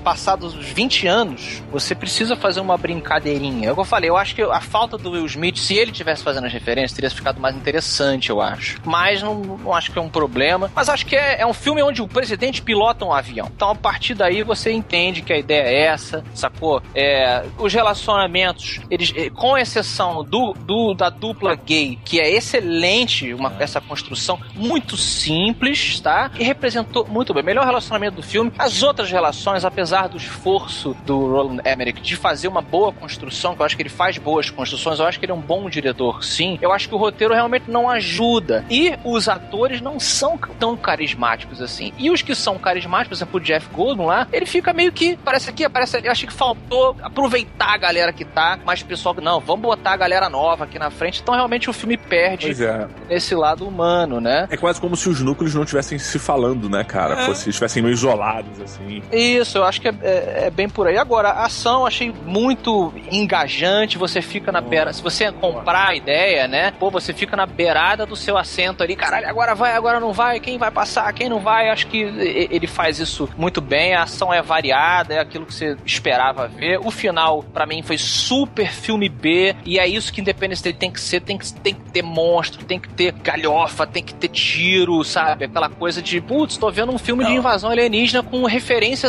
passados 0.04 0.56
os 0.56 0.66
20 0.66 1.08
anos, 1.08 1.62
você 1.72 1.95
precisa 1.95 2.36
fazer 2.36 2.60
uma 2.60 2.78
brincadeirinha. 2.78 3.70
É 3.70 3.74
que 3.74 3.80
eu 3.80 3.86
falei, 3.86 4.10
eu 4.10 4.18
acho 4.18 4.36
que 4.36 4.41
a 4.41 4.62
falta 4.62 4.97
do 4.97 5.12
Will 5.12 5.26
Smith, 5.26 5.58
se 5.58 5.76
ele 5.76 5.91
tivesse 5.91 6.24
fazendo 6.24 6.45
as 6.47 6.54
referências, 6.54 6.93
teria 6.93 7.10
ficado 7.10 7.39
mais 7.39 7.56
interessante, 7.56 8.30
eu 8.30 8.41
acho. 8.41 8.78
Mas 8.86 9.22
não, 9.22 9.36
não 9.36 9.74
acho 9.74 9.91
que 9.91 10.00
é 10.00 10.02
um 10.02 10.10
problema. 10.10 10.72
Mas 10.76 10.89
acho 10.89 11.06
que 11.06 11.16
é, 11.16 11.41
é 11.41 11.45
um 11.45 11.54
filme 11.54 11.82
onde 11.84 12.02
o 12.02 12.08
presidente 12.08 12.62
pilota 12.62 13.06
um 13.06 13.14
avião. 13.14 13.50
Então 13.56 13.70
a 13.72 13.76
partir 13.76 14.14
daí 14.14 14.43
você 14.43 14.72
entende 14.72 15.22
que 15.22 15.34
a 15.34 15.38
ideia 15.38 15.62
é 15.64 15.82
essa, 15.86 16.24
sacou? 16.34 16.82
É, 16.93 17.43
os 17.58 17.74
relacionamentos, 17.74 18.80
eles, 18.89 19.14
eh, 19.16 19.30
com 19.30 19.58
exceção 19.58 20.24
do, 20.24 20.54
do- 20.54 20.93
da 20.93 21.10
dupla 21.10 21.56
gay, 21.56 21.97
que 22.04 22.20
é 22.20 22.30
excelente, 22.30 23.34
uma, 23.34 23.54
essa 23.60 23.80
construção 23.82 24.39
muito 24.56 24.95
simples, 24.97 26.00
tá? 26.00 26.32
E 26.39 26.43
representou 26.43 27.06
muito 27.08 27.34
bem. 27.34 27.43
Melhor 27.43 27.66
relacionamento 27.66 28.18
do 28.18 28.24
filme. 28.24 28.52
As 28.58 28.82
outras 28.84 29.10
relações, 29.12 29.28
apesar 29.65 30.07
do 30.07 30.17
esforço 30.17 30.95
do 31.05 31.19
Roland 31.27 31.61
Emmerich 31.65 32.01
de 32.01 32.15
fazer 32.15 32.47
uma 32.47 32.61
boa 32.61 32.91
construção, 32.91 33.55
que 33.55 33.61
eu 33.61 33.65
acho 33.65 33.75
que 33.75 33.82
ele 33.82 33.89
faz 33.89 34.17
boas 34.17 34.49
construções, 34.49 34.99
eu 34.99 35.05
acho 35.05 35.19
que 35.19 35.25
ele 35.25 35.32
é 35.32 35.36
um 35.36 35.41
bom 35.41 35.69
diretor, 35.69 36.23
sim. 36.23 36.57
Eu 36.61 36.71
acho 36.71 36.88
que 36.88 36.95
o 36.95 36.97
roteiro 36.97 37.34
realmente 37.34 37.69
não 37.69 37.89
ajuda. 37.89 38.65
E 38.69 38.97
os 39.03 39.27
atores 39.27 39.82
não 39.82 39.99
são 39.99 40.38
tão 40.59 40.75
carismáticos 40.75 41.61
assim. 41.61 41.93
E 41.97 42.09
os 42.09 42.21
que 42.21 42.36
são 42.36 42.57
carismáticos, 42.57 43.19
por 43.19 43.23
exemplo, 43.23 43.39
o 43.39 43.43
Jeff 43.43 43.67
Goldblum 43.73 44.05
lá, 44.05 44.27
ele 44.32 44.45
fica 44.45 44.73
meio 44.73 44.91
que 44.91 45.17
parece 45.17 45.49
aqui, 45.49 45.63
aparece 45.63 45.97
ali. 45.97 46.07
Eu 46.07 46.11
acho 46.11 46.27
que 46.27 46.34
faltou 46.34 46.95
aproveitar 47.01 47.73
a 47.73 47.77
galera 47.77 48.13
que 48.13 48.25
tá, 48.25 48.59
mas 48.65 48.82
o 48.82 48.86
pessoal 48.86 49.15
não, 49.21 49.39
vamos 49.39 49.61
botar 49.61 49.91
a 49.91 49.97
galera 49.97 50.30
nova 50.30 50.63
aqui 50.65 50.80
na 50.80 50.89
frente. 50.89 51.21
Então 51.21 51.34
realmente 51.34 51.69
o 51.69 51.73
filme 51.73 51.97
perde 51.97 52.63
é. 52.63 52.88
nesse 53.09 53.36
lado 53.36 53.67
humano, 53.67 54.19
né? 54.19 54.47
É 54.49 54.57
quase 54.57 54.80
como 54.80 54.95
se 54.95 55.09
os 55.09 55.21
núcleos 55.21 55.53
não 55.53 55.63
estivessem 55.63 55.97
se 55.99 56.19
falando, 56.19 56.69
né, 56.69 56.84
cara? 56.84 57.21
É. 57.21 57.25
Fosse, 57.25 57.49
estivessem 57.49 57.82
meio 57.82 57.93
isolados, 57.93 58.61
assim. 58.61 59.01
Isso, 59.20 59.57
eu 59.57 59.63
acho 59.65 59.82
que 59.82 59.88
é, 59.88 59.93
é- 60.01 60.43
é 60.47 60.49
bem 60.49 60.70
por 60.70 60.88
aí. 60.88 60.97
Agora, 60.97 61.30
a 61.30 61.45
ação 61.45 61.82
eu 61.82 61.88
achei 61.88 62.13
muito 62.26 62.93
engajante. 63.11 63.97
Você 63.97 64.22
fica 64.22 64.51
na 64.51 64.61
beira. 64.61 64.91
Se 64.93 65.01
você 65.01 65.32
comprar 65.32 65.89
a 65.89 65.95
ideia, 65.95 66.47
né? 66.47 66.72
Pô, 66.80 66.89
você 66.89 67.13
fica 67.13 67.36
na 67.36 67.45
beirada 67.45 68.05
do 68.05 68.15
seu 68.15 68.38
assento 68.38 68.82
ali. 68.84 68.95
Caralho, 68.95 69.28
agora 69.28 69.53
vai, 69.55 69.74
agora 69.74 69.99
não 69.99 70.13
vai. 70.13 70.39
Quem 70.39 70.57
vai 70.57 70.72
passar, 70.72 71.11
quem 71.13 71.30
não 71.30 71.39
vai. 71.39 71.70
Acho 71.70 71.88
que 71.88 71.97
ele 72.01 72.67
faz 72.67 72.99
isso 72.99 73.30
muito 73.38 73.61
bem. 73.61 73.93
A 73.93 74.03
ação 74.03 74.34
é 74.34 74.41
variada, 74.41 75.13
é 75.15 75.20
aquilo 75.20 75.45
que 75.45 75.53
você 75.53 75.76
esperava 75.86 76.47
ver. 76.47 76.80
O 76.80 76.91
final, 76.91 77.43
pra 77.43 77.65
mim, 77.65 77.82
foi 77.82 77.97
super 77.97 78.72
filme 78.72 79.09
B. 79.09 79.55
E 79.65 79.78
é 79.80 79.88
isso 79.88 80.11
que 80.13 80.22
Independence 80.22 80.63
Day 80.63 80.74
tem 80.74 80.91
que 80.91 80.99
ser. 81.01 81.22
Tem 81.22 81.38
que, 81.38 81.51
tem 81.53 81.74
que 81.74 81.91
ter 81.91 82.01
monstro, 82.01 82.63
tem 82.65 82.80
que 82.80 82.89
ter 82.89 83.11
galhofa, 83.11 83.86
tem 83.86 84.03
que 84.03 84.13
ter 84.13 84.30
tiro, 84.30 85.03
sabe? 85.03 85.45
Aquela 85.45 85.70
coisa 85.70 86.01
de, 86.01 86.22
putz, 86.22 86.57
tô 86.57 86.72
vendo 86.72 86.91
um 86.93 86.97
filme 86.97 87.24
de 87.24 87.32
Não. 87.32 87.38
invasão 87.38 87.70
alienígena 87.70 88.24
com 88.24 88.43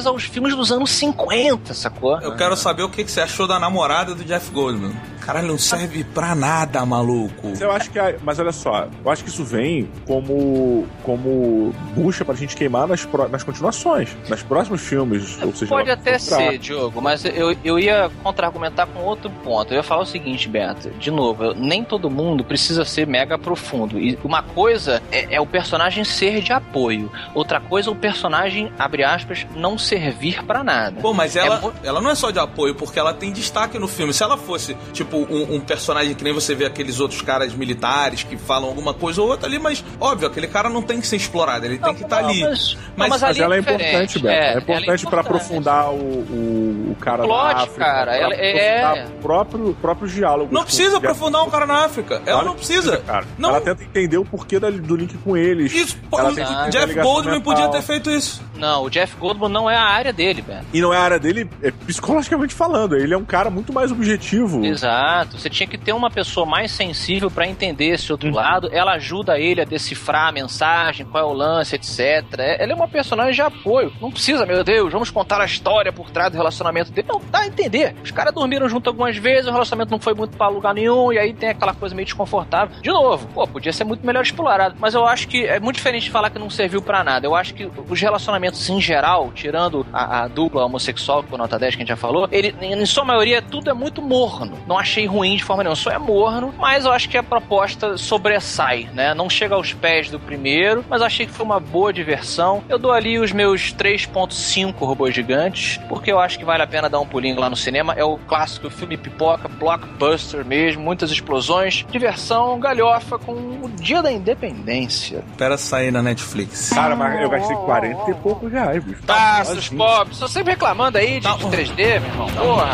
referências 0.01 0.07
aos 0.07 0.25
filmes 0.25 0.57
dos 0.57 0.73
anos 0.73 0.91
50, 0.91 1.75
sacou? 1.75 2.19
Eu 2.21 2.35
quero 2.37 2.57
saber 2.57 2.83
o 2.83 2.89
que, 2.89 3.05
que 3.05 3.11
você 3.11 3.21
achou 3.21 3.47
da 3.47 3.59
namorada 3.59 4.15
do 4.15 4.25
Jeff 4.25 4.51
Goldblum. 4.51 4.93
Caralho, 5.21 5.49
não 5.49 5.59
serve 5.59 6.03
pra 6.03 6.35
nada, 6.35 6.85
maluco. 6.87 7.49
Mas 7.51 7.61
eu 7.61 7.71
acho 7.71 7.91
que. 7.91 7.99
a- 7.99 8.15
Mas 8.23 8.39
olha 8.39 8.53
só, 8.53 8.89
eu 9.05 9.11
acho 9.11 9.23
que 9.23 9.29
isso 9.31 9.45
vem 9.45 9.89
como. 10.07 10.87
como 11.03 11.73
bucha 11.95 12.25
pra 12.25 12.35
gente 12.35 12.57
queimar 12.57 12.89
nas, 12.89 13.07
nas 13.31 13.43
continuações. 13.45 14.17
Nos 14.29 14.43
próximos 14.43 14.81
filmes. 14.81 15.41
Ou 15.43 15.55
seja, 15.55 15.67
Pode 15.69 15.91
até 15.91 16.19
ser, 16.19 16.59
Diogo, 16.59 17.01
mas 17.03 17.25
eu, 17.25 17.55
eu 17.63 17.79
ia 17.79 18.11
contra-argumentar 18.23 18.87
com 18.87 19.01
outro 19.01 19.31
ponto. 19.45 19.73
Eu 19.73 19.77
ia 19.77 19.83
falar 19.83 20.03
o 20.03 20.07
seguinte, 20.07 20.49
Beto, 20.49 20.91
de 20.99 21.11
novo, 21.11 21.45
eu- 21.45 21.55
nem 21.55 21.85
todo 21.85 22.11
mundo 22.11 22.43
precisa 22.43 22.85
ser 22.85 23.07
mega 23.07 23.39
profundo. 23.39 23.99
E 24.01 24.19
uma 24.25 24.43
coisa 24.43 25.03
é, 25.13 25.35
é 25.35 25.41
o 25.41 25.47
personagem 25.47 26.03
ser 26.03 26.41
de 26.41 26.53
apoio, 26.53 27.13
outra 27.35 27.61
coisa 27.61 27.91
é 27.91 27.93
o 27.93 27.97
personagem, 27.97 28.73
abre 28.79 29.05
aspas, 29.05 29.47
não 29.55 29.77
servir 29.91 30.43
pra 30.45 30.63
nada. 30.63 31.01
Pô, 31.01 31.13
mas 31.13 31.35
ela, 31.37 31.61
É 31.83 31.89
ela 31.89 32.01
não 32.01 32.11
é 32.11 32.15
só 32.15 32.31
de 32.31 32.39
apoio, 32.39 32.75
porque 32.75 32.99
ela 32.99 33.13
tem 33.13 33.33
destaque 33.33 33.79
no 33.79 33.89
filme. 33.89 34.13
Se 34.13 34.23
ela 34.23 34.37
fosse, 34.37 34.77
tipo, 34.93 35.17
um, 35.19 35.57
um 35.57 35.61
personagem 35.61 36.15
que 36.15 36.23
nem 36.25 36.33
você 36.33 36.55
vê 36.55 36.65
aqueles 36.65 37.01
outros 37.01 37.21
caras 37.23 37.53
militares 37.55 38.23
que 38.23 38.37
falam 38.37 38.69
alguma 38.69 38.95
coisa 38.95 39.21
ou 39.21 39.29
outra 39.29 39.47
ali, 39.49 39.59
mas, 39.59 39.85
óbvio, 40.01 40.29
aquele 40.29 40.47
cara 40.47 40.69
não 40.69 40.81
tem 40.83 41.01
que 41.01 41.07
ser 41.07 41.17
explorado, 41.17 41.67
ele 41.67 41.79
tem 41.79 41.95
que 41.95 42.05
estar 42.05 42.23
não, 42.23 42.29
ali. 42.31 42.41
mas- 42.43 42.77
Mas- 42.97 43.09
mas 43.09 43.09
Mas 43.11 43.23
ali 43.25 43.41
ela 43.43 43.57
é 43.57 43.61
diferente. 43.61 43.83
importante, 43.89 44.19
Beto. 44.21 44.29
É, 44.35 44.39
É, 44.39 44.55
é 44.55 44.59
importante 44.59 44.85
pra 44.85 45.21
importante. 45.21 45.27
aprofundar 45.27 45.91
o, 45.91 45.95
o, 45.97 46.93
o 46.93 46.97
cara 47.01 47.23
Plot, 47.25 47.55
da 47.55 47.61
África. 47.63 47.85
cara, 47.85 48.17
ela 48.17 48.35
é- 48.35 49.07
o 49.07 49.23
próprio, 49.23 49.75
próprios 49.81 50.13
diálogos. 50.13 50.53
Não 50.53 50.61
com- 50.61 50.67
precisa 50.67 50.97
aprofundar 50.99 51.43
um 51.43 51.51
cara 51.51 51.67
na 51.67 51.85
África. 51.85 52.23
Ela 52.27 52.41
Ela 52.41 52.45
não 52.45 52.55
precisa. 52.55 52.99
cara. 52.99 53.27
Não. 53.39 53.51
Ela 53.51 53.61
tenta 53.61 53.83
entender 53.83 54.19
o 54.19 54.25
porquê 54.25 54.59
da- 54.59 54.71
do 54.71 54.97
link 54.97 55.17
com 55.19 55.37
eles. 55.37 55.73
Isso, 55.73 55.97
Ela 56.13 56.31
Jeff 56.71 56.95
Goldblum 56.95 57.35
mental. 57.37 57.55
podia 57.55 57.69
ter 57.69 57.83
feito 57.83 58.11
isso. 58.11 58.43
Não, 58.57 58.85
o 58.85 58.91
Jeff 58.91 59.17
Goldblum 59.17 59.49
não 59.49 59.69
é 59.71 59.77
a 59.81 59.91
área 59.91 60.13
dele, 60.13 60.43
Beto. 60.43 60.67
E 60.73 60.81
não 60.81 60.93
é 60.93 60.97
a 60.97 61.01
área 61.03 61.19
dele, 61.19 61.49
é 61.63 61.71
psicologicamente 61.71 62.55
falando. 62.55 62.97
Ele 62.97 63.13
é 63.15 63.17
um 63.17 63.25
cara 63.25 63.51
muito 63.51 63.73
mais 63.73 63.91
objetivo. 63.93 64.65
Exato. 64.65 65.39
Você 65.39 65.49
tinha 65.51 65.67
que 65.67 65.79
ter 65.79 65.93
uma 65.93 66.11
pessoa 66.11 66.47
mais 66.47 66.71
sensível 66.73 67.31
pra 67.31 67.47
entender 67.47 67.87
esse 67.91 68.11
outro 68.13 68.31
lado. 68.31 68.69
Ela 68.73 68.93
ajuda 68.95 69.39
ele 69.39 69.61
a 69.61 69.65
decifrar 69.65 70.29
a 70.29 70.33
mensagem, 70.33 71.07
qual 71.07 71.23
é 71.23 71.27
o 71.27 71.33
lance, 71.33 71.75
etc. 71.77 72.01
É- 72.39 72.63
Ela 72.63 72.73
é 72.73 72.75
uma 72.75 72.89
personagem 72.89 73.35
de 73.35 73.43
apoio. 73.43 73.93
Não 74.01 74.11
precisa, 74.11 74.45
meu 74.47 74.63
Deus, 74.65 74.93
vamos 74.93 75.11
contar 75.11 75.41
a 75.41 75.45
história 75.45 75.93
por 75.93 76.11
trás 76.11 76.31
do 76.31 76.37
relacionamento 76.37 76.91
dele. 76.93 77.09
Não, 77.09 77.21
dá 77.31 77.41
a 77.41 77.47
entender. 77.47 77.95
Os 78.03 78.11
caras 78.11 78.33
dormiram 78.35 78.69
junto 78.69 78.89
algumas 78.89 79.17
vezes, 79.17 79.47
o 79.47 79.53
relacionamento 79.53 79.91
não 79.91 80.01
foi 80.01 80.15
muito 80.15 80.37
pra 80.37 80.49
lugar 80.49 80.75
nenhum, 80.75 81.13
e 81.13 81.19
aí 81.19 81.33
tem 81.33 81.49
aquela 81.51 81.75
coisa 81.75 81.95
meio 81.95 82.07
desconfortável. 82.07 82.77
De 82.83 82.91
novo, 82.91 83.27
pô, 83.29 83.47
podia 83.47 83.73
ser 83.73 83.85
muito 83.85 84.05
melhor 84.07 84.23
explorado. 84.23 84.75
Mas 84.79 84.95
eu 84.95 85.07
acho 85.07 85.29
que 85.29 85.45
é 85.45 85.59
muito 85.61 85.77
diferente 85.77 86.05
de 86.05 86.11
falar 86.11 86.31
que 86.31 86.39
não 86.39 86.51
serviu 86.51 86.83
pra 86.83 87.03
nada. 87.05 87.27
Eu 87.27 87.35
acho 87.35 87.55
que 87.55 87.69
os 87.89 88.01
relacionamentos 88.01 88.69
em 88.69 88.81
geral, 88.81 89.31
tirando 89.35 89.70
a, 89.93 90.23
a 90.23 90.29
dupla 90.29 90.65
homossexual, 90.65 91.23
que 91.23 91.35
o 91.35 91.39
nota 91.39 91.59
10 91.59 91.75
que 91.75 91.83
a 91.83 91.85
gente 91.85 91.89
já 91.89 91.97
falou, 91.97 92.29
ele, 92.31 92.55
em 92.61 92.87
sua 92.87 93.05
maioria, 93.05 93.41
tudo 93.43 93.71
é 93.71 93.75
muito 93.75 94.03
morno. 94.03 94.59
Não 94.67 94.79
achei 94.79 95.07
ruim 95.07 95.37
de 95.37 95.45
forma 95.45 95.63
nenhuma, 95.63 95.77
só 95.77 95.91
é 95.91 95.99
morno, 95.99 96.55
mas 96.59 96.85
eu 96.85 96.93
acho 96.93 97.09
que 97.09 97.17
a 97.17 97.23
proposta 97.23 97.97
sobressai, 97.97 98.89
né? 98.93 99.15
Não 99.15 99.29
chega 99.29 99.55
aos 99.55 99.73
pés 99.73 100.11
do 100.11 100.19
primeiro, 100.19 100.85
mas 100.89 101.01
eu 101.01 101.07
achei 101.07 101.27
que 101.27 101.33
foi 101.33 101.45
uma 101.45 101.61
boa 101.61 101.93
diversão. 101.93 102.63
Eu 102.69 102.79
dou 102.79 102.93
ali 102.93 103.19
os 103.19 103.33
meus 103.33 103.73
3.5 103.75 104.75
robôs 104.79 105.15
gigantes, 105.15 105.79
porque 105.89 106.11
eu 106.11 106.19
acho 106.19 106.39
que 106.39 106.45
vale 106.45 106.63
a 106.63 106.67
pena 106.67 106.89
dar 106.89 107.01
um 107.01 107.07
pulinho 107.07 107.39
lá 107.39 107.49
no 107.49 107.57
cinema. 107.57 107.95
É 107.95 108.05
o 108.05 108.19
clássico 108.19 108.71
filme 108.71 108.97
pipoca, 108.97 109.49
blockbuster 109.49 110.45
mesmo, 110.45 110.83
muitas 110.83 111.11
explosões, 111.11 111.85
diversão, 111.91 112.59
galhofa 112.59 113.19
com 113.19 113.33
o 113.33 113.71
Dia 113.81 114.03
da 114.03 114.13
Independência. 114.13 115.25
Espera 115.31 115.57
sair 115.57 115.91
na 115.91 116.03
Netflix. 116.03 116.71
Cara, 116.71 116.97
mas 116.97 117.21
eu 117.21 117.31
gastei 117.31 117.57
40 117.57 118.11
e 118.11 118.15
poucos 118.15 118.53
reais, 118.53 118.83
bicho. 118.83 119.03
Tá. 119.03 119.43
Pobres, 119.69 120.19
tô 120.19 120.29
sempre 120.29 120.53
reclamando 120.53 120.99
aí 120.99 121.21
de, 121.21 121.27
Tá. 121.27 121.35
de 121.37 121.45
3D, 121.47 122.01
meu 122.01 122.11
irmão. 122.11 122.27
Porra. 122.31 122.71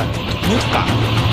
Muito 0.47 0.70
caro. 0.72 1.26